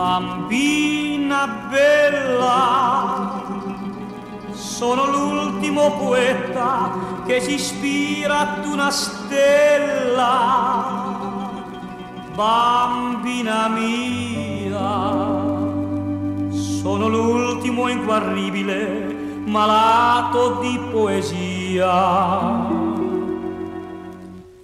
Bambina 0.09 1.69
bella, 1.69 3.43
sono 4.53 5.05
l'ultimo 5.05 5.99
poeta 5.99 7.23
che 7.27 7.43
si 7.43 7.53
ispira 7.53 8.39
ad 8.39 8.65
una 8.65 8.91
stella. 8.91 10.25
Bambina 12.35 13.69
mia, 13.69 14.81
sono 16.53 17.09
l'ultimo 17.09 17.89
inguaribile 17.89 19.15
malato 19.45 20.61
di 20.63 20.81
poesia. 20.91 22.67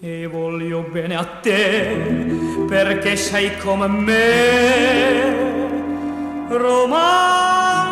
E 0.00 0.26
voglio 0.26 0.86
bene 0.90 1.16
a 1.16 1.24
te 1.42 2.53
perché 2.66 3.16
sei 3.16 3.56
come 3.58 3.86
me, 3.88 5.34
romantica. 6.48 7.82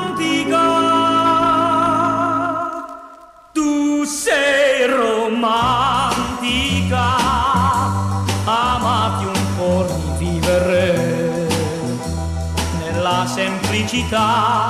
Tu 3.52 4.04
sei 4.04 4.86
romantica, 4.86 5.96
amati 8.44 9.24
un 9.24 9.46
po' 9.56 9.86
rivivere 10.18 11.48
nella 12.78 13.26
semplicità, 13.26 14.68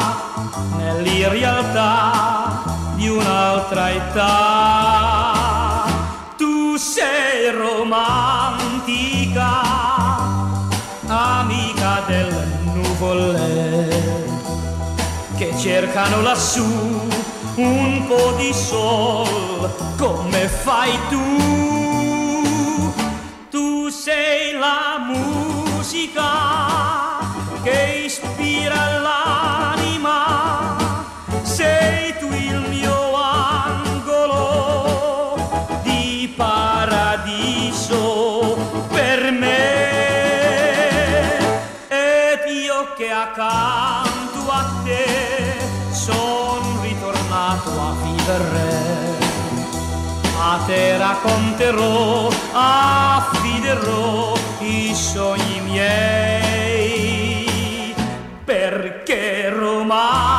nell'irrealtà 0.77 2.63
di 2.97 3.09
un'altra 3.09 3.91
età. 3.91 5.33
Tu 6.37 6.77
sei 6.77 7.51
romantica, 7.51 8.12
nuvole 13.03 13.89
che 15.37 15.53
cercano 15.59 16.23
lassù 16.23 16.65
un 17.57 18.07
po' 18.07 18.33
di 18.37 18.53
sol 18.53 19.69
come 19.99 20.47
fai 20.49 20.97
tu. 21.09 21.21
Tu 23.51 23.89
sei 23.89 24.53
la 24.53 25.01
musica 25.05 26.31
che 27.63 28.05
ispira 28.07 28.99
l'anima, 29.01 30.77
sei 31.43 32.17
tu 32.19 32.29
il 32.33 32.61
mio 32.69 33.15
angolo 33.15 34.71
di 35.83 36.33
paradiso 36.37 37.97
per 38.91 39.33
me. 39.33 39.92
Che 43.03 43.11
accanto 43.11 44.49
a 44.49 44.81
te 44.85 45.59
son 45.91 46.81
ritornato 46.83 47.71
a 47.81 47.95
vivere. 48.05 49.19
A 50.39 50.61
te 50.67 50.97
racconterò, 50.99 52.29
affiderò 52.53 54.35
i 54.61 54.95
sogni 54.95 55.61
miei, 55.63 57.45
perché 58.45 59.49
romantica 59.49 60.32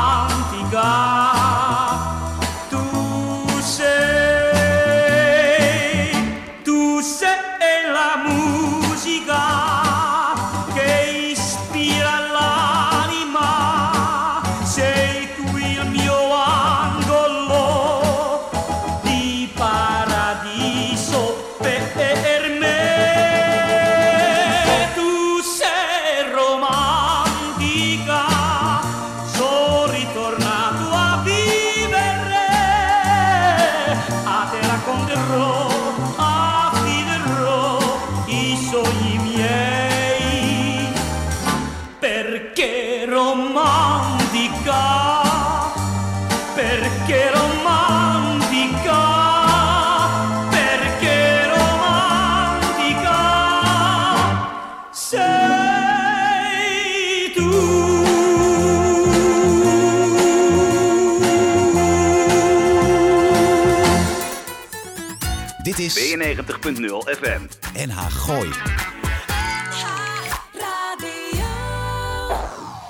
92.0 66.14 66.20
FM. 67.20 67.41
NH 67.88 67.97
Gooi. 68.09 68.49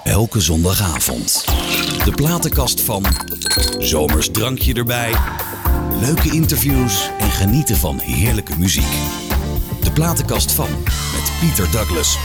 Elke 0.04 0.40
zondagavond. 0.42 1.46
De 2.06 2.12
platenkast 2.16 2.82
van 2.82 3.06
Zomers 3.78 4.32
drankje 4.32 4.74
erbij. 4.74 5.14
Leuke 6.00 6.32
interviews 6.32 7.10
en 7.20 7.30
genieten 7.30 7.76
van 7.76 8.00
heerlijke 8.00 8.58
muziek. 8.58 8.94
De 9.84 9.92
platenkast 9.94 10.52
van 10.52 10.70
met 10.84 11.32
Pieter 11.40 11.72
Douglas. 11.72 12.18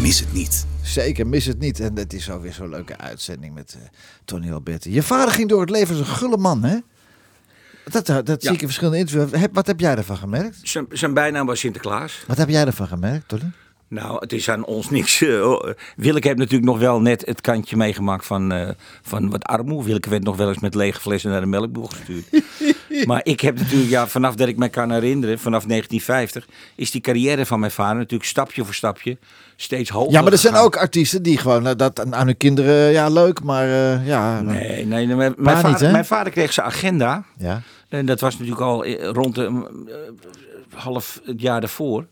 Mis 0.00 0.20
het 0.20 0.32
niet. 0.32 0.66
Zeker, 0.82 1.26
mis 1.26 1.44
het 1.44 1.58
niet. 1.58 1.80
En 1.80 1.96
het 1.96 2.12
is 2.12 2.30
ook 2.30 2.42
weer 2.42 2.52
zo'n 2.52 2.68
leuke 2.68 2.98
uitzending 2.98 3.54
met 3.54 3.76
eh, 3.80 3.88
Tony 4.24 4.52
Alberti. 4.52 4.92
Je 4.92 5.02
vader 5.02 5.34
ging 5.34 5.48
door 5.48 5.60
het 5.60 5.70
leven 5.70 5.98
als 5.98 6.08
een 6.08 6.14
gulle 6.14 6.36
man, 6.36 6.62
hè? 6.62 6.76
Dat, 7.84 8.06
dat, 8.06 8.26
dat 8.26 8.42
zie 8.42 8.52
ik 8.52 8.60
in 8.60 8.66
verschillende 8.66 8.98
interviews. 8.98 9.40
Heb, 9.40 9.54
wat 9.54 9.66
heb 9.66 9.80
jij 9.80 9.96
ervan 9.96 10.16
gemerkt? 10.16 10.58
Zijn, 10.62 10.86
zijn 10.90 11.14
bijnaam 11.14 11.46
was 11.46 11.60
Sinterklaas. 11.60 12.24
Wat 12.26 12.36
heb 12.36 12.48
jij 12.48 12.66
ervan 12.66 12.86
gemerkt, 12.88 13.28
Tony? 13.28 13.50
Nou, 13.92 14.16
het 14.18 14.32
is 14.32 14.50
aan 14.50 14.64
ons 14.64 14.90
niks. 14.96 15.20
eh, 15.20 15.56
Willeke 15.96 16.26
heeft 16.26 16.38
natuurlijk 16.38 16.70
nog 16.70 16.78
wel 16.78 17.00
net 17.00 17.26
het 17.26 17.40
kantje 17.40 17.76
meegemaakt 17.76 18.26
van, 18.26 18.52
eh, 18.52 18.68
van 19.02 19.30
wat 19.30 19.44
armoe. 19.44 19.84
Willeke 19.84 20.10
werd 20.10 20.22
nog 20.22 20.36
wel 20.36 20.48
eens 20.48 20.58
met 20.58 20.74
lege 20.74 21.00
flessen 21.00 21.30
naar 21.30 21.40
de 21.40 21.46
melkboer 21.46 21.88
gestuurd. 21.90 22.44
maar 23.08 23.20
ik 23.24 23.40
heb 23.40 23.58
natuurlijk, 23.58 23.90
ja, 23.90 24.06
vanaf 24.06 24.34
dat 24.34 24.48
ik 24.48 24.56
me 24.56 24.68
kan 24.68 24.90
herinneren, 24.92 25.38
vanaf 25.38 25.64
1950, 25.64 26.46
is 26.74 26.90
die 26.90 27.00
carrière 27.00 27.46
van 27.46 27.60
mijn 27.60 27.72
vader 27.72 27.96
natuurlijk 27.96 28.30
stapje 28.30 28.64
voor 28.64 28.74
stapje 28.74 29.18
steeds 29.56 29.90
hoger 29.90 30.12
Ja, 30.12 30.22
maar 30.22 30.32
er 30.32 30.38
zijn 30.38 30.54
ook 30.54 30.76
artiesten 30.76 31.22
die 31.22 31.38
gewoon 31.38 31.66
eh, 31.66 31.76
dat 31.76 32.12
aan 32.12 32.26
hun 32.26 32.36
kinderen, 32.36 32.92
ja, 32.92 33.08
leuk, 33.08 33.42
maar 33.42 33.66
ja. 34.04 34.40
Nee, 34.40 34.86
nee, 34.86 35.06
nee, 35.06 35.16
mijn, 35.16 35.34
niet, 35.36 35.50
vader, 35.50 35.92
mijn 35.92 36.04
vader 36.04 36.32
kreeg 36.32 36.52
zijn 36.52 36.66
agenda. 36.66 37.24
Ja. 37.36 37.62
En 37.88 38.06
dat 38.06 38.20
was 38.20 38.38
natuurlijk 38.38 38.60
al 38.60 38.86
rond 38.86 39.34
de 39.34 39.44
eh, 39.44 40.80
half 40.80 41.20
het 41.24 41.40
jaar 41.40 41.60
daarvoor. 41.60 42.06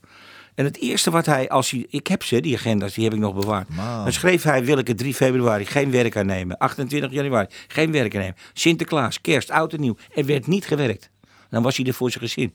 En 0.61 0.67
het 0.67 0.79
eerste 0.79 1.11
wat 1.11 1.27
hij, 1.27 1.49
als 1.49 1.71
hij, 1.71 1.87
ik 1.91 2.07
heb 2.07 2.23
ze, 2.23 2.41
die 2.41 2.57
agenda's, 2.57 2.95
die 2.95 3.05
heb 3.05 3.13
ik 3.13 3.19
nog 3.19 3.35
bewaard. 3.35 3.69
Dan 3.77 4.13
schreef 4.13 4.43
hij, 4.43 4.65
wil 4.65 4.79
ik 4.79 4.87
het 4.87 4.99
3 4.99 5.15
februari 5.15 5.67
geen 5.67 5.91
werk 5.91 6.17
aannemen. 6.17 6.59
28 6.59 7.13
januari 7.13 7.47
geen 7.69 7.93
werk 7.93 8.15
aannemen. 8.15 8.37
Sinterklaas, 8.53 9.21
kerst, 9.21 9.51
oud 9.51 9.73
en 9.73 9.81
nieuw. 9.81 9.97
Er 10.15 10.25
werd 10.25 10.47
niet 10.47 10.67
gewerkt. 10.67 11.11
Dan 11.51 11.63
was 11.63 11.77
hij 11.77 11.87
er 11.87 11.95
voor 11.95 12.11
zijn 12.11 12.25
gezin. 12.25 12.55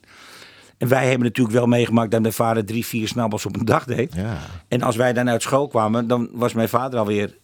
En 0.77 0.87
wij 0.87 1.07
hebben 1.07 1.27
natuurlijk 1.27 1.55
wel 1.55 1.65
meegemaakt 1.65 2.11
dat 2.11 2.21
mijn 2.21 2.33
vader 2.33 2.65
drie, 2.65 2.85
vier 2.85 3.07
snabbels 3.07 3.45
op 3.45 3.55
een 3.55 3.65
dag 3.65 3.85
deed. 3.85 4.13
Ja. 4.15 4.39
En 4.67 4.81
als 4.81 4.95
wij 4.95 5.13
dan 5.13 5.29
uit 5.29 5.41
school 5.41 5.67
kwamen, 5.67 6.07
dan 6.07 6.29
was 6.31 6.53
mijn 6.53 6.69
vader 6.69 6.99
alweer, 6.99 7.37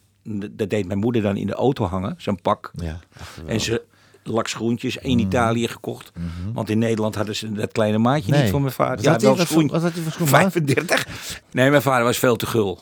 dat 0.51 0.69
deed 0.69 0.87
mijn 0.87 0.99
moeder 0.99 1.21
dan 1.21 1.37
in 1.37 1.47
de 1.47 1.53
auto 1.53 1.85
hangen, 1.85 2.15
zo'n 2.17 2.41
pak. 2.41 2.71
Ja. 2.75 2.99
En 3.45 3.61
ze 3.61 3.81
lakschoentjes 4.23 4.97
in 4.97 5.19
Italië 5.19 5.67
gekocht. 5.67 6.11
Want 6.53 6.69
in 6.69 6.79
Nederland 6.79 7.15
hadden 7.15 7.35
ze 7.35 7.51
dat 7.51 7.71
kleine 7.71 7.97
maatje 7.97 8.21
Mhm. 8.23 8.31
Nee. 8.31 8.41
niet 8.41 8.51
voor 8.51 8.61
mijn 8.61 8.73
vader. 8.73 8.95
Wat 8.95 9.03
Ja, 9.05 9.11
had 9.11 9.21
hij- 9.21 9.29
wel 9.29 9.37
voor- 9.45 9.47
schoen. 9.47 9.69
had 9.71 9.81
hij 9.81 9.91
schoen, 10.11 10.29
maat? 10.29 10.39
35. 10.41 11.07
Nee, 11.51 11.69
mijn 11.69 11.81
vader 11.81 12.03
was 12.03 12.17
veel 12.17 12.35
te 12.35 12.45
gul. 12.45 12.79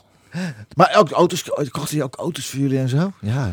Maar 0.76 0.96
ook 0.98 1.10
auto's, 1.12 1.44
kocht 1.72 1.92
hij 1.92 2.04
ook 2.04 2.16
auto's 2.16 2.46
voor 2.46 2.60
jullie 2.60 2.80
en 2.80 2.90
zo? 2.90 3.12
Ja. 3.22 3.46
hè? 3.48 3.52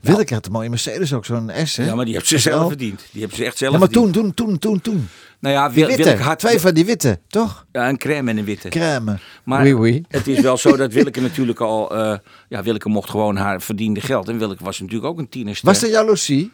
Willeke 0.00 0.34
had 0.34 0.46
een 0.46 0.52
mooie 0.52 0.68
Mercedes 0.68 1.12
ook, 1.12 1.24
zo'n 1.24 1.50
S, 1.64 1.76
hè? 1.76 1.84
Ja, 1.84 1.94
maar 1.94 2.04
die 2.04 2.14
hebben 2.14 2.30
ze 2.32 2.38
zelf 2.38 2.58
Wel. 2.58 2.68
verdiend. 2.68 3.04
Die 3.12 3.20
hebben 3.20 3.38
ze 3.38 3.44
echt 3.44 3.56
zelf 3.58 3.72
Ja, 3.72 3.78
maar 3.78 3.88
verdiend. 3.88 4.12
toen, 4.12 4.34
toen, 4.34 4.58
toen, 4.58 4.58
toen, 4.58 4.80
toen. 4.80 5.08
Nou 5.40 5.54
ja, 5.54 5.70
wil, 5.72 5.86
witte, 5.86 6.02
wil 6.02 6.12
ik 6.12 6.18
had 6.18 6.38
twee 6.38 6.60
van 6.60 6.74
die 6.74 6.84
witte, 6.84 7.18
toch? 7.28 7.66
Ja, 7.72 7.88
een 7.88 7.98
crème 7.98 8.30
en 8.30 8.36
een 8.38 8.44
witte. 8.44 8.68
Crème. 8.68 9.18
Maar 9.44 9.62
Oui, 9.62 9.72
oui. 9.72 10.04
het 10.08 10.26
is 10.26 10.40
wel 10.40 10.56
zo 10.56 10.76
dat 10.76 10.92
Willeke 10.92 11.20
natuurlijk 11.30 11.60
al... 11.60 11.96
eh, 11.96 12.18
ja, 12.48 12.62
Willeke 12.62 12.88
mocht 12.88 13.10
gewoon 13.10 13.36
haar 13.36 13.62
verdiende 13.62 14.00
geld. 14.00 14.28
En 14.28 14.38
Willeke 14.38 14.64
was 14.64 14.78
natuurlijk 14.80 15.06
ook 15.10 15.18
een 15.18 15.28
tienerster. 15.28 15.68
Was 15.68 15.82
er 15.82 15.90
jaloezie? 15.90 16.50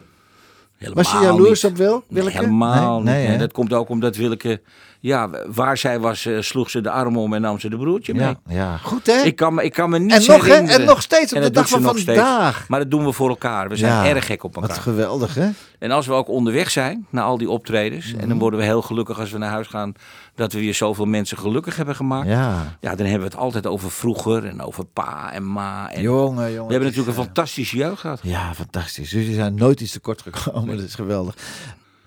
Helemaal 0.77 1.03
Was 1.03 1.11
je 1.13 1.19
jaloers 1.19 1.63
niet. 1.63 1.71
op 1.71 1.77
Wil? 1.77 1.91
Nee, 1.91 2.03
Willeke? 2.07 2.37
helemaal 2.37 3.01
Nee, 3.01 3.13
niet. 3.15 3.23
nee, 3.23 3.27
Nee, 3.27 3.37
dat 3.37 3.51
komt 3.51 3.73
ook 3.73 3.89
omdat 3.89 4.15
Willeke... 4.15 4.61
Ja, 4.99 5.29
waar 5.47 5.77
zij 5.77 5.99
was, 5.99 6.25
eh, 6.25 6.41
sloeg 6.41 6.69
ze 6.69 6.81
de 6.81 6.89
arm 6.91 7.17
om 7.17 7.33
en 7.33 7.41
nam 7.41 7.59
ze 7.59 7.69
de 7.69 7.77
broertje 7.77 8.13
mee. 8.13 8.23
Ja, 8.23 8.35
ja, 8.47 8.77
goed 8.77 9.05
hè? 9.05 9.21
Ik 9.21 9.35
kan, 9.35 9.53
me, 9.53 9.63
ik 9.63 9.73
kan 9.73 9.89
me 9.89 9.99
niet 9.99 10.11
En 10.11 10.23
nog, 10.27 10.45
hè? 10.45 10.51
herinneren. 10.51 10.79
En 10.79 10.85
nog 10.85 11.01
steeds 11.01 11.33
op 11.33 11.41
de 11.41 11.51
dag 11.51 11.69
van 11.69 11.81
vandaag. 11.81 12.67
Maar 12.67 12.79
dat 12.79 12.91
doen 12.91 13.05
we 13.05 13.11
voor 13.11 13.29
elkaar. 13.29 13.69
We 13.69 13.75
zijn 13.75 13.91
Ja, 13.91 14.05
erg 14.15 14.25
gek 14.25 14.43
op 14.43 14.55
Wat 14.55 14.63
elkaar. 14.63 14.81
geweldig 14.81 15.35
hè? 15.35 15.49
En 15.79 15.91
als 15.91 16.07
we 16.07 16.13
ook 16.13 16.27
onderweg 16.29 16.69
zijn, 16.71 17.05
naar 17.09 17.23
al 17.23 17.37
die 17.37 17.49
optredens... 17.49 18.11
en 18.11 18.17
Mhm. 18.17 18.27
dan 18.27 18.39
worden 18.39 18.59
we 18.59 18.65
heel 18.65 18.81
gelukkig 18.81 19.19
als 19.19 19.31
we 19.31 19.37
naar 19.37 19.49
huis 19.49 19.67
gaan... 19.67 19.93
dat 20.35 20.53
we 20.53 20.59
weer 20.59 20.73
zoveel 20.73 21.05
mensen 21.05 21.37
gelukkig 21.37 21.75
hebben 21.75 21.95
gemaakt. 21.95 22.27
Ja. 22.27 22.77
Ja, 22.81 22.95
dan 22.95 23.05
hebben 23.05 23.27
we 23.27 23.33
het 23.33 23.43
altijd 23.43 23.67
over 23.67 23.91
vroeger 23.91 24.45
en 24.45 24.61
over 24.61 24.85
pa 24.85 25.31
en 25.33 25.51
ma. 25.51 25.91
En 25.91 26.01
Jongen, 26.01 26.51
jongen. 26.51 26.65
we 26.67 26.71
hebben 26.73 26.89
natuurlijk 26.89 27.17
een 27.17 27.23
fantastische 27.23 27.77
jeugd 27.77 27.99
gehad. 27.99 28.19
Ja, 28.23 28.53
fantastisch. 28.53 29.09
Dus 29.09 29.21
jullie 29.21 29.35
zijn 29.35 29.55
nooit 29.55 29.81
iets 29.81 29.91
tekort 29.91 30.23
gekomen. 30.29 30.77
Dat 30.77 30.85
is 30.85 30.95
geweldig. 30.95 31.35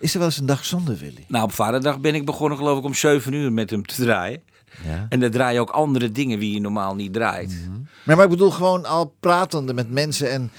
Is 0.01 0.13
er 0.13 0.19
wel 0.19 0.29
eens 0.29 0.39
een 0.39 0.47
dag 0.47 0.65
zonder 0.65 0.97
Willy? 0.97 1.25
Nou, 1.29 1.45
op 1.45 1.53
vaderdag 1.53 2.01
ben 2.01 2.15
ik 2.15 2.25
begonnen 2.25 2.59
geloof 2.59 2.79
ik 2.79 2.85
om 2.85 2.95
7 2.95 3.33
uur 3.33 3.53
met 3.53 3.71
hem 3.71 3.87
te 3.87 4.03
draaien. 4.03 4.43
Ja. 4.85 5.07
En 5.09 5.21
dan 5.21 5.31
draai 5.31 5.55
je 5.55 5.61
ook 5.61 5.71
andere 5.71 6.13
dingen 6.13 6.39
die 6.39 6.55
je 6.55 6.61
normaal 6.61 6.95
niet 6.95 7.13
draait. 7.13 7.69
Maar, 8.03 8.17
maar 8.17 8.25
ik 8.25 8.31
bedoel 8.31 8.51
gewoon 8.51 8.87
al 8.87 9.15
pratende 9.21 9.75
met 9.75 9.91
mensen 9.91 10.31
en... 10.31 10.51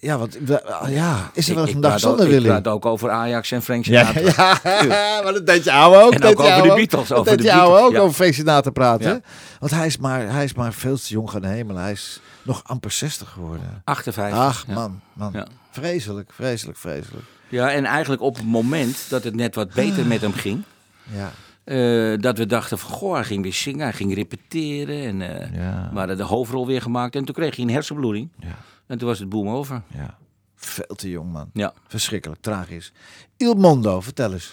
Ja, 0.00 0.18
wat, 0.18 0.38
ja, 0.86 1.30
is 1.34 1.48
er 1.48 1.54
wel 1.54 1.64
eens 1.64 1.74
een 1.74 1.80
dag 1.80 2.00
zonder 2.00 2.26
Willy? 2.26 2.38
Ik 2.38 2.46
praat 2.46 2.68
ook 2.68 2.86
over 2.86 3.10
Ajax 3.10 3.50
en 3.50 3.62
Frank 3.62 3.84
Ja, 3.84 4.12
Sinatra. 4.12 4.60
ja, 4.62 5.20
maar 5.22 5.32
dat 5.32 5.46
deed 5.46 5.64
je 5.64 5.72
ouwe 5.72 5.96
ook. 6.02 6.12
En 6.12 6.24
ook 6.24 6.40
over 6.40 6.62
de. 6.62 6.74
Beatles, 6.74 7.08
Dat 7.08 7.24
deed 7.24 7.38
de 7.38 7.44
je 7.44 7.52
ouwe 7.52 7.78
ook 7.78 7.92
ja. 7.92 7.98
over 7.98 8.14
Frank 8.14 8.34
Sinatra 8.34 8.70
praten. 8.70 9.10
Ja. 9.10 9.20
Want 9.58 9.72
hij 9.72 9.86
is, 9.86 9.96
maar, 9.98 10.32
hij 10.32 10.44
is 10.44 10.54
maar 10.54 10.72
veel 10.72 10.96
te 10.96 11.08
jong 11.08 11.30
gaan 11.30 11.44
hemelen. 11.44 11.82
Hij 11.82 11.92
is 11.92 12.20
nog 12.42 12.62
amper 12.64 12.90
60 12.90 13.30
geworden. 13.30 13.82
58. 13.84 14.38
Ach, 14.38 14.64
ja. 14.66 14.74
man, 14.74 15.00
man. 15.12 15.30
Ja. 15.32 15.46
Vreselijk, 15.70 16.30
vreselijk, 16.34 16.78
vreselijk. 16.78 17.24
Ja, 17.48 17.70
en 17.72 17.84
eigenlijk 17.84 18.22
op 18.22 18.36
het 18.36 18.44
moment 18.46 19.06
dat 19.08 19.24
het 19.24 19.34
net 19.34 19.54
wat 19.54 19.72
beter 19.74 20.06
met 20.06 20.20
hem 20.20 20.32
ging... 20.32 20.62
Ja, 21.14 21.32
eh, 21.64 22.18
dat 22.20 22.38
we 22.38 22.46
dachten 22.46 22.78
van, 22.78 22.90
goh, 22.90 23.14
hij 23.14 23.24
ging 23.24 23.42
weer 23.42 23.52
zingen, 23.52 23.80
hij 23.82 23.92
ging 23.92 24.14
repeteren. 24.14 25.02
En 25.02 25.22
eh, 25.40 25.54
Ja. 25.60 25.88
we 25.92 25.98
hadden 25.98 26.16
de 26.16 26.22
hoofdrol 26.22 26.66
weer 26.66 26.82
gemaakt. 26.82 27.16
En 27.16 27.24
toen 27.24 27.34
kreeg 27.34 27.56
hij 27.56 27.64
een 27.64 27.70
hersenbloeding. 27.70 28.28
ja, 28.40 28.58
En 28.86 28.98
toen 28.98 29.08
was 29.08 29.18
het 29.18 29.28
boem 29.28 29.48
over. 29.48 29.82
ja. 29.94 30.18
Veel 30.56 30.94
te 30.96 31.10
jong, 31.10 31.32
man. 31.32 31.50
Ja. 31.52 31.72
Verschrikkelijk, 31.86 32.40
tragisch. 32.40 32.92
Il 33.36 33.54
Mondo, 33.54 34.00
vertel 34.00 34.32
eens. 34.32 34.52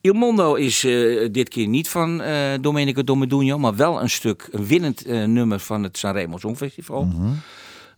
Il 0.00 0.12
Mondo 0.12 0.54
is 0.54 0.84
eh, 0.84 1.28
dit 1.32 1.48
keer 1.48 1.66
niet 1.68 1.88
van 1.88 2.20
eh 2.22 2.52
Domenico 2.60 3.04
Domedugno, 3.04 3.58
maar 3.58 3.76
wel 3.76 4.00
een 4.02 4.10
stuk, 4.10 4.48
een 4.50 4.66
winnend 4.66 5.06
nummer 5.06 5.58
van 5.60 5.82
het 5.82 5.98
Sanremo 5.98 6.38
Songfestival. 6.38 7.08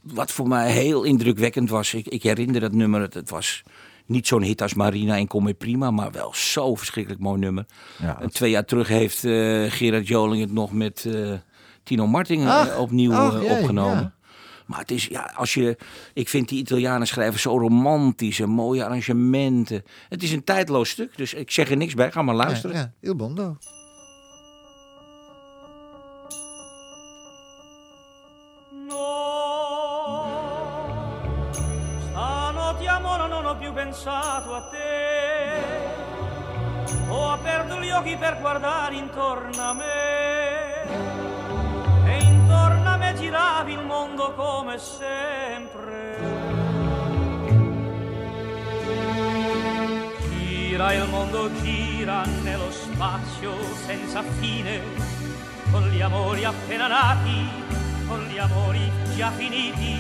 Wat 0.01 0.31
voor 0.33 0.49
mij 0.49 0.71
heel 0.73 1.03
indrukwekkend 1.03 1.71
was. 1.71 1.95
Ik, 1.95 2.07
ik 2.09 2.23
herinner 2.23 2.61
dat 2.61 2.73
nummer, 2.73 3.01
het, 3.01 3.15
het 3.15 3.31
was 3.31 3.63
niet 4.09 4.27
zo'n 4.27 4.43
hit 4.43 4.63
als 4.63 4.75
Marina 4.75 5.17
en 5.17 5.27
Kom 5.27 5.57
prima, 5.57 5.91
maar 5.91 6.13
wel 6.13 6.35
zo 6.35 6.75
verschrikkelijk 6.75 7.23
mooi 7.23 7.39
nummer. 7.41 7.67
Ja, 7.99 8.21
En 8.21 8.31
twee 8.31 8.51
jaar 8.51 8.65
terug 8.65 8.89
heeft 8.89 9.25
eh, 9.25 9.65
Gerard 9.69 10.09
Joling 10.09 10.41
het 10.41 10.53
nog 10.53 10.73
met 10.73 11.05
eh, 11.05 11.33
Tino 11.83 12.07
Martin 12.07 12.41
eh, 12.41 12.49
Ach, 12.49 12.79
opnieuw 12.79 13.13
ach, 13.13 13.41
jee, 13.43 13.51
opgenomen. 13.51 13.99
ja. 13.99 14.17
Maar 14.67 14.79
het 14.79 14.91
is, 14.91 15.07
ja, 15.07 15.33
als 15.37 15.55
je, 15.55 15.77
ik 16.15 16.29
vind 16.29 16.49
die 16.49 16.59
Italianen 16.59 17.07
schrijven 17.07 17.41
zo 17.41 17.59
romantisch 17.59 18.41
en 18.41 18.49
mooie 18.49 18.85
arrangementen. 18.85 19.83
Het 20.09 20.23
is 20.23 20.33
een 20.33 20.45
tijdloos 20.45 20.91
stuk, 20.91 21.17
dus 21.17 21.35
ik 21.35 21.51
zeg 21.51 21.71
er 21.71 21.77
niks 21.77 21.95
bij. 21.95 22.13
Ga 22.13 22.23
maar 22.23 22.35
luisteren. 22.35 22.77
Ja, 22.77 22.83
ja, 22.83 23.09
Il 23.09 23.15
Mondo. 23.15 23.57
Pensato 33.89 34.55
a 34.55 34.61
te. 34.71 35.63
Ho 37.09 37.31
aperto 37.31 37.81
gli 37.81 37.89
occhi 37.89 38.17
per 38.17 38.39
guardare 38.39 38.97
intorno 38.97 39.63
a 39.63 39.73
me. 39.73 40.83
E 42.05 42.19
intorno 42.19 42.87
a 42.87 42.97
me 42.99 43.15
giravi 43.15 43.73
il 43.73 43.83
mondo 43.83 44.35
come 44.35 44.77
sempre. 44.77 46.17
Gira 50.29 50.93
il 50.93 51.09
mondo, 51.09 51.51
gira 51.63 52.25
nello 52.43 52.71
spazio 52.71 53.55
senza 53.87 54.23
fine, 54.39 54.83
con 55.71 55.89
gli 55.89 56.03
amori 56.03 56.45
appena 56.45 56.89
nati, 56.89 57.49
con 58.07 58.21
gli 58.25 58.37
amori 58.37 58.93
già 59.17 59.31
finiti, 59.31 59.97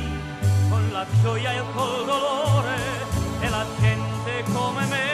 con 0.68 0.90
la 0.92 1.06
gioia 1.22 1.52
e 1.52 1.62
col 1.72 2.04
dolore 2.04 3.07
e 3.40 3.48
la 3.48 3.64
gente 3.80 4.44
come 4.52 4.86
me. 4.86 5.07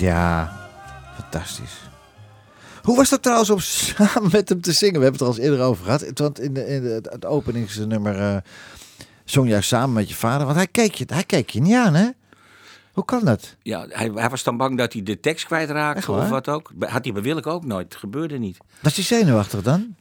Ja, 0.00 0.52
fantastisch. 1.14 1.88
Hoe 2.82 2.96
was 2.96 3.08
dat 3.08 3.22
trouwens 3.22 3.50
om 3.50 3.60
samen 3.94 4.30
met 4.32 4.48
hem 4.48 4.60
te 4.60 4.72
zingen? 4.72 5.00
We 5.00 5.04
hebben 5.04 5.12
het 5.12 5.20
er 5.20 5.26
al 5.26 5.34
eens 5.34 5.44
eerder 5.44 5.66
over 5.66 5.84
gehad. 5.84 6.10
Want 6.14 6.40
in, 6.40 6.54
de, 6.54 6.66
in 6.66 6.82
de, 6.82 7.00
het 7.02 7.26
openingsnummer 7.26 8.16
eh 8.16 8.36
zong 9.24 9.48
jij 9.48 9.60
samen 9.60 9.92
met 9.92 10.08
je 10.08 10.14
vader. 10.14 10.44
Want 10.44 10.56
hij 10.56 10.66
keek 10.66 10.94
je, 10.94 11.04
hij 11.06 11.24
keek 11.24 11.50
je 11.50 11.60
niet 11.60 11.74
aan, 11.74 11.94
hè? 11.94 12.08
Hoe 12.92 13.04
kan 13.04 13.24
dat? 13.24 13.56
Ja, 13.62 13.86
hij, 13.88 14.10
hij 14.14 14.28
was 14.28 14.42
dan 14.42 14.56
bang 14.56 14.78
dat 14.78 14.92
hij 14.92 15.02
de 15.02 15.20
tekst 15.20 15.46
kwijtraakte 15.46 16.12
of 16.12 16.28
wat 16.28 16.48
ook. 16.48 16.72
Had 16.78 17.04
hij 17.04 17.12
bewillig 17.12 17.44
ook 17.44 17.64
nooit. 17.64 17.84
Het 17.84 17.96
gebeurde 17.96 18.38
niet. 18.38 18.56
Was 18.80 18.94
hij 18.94 19.04
zenuwachtig 19.04 19.62
dan? 19.62 19.96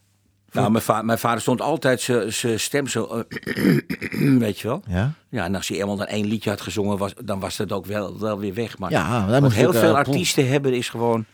Nou, 0.51 0.71
mijn, 0.71 0.83
va- 0.83 1.01
mijn 1.01 1.17
vader 1.19 1.41
stond 1.41 1.61
altijd 1.61 2.01
zijn- 2.01 2.59
stem 2.59 2.87
zo, 2.87 3.05
eh, 3.05 4.37
weet 4.45 4.59
je 4.59 4.67
wel. 4.67 4.81
Ja. 4.87 5.11
Ja, 5.29 5.43
en 5.45 5.55
als 5.55 5.67
hij 5.67 5.79
eenmaal 5.79 5.97
dan 5.97 6.05
één 6.07 6.25
liedje 6.27 6.49
had 6.49 6.61
gezongen, 6.61 6.97
was, 6.97 7.13
dan 7.23 7.39
was 7.39 7.55
dat 7.57 7.71
ook 7.71 7.85
wel, 7.85 8.19
wel 8.19 8.39
weer 8.39 8.53
weg. 8.53 8.77
Maar 8.77 8.91
Ja, 8.91 9.25
wat 9.41 9.53
heel 9.53 9.73
veel 9.73 9.89
eh, 9.89 9.95
artiesten 9.95 10.47
hebben 10.49 10.73
is 10.73 10.89
gewoon, 10.89 11.25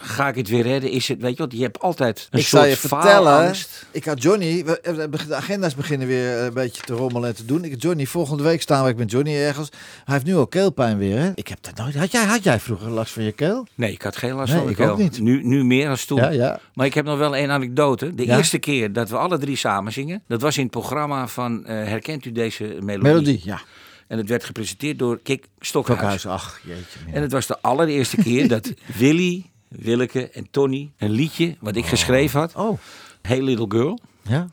ga 0.00 0.28
ik 0.28 0.34
het 0.34 0.48
weer 0.48 0.62
redden? 0.62 0.90
Is 0.90 1.08
het, 1.08 1.20
weet 1.20 1.36
je 1.36 1.42
wat, 1.42 1.52
je 1.52 1.62
hebt 1.62 1.80
altijd 1.80 2.28
een 2.30 2.38
ik 2.38 2.46
soort 2.46 2.62
zal 2.62 2.70
je 2.70 2.76
vertellen. 2.76 3.04
faalangst. 3.04 3.86
Ik 3.90 4.04
had 4.04 4.22
Johnny. 4.22 4.64
we- 4.64 4.80
we- 5.10 5.26
De 5.26 5.34
agenda's 5.34 5.74
beginnen 5.74 6.06
weer 6.08 6.38
een 6.38 6.52
beetje 6.54 6.82
te 6.82 6.94
rommelen 6.94 7.28
en 7.28 7.34
te 7.36 7.44
doen. 7.44 7.64
Ik 7.64 7.82
Johnny, 7.82 8.06
volgende 8.06 8.42
week 8.42 8.62
staan 8.62 8.84
we 8.84 8.94
met 8.96 9.10
Johnny 9.10 9.34
ergens. 9.34 9.68
Hij 10.04 10.14
heeft 10.14 10.26
nu 10.26 10.36
al 10.36 10.46
keelpijn 10.46 10.98
weer. 10.98 11.18
Hè? 11.18 11.30
Ik 11.34 11.48
heb 11.48 11.58
dat 11.60 11.76
nooit. 11.76 11.94
Had 11.94 12.12
jij, 12.12 12.24
had 12.24 12.44
jij 12.44 12.60
vroeger 12.60 12.90
last 12.90 13.12
van 13.12 13.22
je 13.22 13.32
keel? 13.32 13.66
Nee, 13.74 13.92
ik 13.92 14.02
had 14.02 14.16
geen 14.16 14.32
last 14.32 14.48
Nee, 14.52 14.58
van 14.58 14.68
de 14.68 14.74
keel. 14.74 14.96
niet. 14.96 15.20
Nu, 15.20 15.42
nu 15.44 15.64
meer 15.64 15.86
dan 15.86 15.96
toen. 16.06 16.18
Ja, 16.18 16.28
ja. 16.30 16.60
Maar 16.74 16.86
ik 16.86 16.94
heb 16.94 17.04
nog 17.04 17.18
wel 17.18 17.36
één 17.36 17.50
anekdote. 17.50 18.14
De 18.14 18.26
Ja? 18.26 18.36
eerste 18.36 18.58
keer 18.58 18.92
dat 18.92 19.08
we 19.10 19.16
alle 19.16 19.38
drie 19.38 19.56
samen 19.56 19.92
zingen, 19.92 20.22
dat 20.26 20.40
was 20.40 20.56
in 20.56 20.62
het 20.62 20.70
programma 20.72 21.26
van 21.28 21.66
eh, 21.66 21.74
Herkent 21.74 22.24
u 22.24 22.32
deze 22.32 22.64
melodie? 22.64 22.98
Melodie, 23.02 23.40
ja. 23.44 23.60
En 24.06 24.18
het 24.18 24.28
werd 24.28 24.44
gepresenteerd 24.44 24.98
door 24.98 25.18
Kik 25.22 25.46
Stokhuis. 25.60 26.26
Ach 26.26 26.60
jeetje. 26.64 26.98
En 27.12 27.22
het 27.22 27.32
was 27.32 27.46
de 27.46 27.56
allereerste 27.60 28.16
keer 28.16 28.48
dat 28.48 28.72
Willy, 28.98 29.44
Willeke 29.68 30.28
en 30.30 30.50
Tony 30.50 30.92
een 30.96 31.10
liedje 31.10 31.56
wat 31.60 31.76
ik 31.76 31.86
geschreven 31.86 32.40
had, 32.40 32.54
Oh, 32.54 32.78
Hey 33.22 33.42
Little 33.42 33.66
Girl. 33.68 33.98
ja. 34.22 34.48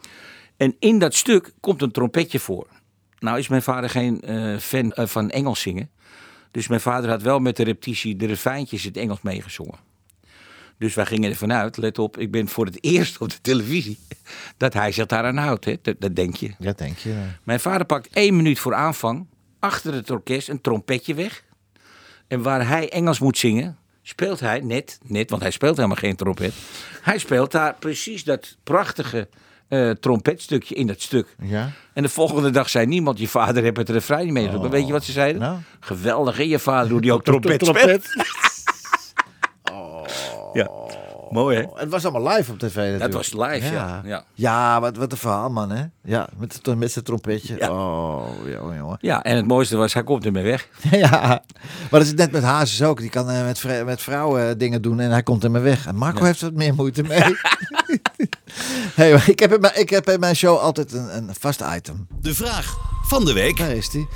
En 0.58 0.76
in 0.80 1.00
dat 1.00 1.14
stuk 1.16 1.54
komt 1.60 1.82
een 1.82 1.92
trompetje 1.92 2.40
voor. 2.40 2.68
Nou 3.20 3.38
is 3.38 3.48
mijn 3.48 3.62
vader 3.62 3.90
geen 3.90 4.22
eh, 4.22 4.58
fan 4.58 4.92
eh, 4.92 5.06
van 5.06 5.30
Engels 5.30 5.62
zingen. 5.62 5.90
Dus 6.52 6.68
mijn 6.68 6.82
vader 6.82 7.10
had 7.10 7.22
wel 7.22 7.40
met 7.40 7.56
de 7.58 7.64
repetitie 7.64 8.16
de 8.16 8.26
refijntjes 8.26 8.82
in 8.82 8.88
het 8.88 8.98
Engels 8.98 9.22
meegezongen. 9.22 9.80
Dus 10.78 10.94
wij 10.94 11.06
gingen 11.06 11.30
ervan 11.30 11.54
uit, 11.54 11.78
let 11.78 12.00
op, 12.00 12.18
ik 12.18 12.32
ben 12.32 12.48
voor 12.48 12.66
het 12.66 12.78
eerst 12.94 13.22
op 13.22 13.30
de 13.30 13.42
televisie 13.42 14.00
dat 14.58 14.74
hij 14.74 14.92
zich 14.92 15.06
daaraan 15.06 15.38
houdt. 15.38 15.66
Hè? 15.66 15.76
Dat, 15.82 15.96
dat 16.00 16.16
denk 16.16 16.36
je. 16.36 16.52
Ja, 16.60 16.74
denk 16.74 16.98
je. 16.98 17.16
Mijn 17.44 17.60
vader 17.60 17.86
pakt 17.86 18.08
één 18.14 18.36
minuut 18.36 18.60
voor 18.60 18.74
aanvang 18.74 19.28
achter 19.60 19.94
het 19.94 20.10
orkest 20.10 20.50
een 20.50 20.62
trompetje 20.62 21.14
weg. 21.14 21.44
En 22.28 22.42
waar 22.42 22.68
hij 22.68 22.90
Engels 22.90 23.20
moet 23.20 23.38
zingen, 23.38 23.78
speelt 24.08 24.40
hij 24.40 24.60
net, 24.60 25.00
net, 25.04 25.30
want 25.30 25.42
hij 25.42 25.52
speelt 25.52 25.76
helemaal 25.76 25.98
geen 25.98 26.16
trompet. 26.16 26.54
Hij 27.02 27.18
speelt 27.18 27.52
daar 27.52 27.76
precies 27.80 28.24
dat 28.24 28.56
prachtige 28.64 29.28
eh, 29.68 29.90
trompetstukje 29.90 30.76
in 30.76 30.88
dat 30.88 31.02
stuk. 31.02 31.36
Ja. 31.42 31.72
En 31.94 32.04
de 32.04 32.10
volgende 32.10 32.50
dag 32.50 32.70
zei 32.70 32.86
niemand, 32.86 33.20
je 33.20 33.28
vader 33.28 33.64
heeft 33.64 33.78
het 33.78 33.90
refrein 33.90 34.24
niet 34.24 34.34
meegezongen. 34.34 34.70
Weet 34.70 34.88
je 34.88 34.92
wat 34.92 35.04
ze 35.04 35.12
zeiden? 35.12 35.42
Nou? 35.42 35.58
Geweldig, 35.80 36.44
je 36.44 36.60
vader, 36.60 36.92
hoe 36.92 37.02
die 37.02 37.14
ook 37.14 37.24
trompet 37.30 37.66
speelt. 37.66 38.06
Ja. 40.54 40.70
Mooi, 41.32 41.58
hè? 41.58 41.66
Het 41.76 41.90
was 41.90 42.06
allemaal 42.06 42.34
live 42.36 42.52
op 42.52 42.60
tv 42.60 42.76
natuurlijk. 42.76 43.00
Dat 43.00 43.14
was 43.14 43.34
live, 43.34 43.74
ja. 43.74 44.02
ja. 44.06 44.24
Ja, 44.34 44.80
wat, 44.82 44.98
wat 44.98 45.12
een 45.12 45.18
verhaal, 45.18 45.50
man, 45.50 45.70
hè? 45.72 45.84
Ja, 46.04 46.28
met, 46.38 46.60
het- 46.64 46.78
met 46.78 46.92
zijn 46.92 47.06
trompetje. 47.06 47.56
Ja. 47.58 47.72
Oh, 47.72 48.28
jongen, 48.46 48.78
jongen. 48.78 48.98
Ja, 49.02 49.24
en 49.24 49.36
het 49.36 49.48
mooiste 49.48 49.76
was, 49.78 49.94
hij 49.94 50.04
komt 50.04 50.26
ermee 50.26 50.44
weg. 50.44 50.68
ja, 50.92 51.10
maar 51.92 52.00
dat 52.00 52.02
is 52.02 52.14
net 52.14 52.32
met 52.32 52.44
Hazes 52.44 52.84
ook. 52.84 53.00
Die 53.00 53.10
kan 53.10 53.30
eh, 53.30 53.44
met, 53.46 53.86
met 53.86 54.02
vrouwen 54.02 54.50
eh, 54.50 54.56
dingen 54.58 54.82
doen 54.82 55.00
en 55.00 55.12
hij 55.12 55.24
komt 55.24 55.44
ermee 55.44 55.62
weg. 55.62 55.88
En 55.88 55.96
Marco 55.96 56.24
heeft 56.24 56.42
wat 56.42 56.54
meer 56.54 56.74
moeite 56.76 57.04
mee. 57.04 57.24
hey, 58.96 59.12
maar 59.12 59.30
ik, 59.30 59.40
heb 59.40 59.54
in 59.54 59.60
mijn, 59.62 59.80
ik 59.80 59.90
heb 59.90 60.10
in 60.10 60.20
mijn 60.20 60.36
show 60.36 60.58
altijd 60.58 60.94
een, 60.94 61.18
een 61.18 61.30
vast 61.40 61.62
item. 61.76 62.08
De 62.22 62.34
vraag 62.34 62.78
van 63.04 63.26
de 63.26 63.34
week. 63.34 63.58
Daar 63.58 63.72
is 63.72 63.90
die. 63.90 64.08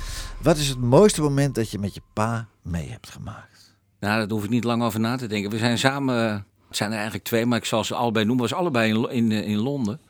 Wat 0.42 0.56
is 0.56 0.68
het 0.68 0.78
mooiste 0.80 1.20
moment 1.22 1.54
dat 1.54 1.70
je 1.70 1.78
met 1.78 1.94
je 1.94 2.00
pa 2.12 2.46
mee 2.62 2.88
hebt 2.90 3.10
gemaakt? 3.10 3.74
Nou, 4.00 4.18
daar 4.18 4.28
hoef 4.30 4.44
ik 4.44 4.50
niet 4.50 4.64
lang 4.64 4.82
over 4.82 5.00
na 5.00 5.16
te 5.16 5.26
denken. 5.26 5.50
We 5.50 5.58
zijn 5.58 5.78
samen, 5.78 6.46
het 6.70 6.78
zijn 6.78 6.90
er 6.90 6.96
eigenlijk 6.96 7.26
twee, 7.26 7.46
maar 7.46 7.58
ik 7.58 7.64
zal 7.64 7.84
ze 7.84 7.94
allebei 7.94 8.24
noemen. 8.24 8.48
Was 8.48 8.58
allebei 8.58 8.90
in, 8.94 9.10
in, 9.10 9.32
eh, 9.32 9.48
in 9.48 9.56
Londen. 9.58 10.00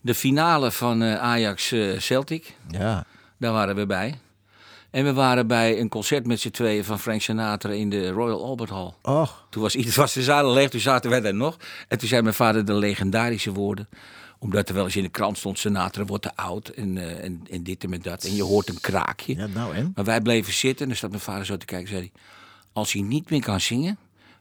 De 0.00 0.14
finale 0.14 0.70
van 0.70 1.02
eh, 1.02 1.14
Ajax 1.18 1.72
eh, 1.72 1.98
Celtic, 1.98 2.54
Ja. 2.70 3.04
daar 3.38 3.52
waren 3.52 3.74
we 3.76 3.86
bij. 3.86 4.18
En 4.90 5.04
we 5.04 5.12
waren 5.12 5.46
bij 5.46 5.80
een 5.80 5.88
concert 5.88 6.26
met 6.26 6.40
z'n 6.40 6.50
tweeën 6.50 6.84
van 6.84 6.98
Frank 6.98 7.20
Sinatra 7.20 7.70
in 7.70 7.90
de 7.90 8.10
Royal 8.10 8.44
Albert 8.44 8.70
Hall. 8.70 8.92
Och, 9.02 9.46
Toen 9.50 9.62
was, 9.62 9.74
iets- 9.74 9.96
was 9.96 10.12
de 10.12 10.22
zaal 10.22 10.52
leeg, 10.52 10.70
toen 10.70 10.80
zaten 10.80 11.10
wij 11.10 11.20
daar 11.20 11.34
nog. 11.34 11.56
En 11.88 11.98
toen 11.98 12.08
zei 12.08 12.22
mijn 12.22 12.34
vader 12.34 12.64
de 12.64 12.74
legendarische 12.74 13.52
woorden. 13.52 13.88
Omdat 14.38 14.68
er 14.68 14.74
wel 14.74 14.84
eens 14.84 14.96
in 14.96 15.02
de 15.02 15.08
krant 15.08 15.38
stond, 15.38 15.58
Sinatra 15.58 16.04
wordt 16.04 16.22
te 16.22 16.36
oud 16.36 16.68
en, 16.68 16.98
eh, 16.98 17.24
en, 17.24 17.42
en 17.50 17.62
dit 17.62 17.84
en 17.84 17.90
met 17.90 18.04
dat. 18.04 18.24
En 18.24 18.34
je 18.34 18.42
hoort 18.42 18.68
een 18.68 18.80
kraakje. 18.80 19.36
ja, 19.36 19.46
nou 19.46 19.74
en? 19.74 19.92
Maar 19.94 20.04
wij 20.04 20.20
bleven 20.20 20.52
zitten 20.52 20.80
en 20.82 20.86
dan 20.88 20.96
staat 20.96 21.10
mijn 21.10 21.22
vader 21.22 21.46
zo 21.46 21.56
te 21.56 21.66
kijken. 21.66 21.88
Zei 21.88 22.00
hij, 22.00 22.12
als 22.72 22.92
hij 22.92 23.02
niet 23.02 23.30
meer 23.30 23.40
kan 23.42 23.60
zingen 23.60 23.98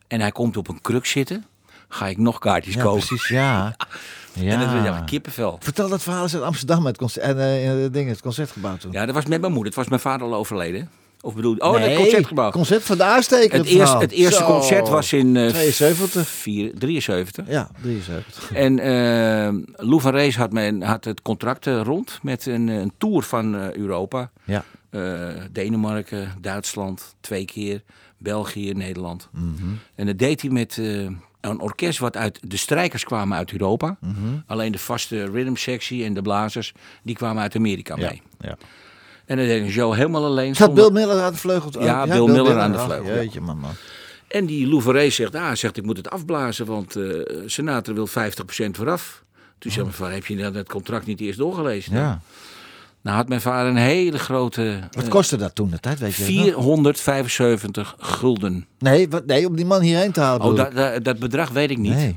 en 0.08 0.20
hij 0.22 0.32
komt 0.32 0.58
op 0.58 0.68
een 0.68 0.82
kruk 0.82 1.06
zitten, 1.06 1.46
ga 1.90 2.08
ik 2.08 2.18
nog 2.18 2.40
kaartjes 2.40 2.74
Ja, 2.74 2.82
kopen. 2.82 3.06
precies, 3.08 3.28
ja. 3.28 3.76
ja. 4.34 4.52
En 4.52 4.60
dat 4.60 4.72
was 4.74 4.84
ja, 4.84 5.02
kippenvel. 5.06 5.58
Vertel 5.62 5.90
dat 5.90 6.04
verhaal 6.04 6.24
eens 6.24 6.34
uit 6.34 6.44
Amsterdam, 6.44 6.86
het, 6.86 6.98
concert, 6.98 7.26
en, 7.26 7.40
eh, 7.40 7.64
in 7.64 7.70
het 7.70 7.94
ding, 7.94 8.10
het 8.10 8.22
concertgebouw 8.22 8.78
toen. 8.78 8.92
Ja, 8.92 9.06
dat 9.06 9.16
was 9.16 9.26
met 9.26 9.40
mijn 9.42 9.52
moeder. 9.54 9.68
Het 9.74 9.76
was 9.82 9.88
mijn 9.88 10.02
vader 10.02 10.28
al 10.28 10.34
overleden. 10.36 10.90
Of 11.22 11.36
bedoel, 11.36 11.56
oh, 11.58 11.72
Nee, 11.74 11.90
het 11.90 11.98
concertgebouw. 11.98 12.52
concert 12.52 12.84
van 12.84 12.98
de 12.98 13.04
aansteker. 13.04 13.58
Het 13.58 13.68
eerste, 13.68 13.98
het 13.98 14.12
eerste 14.12 14.40
Zo. 14.40 14.46
concert 14.46 14.88
was 14.90 15.14
in 15.14 15.36
eh, 15.36 15.48
72. 15.50 16.28
vier- 16.28 16.72
73. 16.78 17.46
Ja, 17.48 17.70
73. 17.82 18.52
En 18.66 18.80
eh 18.80 19.54
Lou 19.88 20.02
van 20.02 20.12
Rees 20.12 20.36
had, 20.36 20.52
mijn, 20.52 20.82
had 20.84 21.06
het 21.06 21.22
contract 21.22 21.68
eh, 21.68 21.82
rond 21.84 22.20
met 22.22 22.46
een, 22.46 22.68
een 22.68 22.92
tour 22.98 23.24
van 23.24 23.56
eh, 23.56 23.72
Europa. 23.74 24.30
Ja. 24.44 24.64
Eh, 24.90 25.02
Denemarken, 25.52 26.34
Duitsland, 26.42 27.16
twee 27.20 27.46
keer. 27.46 27.84
België, 28.18 28.72
Nederland. 28.74 29.28
Mhm. 29.32 29.46
En 29.96 30.06
dat 30.06 30.18
deed 30.18 30.42
hij 30.42 30.50
met 30.50 30.78
eh, 30.78 31.08
een 31.42 31.60
orkest 31.60 32.00
wat 32.00 32.18
uit... 32.18 32.40
De 32.42 32.58
strijkers 32.58 33.04
kwamen 33.04 33.38
uit 33.38 33.52
Europa. 33.52 33.98
Mhm. 34.02 34.14
Alleen 34.48 34.72
de 34.72 34.78
vaste 34.80 35.26
rhythmsectie 35.26 36.04
en 36.06 36.14
de 36.14 36.22
blazers... 36.22 36.74
die 37.04 37.16
kwamen 37.16 37.42
uit 37.42 37.56
Amerika 37.56 37.96
Ja. 37.98 38.08
mee. 38.10 38.22
ja. 38.40 38.58
En 39.26 39.38
dan 39.38 39.46
deed 39.46 39.62
een 39.62 39.72
show 39.72 39.94
helemaal 39.94 40.26
alleen. 40.26 40.56
Zat 40.56 40.68
zonder- 40.68 40.92
Bill 40.92 41.02
Miller 41.06 41.22
aan 41.24 41.32
de 41.32 41.38
vleugel? 41.40 41.72
Oh, 41.78 41.84
Ja, 41.84 42.08
Bill 42.08 42.26
Miller 42.28 42.60
aan 42.60 42.72
de 42.72 42.80
vleugel. 42.80 43.14
Jeetje, 43.14 43.42
man, 43.42 43.58
man. 43.58 43.72
En 44.28 44.46
die 44.46 44.68
Lou 44.68 44.82
van 44.82 44.94
Rees 44.94 45.16
zegt, 45.16 45.36
ah, 45.36 45.54
zegt, 45.56 45.78
ik 45.78 45.84
moet 45.86 45.98
het 45.98 46.10
afblazen, 46.10 46.66
want 46.66 46.96
eh 46.96 47.04
Sinatra 47.46 47.94
wil 47.94 48.08
50% 48.08 48.12
vooraf. 48.72 49.24
Toen 49.60 49.72
zei 49.72 49.84
mijn 49.84 49.98
vader, 49.98 50.14
heb 50.14 50.26
je 50.26 50.36
dat 50.38 50.54
het 50.54 50.70
contract 50.70 51.06
niet 51.06 51.20
eerst 51.20 51.38
doorgelezen? 51.38 51.92
Oh. 51.92 51.98
Ja. 51.98 52.22
Nou 53.02 53.18
had 53.18 53.28
mijn 53.28 53.42
vader 53.42 53.70
een 53.72 53.78
hele 53.78 54.20
grote... 54.20 54.80
Wat 54.92 55.04
eh, 55.04 55.10
kostte 55.10 55.38
dat 55.38 55.56
toen 55.56 55.70
de 55.70 55.80
tijd, 55.80 56.00
weet 56.00 56.16
je? 56.16 56.26
dat 56.26 56.46
nog? 56.56 56.64
475 56.64 57.96
gulden. 58.00 58.66
Nee, 58.80 59.10
wat, 59.10 59.26
nee, 59.26 59.48
om 59.48 59.56
die 59.56 59.66
man 59.66 59.82
hierheen 59.82 60.12
te 60.12 60.20
halen. 60.20 60.46
Oh, 60.48 60.56
dat, 60.56 60.76
dat, 60.76 61.04
dat 61.04 61.20
bedrag 61.20 61.50
weet 61.50 61.70
ik 61.70 61.78
niet. 61.78 61.94
Nee, 61.94 62.16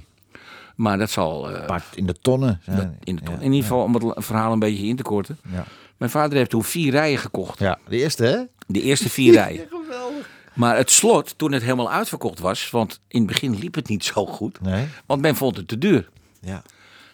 Maar 0.75 0.99
dat 0.99 1.11
zal... 1.11 1.51
apart 1.51 1.85
in 1.95 2.07
de 2.07 2.15
tonnen. 2.21 2.61
dat- 2.67 2.87
in, 3.05 3.17
de 3.17 3.23
ton- 3.23 3.35
Ja, 3.35 3.41
in 3.41 3.53
ieder 3.53 3.63
geval, 3.69 3.83
om 3.83 3.95
het 3.95 4.15
verhaal 4.25 4.53
een 4.53 4.59
beetje 4.59 4.87
in 4.87 4.97
te 4.97 5.03
korten. 5.03 5.39
Ja. 5.53 5.65
Mijn 5.97 6.11
vader 6.11 6.37
heeft 6.39 6.51
toen 6.51 6.65
vier 6.65 6.91
rijen 6.91 7.19
gekocht. 7.19 7.59
ja, 7.59 7.79
de 7.89 7.97
eerste, 7.97 8.25
hè? 8.25 8.39
De 8.67 8.83
eerste 8.83 9.09
vier 9.19 9.33
rijen. 9.33 9.67
Geweldig. 9.71 10.29
Maar 10.55 10.77
het 10.77 10.91
slot, 10.91 11.35
toen 11.39 11.53
het 11.53 11.63
helemaal 11.63 11.91
uitverkocht 11.91 12.39
was... 12.39 12.71
want 12.71 13.01
in 13.09 13.19
het 13.19 13.27
begin 13.29 13.59
liep 13.59 13.75
het 13.75 13.89
niet 13.89 14.05
zo 14.05 14.27
goed... 14.27 14.61
Nee, 14.61 14.87
want 15.07 15.21
men 15.21 15.37
vond 15.37 15.57
het 15.57 15.69
te 15.69 15.79
duur. 15.79 16.09
ja. 16.41 16.63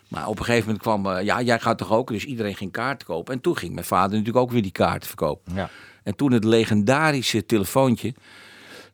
Maar 0.09 0.27
op 0.29 0.39
een 0.39 0.45
gegeven 0.45 0.65
moment 0.67 0.83
kwam, 0.83 1.07
eh, 1.07 1.25
ja, 1.25 1.43
jij 1.43 1.59
gaat 1.61 1.79
toch 1.79 1.93
ook? 1.93 2.09
Dus 2.09 2.25
iedereen 2.25 2.55
ging 2.57 2.73
kaarten 2.73 3.07
kopen. 3.07 3.35
En 3.35 3.41
toen 3.41 3.57
ging 3.57 3.73
mijn 3.75 3.87
vader 3.87 4.11
natuurlijk 4.11 4.37
ook 4.45 4.51
weer 4.51 4.63
die 4.63 4.71
kaarten 4.73 5.09
verkopen. 5.09 5.55
Ja. 5.55 5.71
En 6.03 6.17
toen 6.17 6.33
het 6.33 6.45
legendarische 6.45 7.47
telefoontje. 7.47 8.15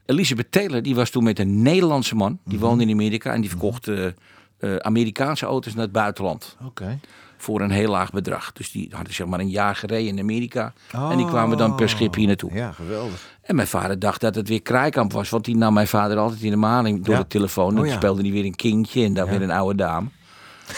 Elizabeth 0.07 0.53
Taylor, 0.53 0.83
die 0.83 0.95
was 0.95 1.11
toen 1.11 1.25
met 1.25 1.39
een 1.39 1.63
Nederlandse 1.63 2.15
man. 2.15 2.39
Die 2.45 2.59
Mhm. 2.59 2.67
woonde 2.67 2.85
in 2.85 2.91
Amerika 2.91 3.33
en 3.33 3.41
die 3.41 3.51
verkocht 3.51 3.89
eh, 3.89 4.07
eh, 4.07 4.77
Amerikaanse 4.77 5.47
auto's 5.47 5.75
naar 5.75 5.83
het 5.83 5.93
buitenland. 5.93 6.57
Oké. 6.65 6.99
Voor 7.37 7.61
een 7.61 7.71
heel 7.71 7.91
laag 7.91 8.11
bedrag. 8.11 8.53
Dus 8.53 8.71
die 8.71 8.89
hadden 8.91 9.15
zeg 9.15 9.27
maar 9.27 9.41
een 9.41 9.49
jaar 9.51 9.77
gereden 9.77 10.09
in 10.09 10.19
Amerika. 10.19 10.73
en 10.93 11.17
die 11.17 11.27
kwamen 11.27 11.59
dan 11.59 11.75
per 11.75 11.89
schip 11.89 12.15
hier 12.15 12.27
naartoe. 12.27 12.51
Oh. 12.51 12.57
Ja, 12.57 12.73
geweldig. 12.73 13.39
En 13.43 13.55
mijn 13.55 13.69
vader 13.69 13.99
dacht 13.99 14.21
dat 14.21 14.35
het 14.35 14.49
weer 14.49 14.63
kraaikamp 14.63 15.13
was. 15.13 15.29
Want 15.29 15.45
die 15.45 15.57
nam 15.57 15.75
mijn 15.75 15.87
vader 15.89 16.17
altijd 16.19 16.43
in 16.43 16.51
de 16.51 16.57
maling 16.57 17.05
door 17.05 17.15
Ja. 17.15 17.21
de 17.21 17.27
telefoon. 17.27 17.75
En 17.77 17.81
Oh, 17.81 17.87
ja. 17.87 17.93
speelde 17.95 18.23
hij 18.23 18.31
weer 18.31 18.45
een 18.45 18.55
kindje 18.55 19.05
en 19.05 19.15
dan 19.15 19.29
weer 19.29 19.43
een 19.43 19.51
oude 19.51 19.75
dame. 19.77 20.09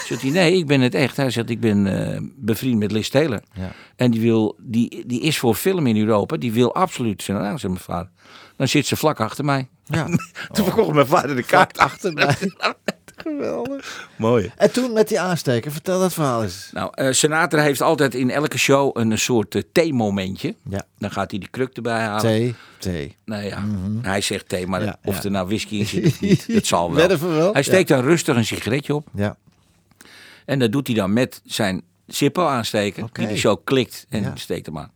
Zegt 0.05 0.21
hij, 0.21 0.31
nee, 0.31 0.57
ik 0.57 0.67
ben 0.67 0.81
het 0.81 0.95
echt. 0.95 1.17
Hij 1.17 1.29
zegt, 1.29 1.49
ik 1.49 1.59
ben 1.59 2.11
eh, 2.13 2.21
bevriend 2.35 2.79
met 2.79 2.91
Liz 2.91 3.09
Taylor. 3.09 3.41
Ja. 3.53 3.71
En 3.95 4.11
die, 4.11 4.21
wil, 4.21 4.55
die, 4.59 5.03
die 5.07 5.21
is 5.21 5.39
voor 5.39 5.55
film 5.55 5.87
in 5.87 5.97
Europa. 5.97 6.37
Die 6.37 6.51
wil 6.51 6.75
absoluut 6.75 7.23
zijn 7.23 7.37
naam, 7.37 7.57
zegt 7.57 7.73
mijn 7.73 7.85
vader. 7.85 8.09
Dan 8.57 8.67
zit 8.67 8.85
ze 8.85 8.95
vlak 8.95 9.19
achter 9.19 9.45
mij. 9.45 9.67
Ja. 9.85 10.05
Toen 10.53 10.65
verkocht 10.65 10.93
mijn 10.93 11.07
vader 11.07 11.35
de 11.35 11.43
kaart 11.43 11.77
achter 11.77 12.13
mij. 12.13 12.35
Geweldig. 13.15 14.09
Mooi. 14.15 14.51
En 14.57 14.71
toen 14.71 14.93
met 14.93 15.07
die 15.07 15.19
aansteker, 15.19 15.71
vertel 15.71 15.99
dat 15.99 16.13
verhaal 16.13 16.43
eens. 16.43 16.69
Nou, 16.73 16.91
eh 16.93 17.11
Sinatra 17.11 17.61
heeft 17.61 17.81
altijd 17.81 18.15
in 18.15 18.29
elke 18.29 18.57
show 18.57 18.97
een, 18.97 19.17
soort 19.17 19.55
eh, 19.55 19.61
theemomentje. 19.71 20.55
Ja. 20.69 20.81
Dan 20.97 21.11
gaat 21.11 21.31
hij 21.31 21.39
die 21.39 21.49
kruk 21.49 21.75
erbij 21.75 21.99
halen. 21.99 22.21
Thee, 22.21 22.55
thee. 22.77 23.17
Nou 23.25 23.43
ja, 23.43 23.63
hij 24.01 24.21
zegt 24.21 24.49
thee, 24.49 24.67
maar 24.67 24.83
Ja, 24.83 24.97
of 25.03 25.17
ja. 25.17 25.23
er 25.23 25.31
nou 25.31 25.47
whisky 25.47 25.75
in 25.75 25.85
zit 25.85 26.05
of 26.05 26.21
niet, 26.21 26.45
dat 26.53 26.65
zal 26.65 26.93
wel. 26.93 27.53
Hij 27.53 27.63
steekt 27.63 27.87
dan 27.87 28.01
rustig 28.01 28.35
een 28.35 28.45
sigaretje 28.45 28.95
op. 28.95 29.07
Ja. 29.13 29.37
En 30.45 30.59
dat 30.59 30.71
doet 30.71 30.87
hij 30.87 30.95
dan 30.95 31.13
met 31.13 31.41
zijn 31.45 31.81
Zippo 32.07 32.45
aansteken. 32.47 33.09
Die 33.13 33.25
hij 33.25 33.37
zo 33.37 33.55
klikt 33.55 34.05
en 34.09 34.21
Ja. 34.21 34.31
steekt 34.35 34.65
hem 34.65 34.77
aan. 34.77 34.91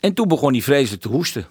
En 0.00 0.14
toen 0.14 0.28
begon 0.28 0.52
hij 0.52 0.62
vreselijk 0.62 1.02
te 1.02 1.08
hoesten. 1.08 1.46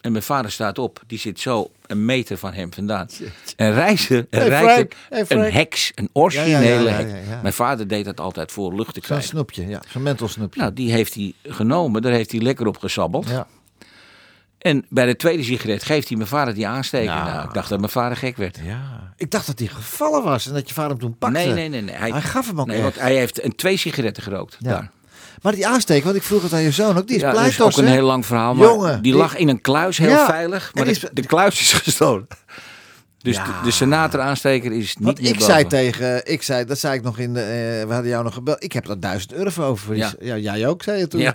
En 0.00 0.12
mijn 0.12 0.24
vader 0.24 0.50
staat 0.50 0.78
op. 0.78 1.02
Die 1.06 1.18
zit 1.18 1.40
zo 1.40 1.70
een 1.86 2.04
meter 2.04 2.36
van 2.38 2.52
hem 2.52 2.72
vandaan. 2.72 3.08
En 3.56 3.74
Hey, 3.74 3.96
Hey, 4.30 4.66
Frank. 4.66 4.94
een 5.28 5.52
heks, 5.52 5.92
een 5.94 6.08
originele 6.12 6.64
Ja, 6.90 6.98
ja, 6.98 7.04
heks. 7.04 7.42
Mijn 7.42 7.54
vader 7.54 7.88
deed 7.88 8.04
dat 8.04 8.20
altijd 8.20 8.52
voor 8.52 8.74
lucht 8.74 8.86
te 8.88 8.92
Zo'n 8.94 9.02
krijgen. 9.02 9.28
snoepje, 9.28 9.66
ja. 9.66 9.82
Zo'n 9.88 10.02
mentelsnoepje. 10.02 10.60
Nou, 10.60 10.72
die 10.72 10.92
heeft 10.92 11.14
hij 11.14 11.32
genomen. 11.42 12.02
Daar 12.02 12.12
heeft 12.12 12.32
hij 12.32 12.40
lekker 12.40 12.66
op 12.66 12.78
gesabbeld. 12.78 13.28
ja. 13.28 13.46
En 14.60 14.86
bij 14.88 15.06
de 15.06 15.16
tweede 15.16 15.42
sigaret 15.42 15.82
geeft 15.84 16.08
hij 16.08 16.16
mijn 16.16 16.28
vader 16.28 16.54
die 16.54 16.66
aansteken. 16.66 17.14
Nou. 17.14 17.30
Nou, 17.30 17.44
ik 17.48 17.54
dacht 17.54 17.68
dat 17.68 17.78
mijn 17.78 17.90
vader 17.92 18.16
gek 18.16 18.36
werd. 18.36 18.58
ja. 18.62 18.78
Ik 19.16 19.30
dacht 19.30 19.46
dat 19.46 19.58
hij 19.58 19.68
gevallen 19.68 20.22
was 20.22 20.46
en 20.46 20.52
dat 20.54 20.68
je 20.68 20.74
vader 20.74 20.90
hem 20.90 21.00
toen 21.00 21.18
pakte. 21.18 21.38
Nee, 21.38 21.52
nee, 21.52 21.68
nee. 21.68 21.80
nee. 21.82 21.94
Hij 21.94 22.20
gaf 22.22 22.46
hem 22.46 22.60
ook 22.60 22.66
nee, 22.66 22.76
echt. 22.76 22.84
want 22.84 23.00
hij 23.00 23.14
heeft 23.16 23.44
een 23.44 23.54
twee 23.54 23.76
sigaretten 23.76 24.22
gerookt. 24.22 24.56
Ja. 24.58 24.70
Daar. 24.70 24.90
Maar 25.42 25.54
die 25.54 25.66
aansteker, 25.66 26.04
want 26.04 26.16
ik 26.16 26.22
vroeg 26.22 26.42
het 26.42 26.52
aan 26.52 26.60
je 26.62 26.70
zoon 26.70 26.96
ook, 26.98 27.06
die 27.06 27.16
is 27.16 27.22
Ja, 27.22 27.32
dat 27.32 27.46
is 27.46 27.60
ook 27.60 27.76
een 27.76 27.84
hè? 27.86 27.90
heel 27.92 28.06
lang 28.06 28.26
verhaal. 28.26 28.54
Maar 28.54 28.68
Jongen, 28.68 28.92
die 28.92 29.12
die- 29.12 29.20
lag 29.20 29.36
in 29.36 29.48
een 29.48 29.60
kluis, 29.60 29.98
heel 29.98 30.08
Ja, 30.08 30.26
veilig. 30.26 30.70
Maar 30.74 30.84
de, 30.84 30.90
is- 30.90 31.04
de 31.12 31.26
kluis 31.26 31.60
is 31.60 31.72
gestolen. 31.82 32.26
Dus 33.18 33.36
Ja. 33.36 33.44
de, 33.44 33.52
de 33.64 33.70
Sinatra-aansteker 33.70 34.72
is 34.72 34.96
niet 34.96 35.04
Want 35.04 35.24
ik 35.28 35.40
zei 35.40 35.66
tegen, 35.66 36.26
ik 36.32 36.42
zei, 36.42 36.64
dat 36.64 36.78
zei 36.78 36.94
ik 36.94 37.02
nog 37.02 37.18
in 37.18 37.34
de, 37.34 37.40
eh, 37.40 37.86
we 37.86 37.92
hadden 37.92 38.10
jou 38.10 38.24
nog 38.24 38.34
gebeld. 38.34 38.64
Ik 38.64 38.72
heb 38.72 38.86
daar 38.86 39.00
duizend 39.00 39.32
euro 39.32 39.50
voor 39.50 39.64
over. 39.64 39.96
Ja. 39.96 40.12
Ja. 40.20 40.36
jij 40.36 40.66
ook, 40.66 40.82
zei 40.82 40.98
je 40.98 41.08
toen. 41.08 41.32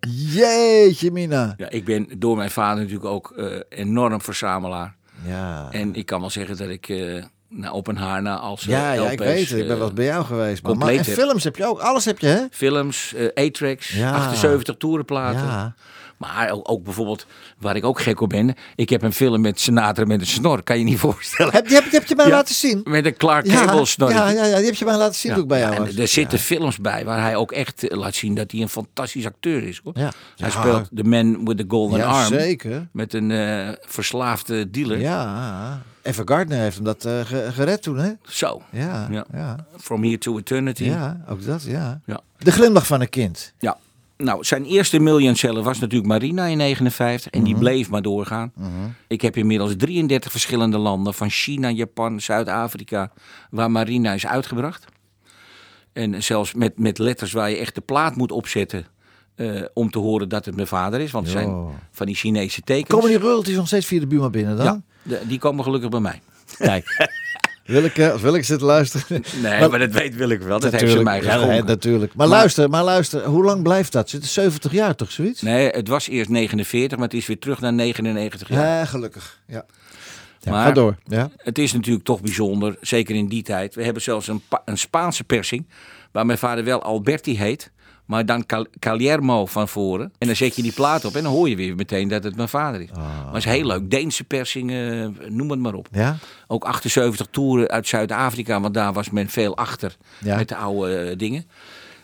Ja. 0.00 0.08
Jeetje, 0.08 1.10
Mina. 1.10 1.54
Ja, 1.56 1.70
ik 1.70 1.84
ben 1.84 2.08
door 2.18 2.36
mijn 2.36 2.50
vader 2.50 2.78
natuurlijk 2.78 3.10
ook 3.10 3.32
eh, 3.36 3.60
enorm 3.68 4.20
verzamelaar. 4.20 4.94
Ja. 5.26 5.68
En 5.70 5.94
ik 5.94 6.06
kan 6.06 6.20
wel 6.20 6.30
zeggen 6.30 6.56
dat 6.56 6.68
ik 6.68 6.88
eh 6.88 7.24
nou, 7.48 7.74
op 7.74 7.86
een 7.86 7.96
haar 7.96 8.22
na 8.22 8.38
als 8.38 8.62
eh, 8.62 8.68
ja, 8.68 8.92
ja, 8.92 9.10
ik 9.10 9.18
weet 9.18 9.48
het. 9.48 9.58
Ik 9.58 9.66
ben 9.66 9.76
wel 9.78 9.86
eens 9.86 9.94
bij 9.94 10.04
jou 10.04 10.24
geweest. 10.24 10.62
Maar, 10.62 10.88
en 10.88 11.04
films 11.04 11.44
heb 11.44 11.56
je 11.56 11.66
ook. 11.66 11.80
Alles 11.80 12.04
heb 12.04 12.18
je, 12.18 12.26
hè? 12.26 12.44
Films, 12.50 13.14
A-tracks, 13.38 13.90
Ja. 13.90 14.12
78 14.12 14.76
toerenplaten. 14.76 15.40
Ja. 15.40 15.74
Maar 16.20 16.50
ook, 16.50 16.70
ook 16.70 16.84
bijvoorbeeld, 16.84 17.26
waar 17.58 17.76
ik 17.76 17.84
ook 17.84 18.00
gek 18.00 18.20
op 18.20 18.28
ben. 18.28 18.54
Ik 18.74 18.88
heb 18.90 19.02
een 19.02 19.12
film 19.12 19.40
met 19.40 19.60
Sinatra 19.60 20.04
met 20.04 20.20
een 20.20 20.26
snor. 20.26 20.62
Kan 20.62 20.78
je 20.78 20.84
niet 20.84 20.98
voorstellen. 21.08 21.52
Heb, 21.52 21.66
die 21.66 21.74
heb, 21.74 21.84
die 21.84 21.92
heb 21.98 22.08
je 22.08 22.14
mij 22.16 22.26
Ja. 22.26 22.30
laten 22.32 22.54
zien. 22.54 22.80
Met 22.84 23.06
een 23.06 23.16
Clark 23.16 23.46
Ja, 23.46 23.56
Gable 23.66 23.84
snor. 23.86 24.10
ja, 24.10 24.28
ja, 24.28 24.44
ja, 24.44 24.56
die 24.56 24.64
heb 24.66 24.74
je 24.74 24.84
mij 24.84 24.96
laten 24.96 25.14
zien 25.14 25.36
ik 25.36 25.46
bij 25.46 25.58
jou 25.60 25.74
en 25.74 25.98
er 25.98 26.08
zitten 26.08 26.38
films 26.38 26.78
bij 26.78 27.04
waar 27.04 27.20
hij 27.20 27.36
ook 27.36 27.52
echt 27.52 27.88
eh, 27.88 27.98
laat 27.98 28.14
zien 28.14 28.34
dat 28.34 28.50
hij 28.50 28.60
een 28.60 28.68
fantastisch 28.68 29.26
acteur 29.26 29.62
is. 29.62 29.80
Hoor. 29.84 29.92
Ja. 29.96 30.12
Hij 30.36 30.48
Ja. 30.48 30.60
speelt 30.60 30.88
The 30.94 31.04
Man 31.04 31.44
with 31.44 31.56
the 31.56 31.64
Golden 31.68 31.98
Ja, 31.98 32.04
Arm. 32.06 32.26
zeker. 32.28 32.88
Met 32.92 33.14
een 33.14 33.30
eh, 33.30 33.68
verslaafde 33.80 34.70
dealer. 34.70 34.98
Ja. 35.00 35.82
Eva 36.02 36.22
Gardner 36.24 36.58
heeft 36.58 36.74
hem 36.76 36.84
dat 36.84 37.04
eh, 37.04 37.20
ge- 37.24 37.48
gered 37.52 37.82
toen, 37.82 37.98
hè? 37.98 38.10
Zo. 38.22 38.62
Ja, 38.70 38.80
ja. 38.80 39.06
Ja. 39.10 39.24
ja. 39.32 39.56
From 39.78 40.02
Here 40.04 40.18
to 40.18 40.38
Eternity. 40.38 40.92
ook 41.28 41.44
dat, 41.44 41.62
ja. 41.62 42.00
Ja. 42.06 42.20
De 42.38 42.52
glimlach 42.52 42.86
van 42.86 43.00
een 43.00 43.08
kind. 43.08 43.52
Ja. 43.58 43.76
Nou, 44.24 44.44
zijn 44.44 44.64
eerste 44.64 44.98
miljoenseller 44.98 45.62
was 45.62 45.78
natuurlijk 45.78 46.08
Marina 46.10 46.44
in 46.46 46.56
59 46.56 47.30
en 47.32 47.42
die 47.42 47.54
bleef 47.58 47.90
maar 47.90 48.02
doorgaan. 48.02 48.52
Ik 49.08 49.20
heb 49.22 49.36
inmiddels 49.36 49.74
33 49.76 50.30
verschillende 50.30 50.78
landen, 50.78 51.14
van 51.14 51.30
China, 51.30 51.70
Japan, 51.70 52.20
Zuid-Afrika, 52.20 53.12
waar 53.50 53.70
Marina 53.70 54.12
is 54.12 54.26
uitgebracht. 54.26 54.84
En 55.92 56.22
zelfs 56.22 56.54
met, 56.54 56.78
met 56.78 56.98
letters 56.98 57.32
waar 57.32 57.50
je 57.50 57.56
echt 57.56 57.74
de 57.74 57.80
plaat 57.80 58.16
moet 58.16 58.32
opzetten 58.32 58.86
eh, 59.34 59.62
om 59.74 59.90
te 59.90 59.98
horen 59.98 60.28
dat 60.28 60.44
het 60.44 60.54
mijn 60.54 60.66
vader 60.66 61.00
is. 61.00 61.10
Want 61.10 61.24
het 61.26 61.36
zijn 61.36 61.48
van 61.90 62.06
die 62.06 62.14
Chinese 62.14 62.60
tekens. 62.60 62.88
Komen 62.88 63.08
die 63.08 63.18
royalties 63.18 63.56
nog 63.56 63.66
steeds 63.66 63.86
via 63.86 64.00
de 64.00 64.06
buurman 64.06 64.30
binnen 64.30 64.56
dan? 64.56 64.64
Ja, 64.66 64.80
de- 65.02 65.20
die 65.26 65.38
komen 65.38 65.64
gelukkig 65.64 65.90
bij 65.90 66.00
mij. 66.00 66.20
Kijk. 66.58 67.08
Willeke, 67.70 68.12
als 68.12 68.20
Willeke 68.20 68.44
zit 68.44 68.58
te 68.58 68.64
luisteren. 68.64 69.22
Nee, 69.42 69.60
maar, 69.68 69.78
dat 69.78 69.92
weet 69.92 70.14
wil 70.14 70.28
ik 70.30 70.40
wel. 70.40 70.60
Dat 70.60 70.72
heeft 70.72 70.92
ze 70.92 71.02
mij 71.02 71.22
ja, 71.22 71.32
geschonken. 71.32 71.66
natuurlijk. 71.66 72.14
Maar, 72.14 72.28
Maar- 72.28 72.36
luister, 72.38 72.70
maar 72.70 72.84
luister. 72.84 73.24
Hoe 73.24 73.44
lang 73.44 73.62
blijft 73.62 73.92
dat? 73.92 74.10
Zit 74.10 74.22
er 74.22 74.28
70 74.28 74.72
jaar 74.72 74.94
toch 74.94 75.10
zoiets? 75.10 75.42
Nee, 75.42 75.68
het 75.68 75.88
was 75.88 76.08
eerst 76.08 76.30
49, 76.30 76.98
maar 76.98 77.06
het 77.08 77.16
is 77.16 77.26
weer 77.26 77.38
terug 77.38 77.60
naar 77.60 77.72
99 77.72 78.48
jaar. 78.48 78.64
Ja, 78.78 78.84
gelukkig. 78.84 79.40
Ja. 79.46 79.64
Ja, 80.40 80.50
Maar- 80.50 80.66
ga 80.66 80.72
door. 80.72 80.96
Ja. 81.04 81.30
Het 81.36 81.58
is 81.58 81.72
natuurlijk 81.72 82.04
toch 82.04 82.20
bijzonder, 82.20 82.76
zeker 82.80 83.14
in 83.14 83.28
die 83.28 83.42
tijd. 83.42 83.74
We 83.74 83.84
hebben 83.84 84.02
zelfs 84.02 84.28
een, 84.28 84.42
een 84.64 84.78
Spaanse 84.78 85.24
persing, 85.24 85.66
waar 86.12 86.26
mijn 86.26 86.38
vader 86.38 86.64
wel 86.64 86.82
Alberti 86.82 87.38
heet, 87.38 87.70
maar 88.10 88.26
dan 88.26 88.46
Cal- 88.46 88.66
Calermo 88.78 89.46
van 89.46 89.68
voren. 89.68 90.12
En 90.18 90.26
dan 90.26 90.36
zet 90.36 90.56
je 90.56 90.62
die 90.62 90.72
plaat 90.72 91.04
op 91.04 91.14
en 91.16 91.22
dan 91.22 91.32
hoor 91.32 91.48
je 91.48 91.56
weer 91.56 91.74
meteen 91.74 92.08
dat 92.08 92.24
het 92.24 92.36
mijn 92.36 92.48
vader 92.48 92.80
is. 92.80 92.88
Maar 92.92 93.26
het 93.26 93.36
is 93.36 93.44
heel 93.44 93.66
leuk. 93.66 93.90
Deense 93.90 94.24
persing, 94.24 94.70
eh, 94.70 95.06
noem 95.28 95.50
het 95.50 95.60
maar 95.60 95.74
op. 95.74 95.88
Ja? 95.92 96.16
Ook 96.46 96.64
78 96.64 97.26
toeren 97.30 97.68
uit 97.68 97.88
Zuid-Afrika, 97.88 98.60
want 98.60 98.74
daar 98.74 98.92
was 98.92 99.10
men 99.10 99.28
veel 99.28 99.56
achter 99.56 99.96
Ja. 100.18 100.36
met 100.36 100.48
de 100.48 100.56
oude 100.56 100.96
eh, 100.96 101.16
dingen. 101.18 101.44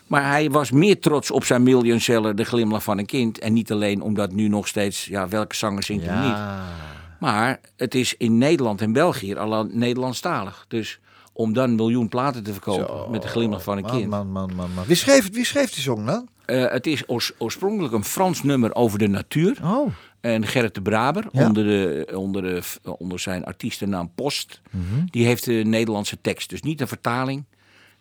Maar 0.07 0.27
hij 0.29 0.49
was 0.49 0.71
meer 0.71 0.99
trots 0.99 1.31
op 1.31 1.43
zijn 1.45 1.63
miljoenseller, 1.63 2.35
De 2.35 2.43
Glimlach 2.43 2.83
van 2.83 2.97
een 2.97 3.05
Kind. 3.05 3.39
En 3.39 3.53
niet 3.53 3.71
alleen 3.71 4.01
omdat 4.01 4.31
nu 4.31 4.47
nog 4.47 4.67
steeds, 4.67 5.05
ja, 5.05 5.27
welke 5.27 5.55
zanger 5.55 5.83
zingt 5.83 6.05
hem 6.05 6.21
niet. 6.21 6.37
Maar 7.19 7.59
het 7.77 7.95
is 7.95 8.15
in 8.17 8.37
Nederland 8.37 8.81
en 8.81 8.91
België 8.93 9.35
al 9.35 9.67
Nederlandstalig. 9.71 10.65
Dus 10.67 10.99
om 11.37 11.53
dan 11.53 11.69
een 11.69 11.75
miljoen 11.75 12.07
platen 12.09 12.43
te 12.43 12.51
verkopen 12.53 13.11
met 13.11 13.21
de 13.21 13.27
glimlach 13.27 13.63
van 13.63 13.77
een 13.77 13.83
Man, 13.83 13.91
kind. 13.91 14.09
man, 14.09 14.31
man, 14.31 14.55
man, 14.55 14.73
man. 14.73 14.85
Wie 14.85 14.95
schreef? 14.95 15.31
Wie 15.33 15.45
schreef 15.45 15.71
die 15.73 15.81
song 15.83 16.05
dan? 16.05 16.27
Eh, 16.45 16.71
het 16.71 16.87
is 16.87 17.03
oors- 17.09 17.31
oorspronkelijk 17.37 17.93
een 17.93 18.03
Frans 18.03 18.43
nummer 18.43 18.75
over 18.75 18.99
de 18.99 19.07
natuur. 19.07 19.57
Oh. 19.63 19.91
En 20.21 20.47
Gerrit 20.47 20.73
de 20.75 20.81
Braber, 20.81 21.25
Ja. 21.31 21.45
onder, 21.47 21.63
de, 21.63 22.07
onder, 22.15 22.41
de, 22.41 22.61
onder 22.97 23.19
zijn 23.19 23.43
artiestennaam 23.45 24.11
Post, 24.15 24.61
Mhm. 24.71 24.83
die 25.05 25.25
heeft 25.25 25.45
de 25.45 25.51
Nederlandse 25.53 26.21
tekst. 26.21 26.49
Dus 26.49 26.61
niet 26.61 26.81
een 26.81 26.87
vertaling. 26.87 27.45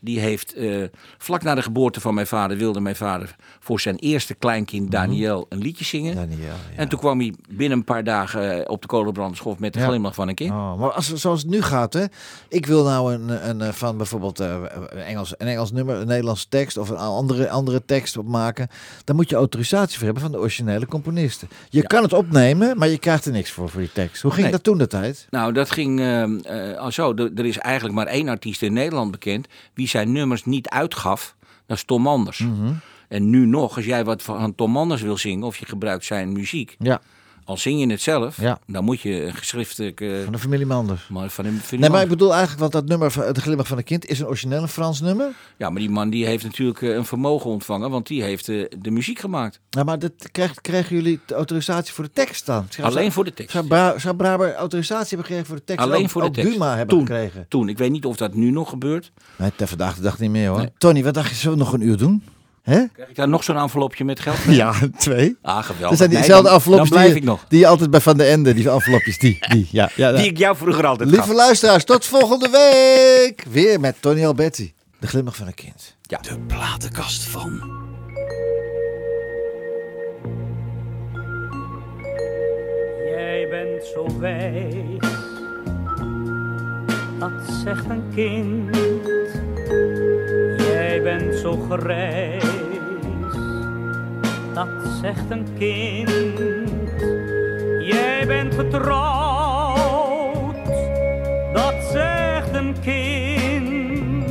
Die 0.06 0.20
heeft, 0.20 0.54
eh, 0.54 0.82
vlak 1.18 1.42
na 1.42 1.54
de 1.54 1.62
geboorte 1.62 2.00
van 2.00 2.14
mijn 2.14 2.26
vader, 2.26 2.56
wilde 2.56 2.80
mijn 2.80 2.96
vader 2.96 3.36
voor 3.60 3.80
zijn 3.80 3.96
eerste 3.96 4.34
kleinkind 4.34 4.90
Daniel 4.90 5.46
een 5.48 5.58
liedje 5.58 5.84
zingen. 5.84 6.14
Mhm. 6.14 6.20
Daniel, 6.28 6.46
ja. 6.46 6.76
En 6.76 6.88
toen 6.88 6.98
kwam 6.98 7.18
hij 7.20 7.34
binnen 7.50 7.78
een 7.78 7.84
paar 7.84 8.04
dagen 8.04 8.52
eh, 8.64 8.70
op 8.70 8.80
de 8.82 8.86
kolenbranderschof 8.88 9.58
met 9.58 9.72
de 9.72 9.78
Ja. 9.78 9.86
glimlach 9.86 10.14
van 10.14 10.28
een 10.28 10.34
kind. 10.34 10.50
Oh, 10.50 10.78
maar 10.78 10.90
als, 10.92 11.12
zoals 11.14 11.40
het 11.42 11.50
nu 11.50 11.62
gaat, 11.62 11.92
hè. 11.92 12.04
Ik 12.48 12.66
wil 12.66 12.84
nou 12.84 13.14
een, 13.14 13.48
een, 13.48 13.60
eh, 13.60 13.72
van 13.72 13.96
bijvoorbeeld 13.96 14.38
een, 14.38 14.68
Engels, 14.90 15.34
een 15.38 15.46
Engels 15.46 15.72
nummer, 15.72 15.96
een 15.96 16.06
Nederlandse 16.06 16.48
tekst 16.48 16.76
of 16.76 16.88
een 16.88 16.96
andere, 16.96 17.48
andere 17.50 17.84
tekst 17.84 18.16
opmaken. 18.16 18.68
Dan 19.04 19.16
moet 19.16 19.30
je 19.30 19.36
autorisatie 19.36 19.96
voor 19.96 20.04
hebben 20.04 20.22
van 20.22 20.32
de 20.32 20.38
originele 20.38 20.86
componisten. 20.86 21.48
Je 21.70 21.82
kan 21.86 22.02
het 22.02 22.12
opnemen, 22.12 22.78
maar 22.78 22.88
je 22.88 22.98
krijgt 22.98 23.24
er 23.24 23.32
niks 23.32 23.50
voor, 23.50 23.68
voor 23.68 23.80
die 23.80 23.92
tekst. 23.92 24.22
Hoe 24.22 24.30
ging 24.30 24.42
Nee. 24.42 24.52
dat 24.52 24.62
toen 24.64 24.78
de 24.78 24.86
tijd? 24.86 25.26
Nou, 25.30 25.52
dat 25.52 25.70
ging 25.70 26.00
eh, 26.00 26.22
eh, 26.72 26.78
al 26.78 26.92
zo. 26.92 27.14
Er 27.14 27.30
er 27.36 27.44
is 27.46 27.58
eigenlijk 27.58 27.94
maar 27.94 28.06
één 28.06 28.28
artiest 28.28 28.62
in 28.62 28.72
Nederland 28.72 29.10
bekend 29.10 29.46
wie 29.74 29.88
zijn 29.96 30.12
nummers 30.12 30.44
niet 30.44 30.68
uitgaf. 30.68 31.36
Dat 31.66 31.76
is 31.76 31.84
Tom 31.84 32.06
Anders. 32.06 32.38
Mhm. 32.38 32.72
En 33.08 33.30
nu 33.30 33.46
nog, 33.46 33.76
als 33.76 33.84
jij 33.84 34.04
wat 34.04 34.22
van 34.22 34.54
Tom 34.54 34.76
Anders 34.76 35.02
wil 35.02 35.16
zingen 35.16 35.46
of 35.46 35.56
je 35.56 35.66
gebruikt 35.66 36.04
zijn 36.04 36.32
muziek, 36.32 36.76
Ja, 36.78 37.00
al 37.46 37.56
zing 37.56 37.80
je 37.80 37.86
het 37.90 38.00
zelf, 38.02 38.40
Ja. 38.40 38.58
dan 38.66 38.84
moet 38.84 39.00
je 39.00 39.24
een 39.24 39.34
geschriftelijk. 39.34 40.00
eh, 40.00 40.22
van 40.24 40.32
de 40.32 40.38
familie 40.38 40.66
Manders. 40.66 41.08
maar 41.08 41.28
van 41.30 41.44
van 41.44 41.54
die 41.70 41.78
Nee, 41.78 41.90
maar 41.90 42.02
ik 42.02 42.08
bedoel 42.08 42.30
eigenlijk, 42.30 42.60
want 42.60 42.72
dat 42.72 42.86
nummer, 42.86 43.10
van 43.10 43.32
De 43.32 43.40
Glimlach 43.40 43.66
van 43.66 43.78
een 43.78 43.84
Kind, 43.84 44.06
is 44.06 44.20
een 44.20 44.26
origineel 44.26 44.66
Frans 44.66 45.00
nummer. 45.00 45.28
Ja, 45.56 45.70
maar 45.70 45.80
die 45.80 45.90
man 45.90 46.10
die 46.10 46.26
heeft 46.26 46.44
natuurlijk 46.44 46.82
eh, 46.82 46.94
een 46.94 47.04
vermogen 47.04 47.50
ontvangen, 47.50 47.90
want 47.90 48.06
die 48.06 48.22
heeft 48.22 48.48
eh, 48.48 48.64
de 48.78 48.90
muziek 48.90 49.18
gemaakt. 49.18 49.60
Ja, 49.70 49.82
maar 49.84 49.98
dat 49.98 50.12
krijgt, 50.32 50.60
krijgen 50.60 50.96
jullie 50.96 51.20
de 51.26 51.34
autorisatie 51.34 51.92
voor 51.94 52.04
de 52.04 52.10
tekst 52.12 52.46
dan? 52.46 52.66
Zou- 52.68 52.86
Alleen 52.88 53.12
voor 53.12 53.24
de 53.24 53.34
tekst. 53.34 53.52
Zou, 53.52 53.66
Bra 53.66 53.98
zou 53.98 54.16
Braber 54.16 54.54
autorisatie 54.54 55.08
hebben 55.08 55.26
gekregen 55.26 55.46
voor 55.46 55.56
de 55.56 55.64
tekst? 55.64 55.84
Alleen 55.86 56.02
Ook- 56.02 56.10
voor 56.10 56.22
de 56.22 56.30
tekst. 56.30 56.52
Duma 56.52 56.68
hebben 56.76 56.96
Toen. 56.96 57.06
gekregen? 57.06 57.46
Toen, 57.48 57.68
ik 57.68 57.78
weet 57.78 57.90
niet 57.90 58.04
of 58.04 58.16
dat 58.16 58.34
nu 58.34 58.50
nog 58.50 58.68
gebeurt. 58.68 59.12
Nee, 59.36 59.52
ter 59.56 59.68
vandaag 59.68 59.94
de 59.96 60.02
dag 60.02 60.18
niet 60.18 60.30
meer 60.30 60.48
hoor. 60.48 60.58
Nee. 60.58 60.70
Tony, 60.78 61.04
wat 61.04 61.14
dacht 61.14 61.28
je, 61.28 61.34
zullen 61.34 61.58
we 61.58 61.64
nog 61.64 61.72
een 61.72 61.80
uur 61.82 61.96
doen? 61.96 62.22
Hè? 62.66 62.84
Krijg 62.92 63.08
ik 63.08 63.16
daar 63.16 63.28
nog 63.28 63.44
zo'n 63.44 63.56
envelopje 63.56 64.04
met 64.04 64.20
geld? 64.20 64.36
Ja, 64.48 64.72
twee. 64.98 65.36
Ah, 65.42 65.62
geweldig. 65.64 65.88
Dat 65.88 65.98
zijn 65.98 66.10
diezelfde 66.10 66.50
envelopjes 66.50 66.88
Dan 66.88 66.98
blijf 66.98 67.12
die, 67.12 67.22
ik 67.22 67.28
nog. 67.28 67.44
die 67.48 67.58
je 67.58 67.66
altijd 67.66 67.90
bij 67.90 68.00
Van 68.00 68.16
de 68.16 68.24
Ende, 68.24 68.54
die 68.54 68.70
envelopjes, 68.70 69.18
die. 69.18 69.38
die 69.48 69.68
ja, 69.70 69.90
ja, 69.94 70.08
ja. 70.10 70.16
Die 70.16 70.26
ik 70.26 70.38
jou 70.38 70.56
vroeger 70.56 70.86
altijd 70.86 71.10
Lieve 71.10 71.26
gaf. 71.26 71.34
luisteraars, 71.36 71.84
tot 71.84 72.04
volgende 72.04 72.48
week. 72.50 73.44
Weer 73.50 73.80
met 73.80 73.96
Tony 74.00 74.24
Alberti. 74.26 74.72
De 75.00 75.06
glimlach 75.06 75.36
van 75.36 75.46
een 75.46 75.54
kind. 75.54 75.96
Ja. 76.02 76.18
De 76.18 76.38
platenkast 76.46 77.22
van. 77.24 77.84
Jij 83.10 83.46
bent 83.50 83.84
zo 83.84 84.18
wijs, 84.18 84.98
dat 87.18 87.32
zegt 87.64 87.84
een 87.88 88.04
kind. 88.14 88.76
Jij 90.96 91.04
bent 91.04 91.34
zo 91.34 91.56
grijs, 91.70 92.44
dat 94.54 94.68
zegt 95.00 95.30
een 95.30 95.46
kind. 95.58 96.38
Jij 97.80 98.26
bent 98.26 98.54
getrouwd, 98.54 98.96
dat 101.52 101.74
zegt 101.92 102.54
een 102.54 102.74
kind. 102.80 104.30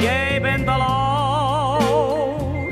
Jij 0.00 0.38
bent 0.42 0.68
al 0.68 0.80
oud, 0.80 2.70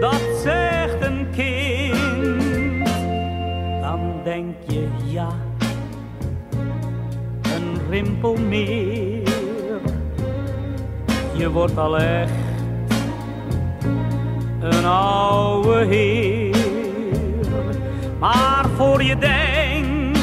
dat 0.00 0.22
zegt 0.42 1.04
een 1.04 1.26
kind 1.36 2.88
dan 3.80 4.20
denk 4.24 4.56
je 4.66 4.88
ja, 5.04 5.28
een 7.42 7.80
rimpel 7.90 8.36
meer. 8.36 9.09
Je 11.40 11.50
wordt 11.50 11.78
al 11.78 11.98
echt 11.98 12.32
een 14.60 14.84
oude 14.84 15.84
heer. 15.84 16.56
Maar 18.18 18.66
voor 18.76 19.02
je 19.02 19.18
denkt, 19.18 20.18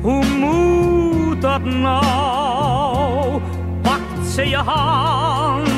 hoe 0.00 0.24
moet 0.26 1.42
dat 1.42 1.64
nou? 1.64 3.40
Pakt 3.82 4.26
ze 4.28 4.48
je 4.48 4.56
hand 4.56 5.68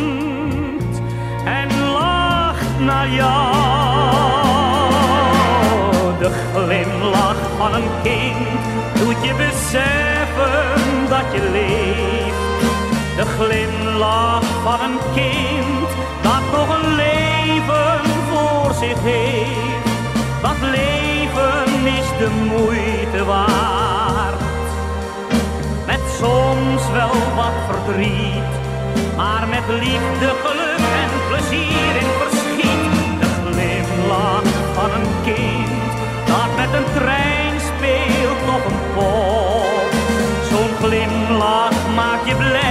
en 1.44 1.68
lacht 1.92 2.78
naar 2.80 3.08
jou. 3.08 3.38
De 6.18 6.30
glimlach 6.54 7.50
van 7.56 7.74
een 7.74 7.88
kind 8.02 8.48
doet 8.94 9.24
je 9.24 9.34
beseffen 9.34 11.08
dat 11.08 11.24
je 11.32 11.50
leeft. 11.52 12.36
De 13.16 13.24
glimlach 13.24 13.77
van 13.98 14.80
een 14.80 14.98
kind 15.14 15.88
dat 16.22 16.42
nog 16.52 16.68
een 16.78 16.94
leven 16.94 18.00
voor 18.30 18.74
zich 18.74 19.02
heeft. 19.02 19.88
Dat 20.42 20.60
leven 20.60 21.86
is 21.86 22.08
de 22.18 22.30
moeite 22.48 23.24
waard. 23.24 24.40
Met 25.86 26.00
soms 26.18 26.82
wel 26.92 27.14
wat 27.36 27.56
verdriet, 27.68 28.52
maar 29.16 29.48
met 29.48 29.66
liefde, 29.68 30.28
geluk 30.44 30.86
en 31.02 31.10
plezier 31.28 31.92
in 32.02 32.12
verschiet. 32.20 33.20
De 33.20 33.28
glimlach 33.44 34.52
van 34.74 34.90
een 34.90 35.10
kind 35.24 35.92
dat 36.26 36.50
met 36.56 36.72
een 36.72 36.92
trein 36.94 37.60
speelt 37.60 38.56
op 38.56 38.64
een 38.70 38.80
pop. 38.94 39.90
Zo'n 40.50 40.88
glimlach 40.88 41.94
maakt 41.94 42.26
je 42.28 42.34
blij, 42.34 42.67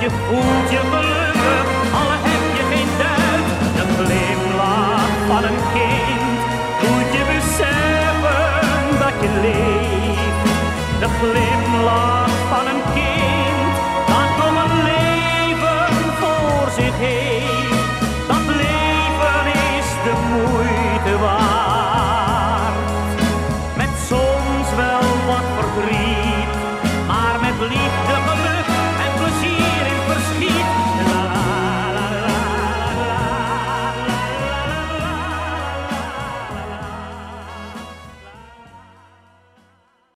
je 0.00 0.10
voelt 0.10 0.70
je 0.70 0.78
gelukkig, 0.78 1.66
al 1.92 2.10
heb 2.10 2.44
je 2.56 2.64
geen 2.72 2.90
duit. 2.98 3.46
De 3.76 3.84
glimlach 3.96 5.16
van 5.26 5.44
een 5.44 5.60
kind 5.72 6.40
moet 6.82 7.12
je 7.12 7.22
beseffen 7.32 8.98
dat 8.98 9.14
je 9.20 9.40
leeft. 9.40 11.00
De 11.00 11.08
glimlach. 11.18 12.19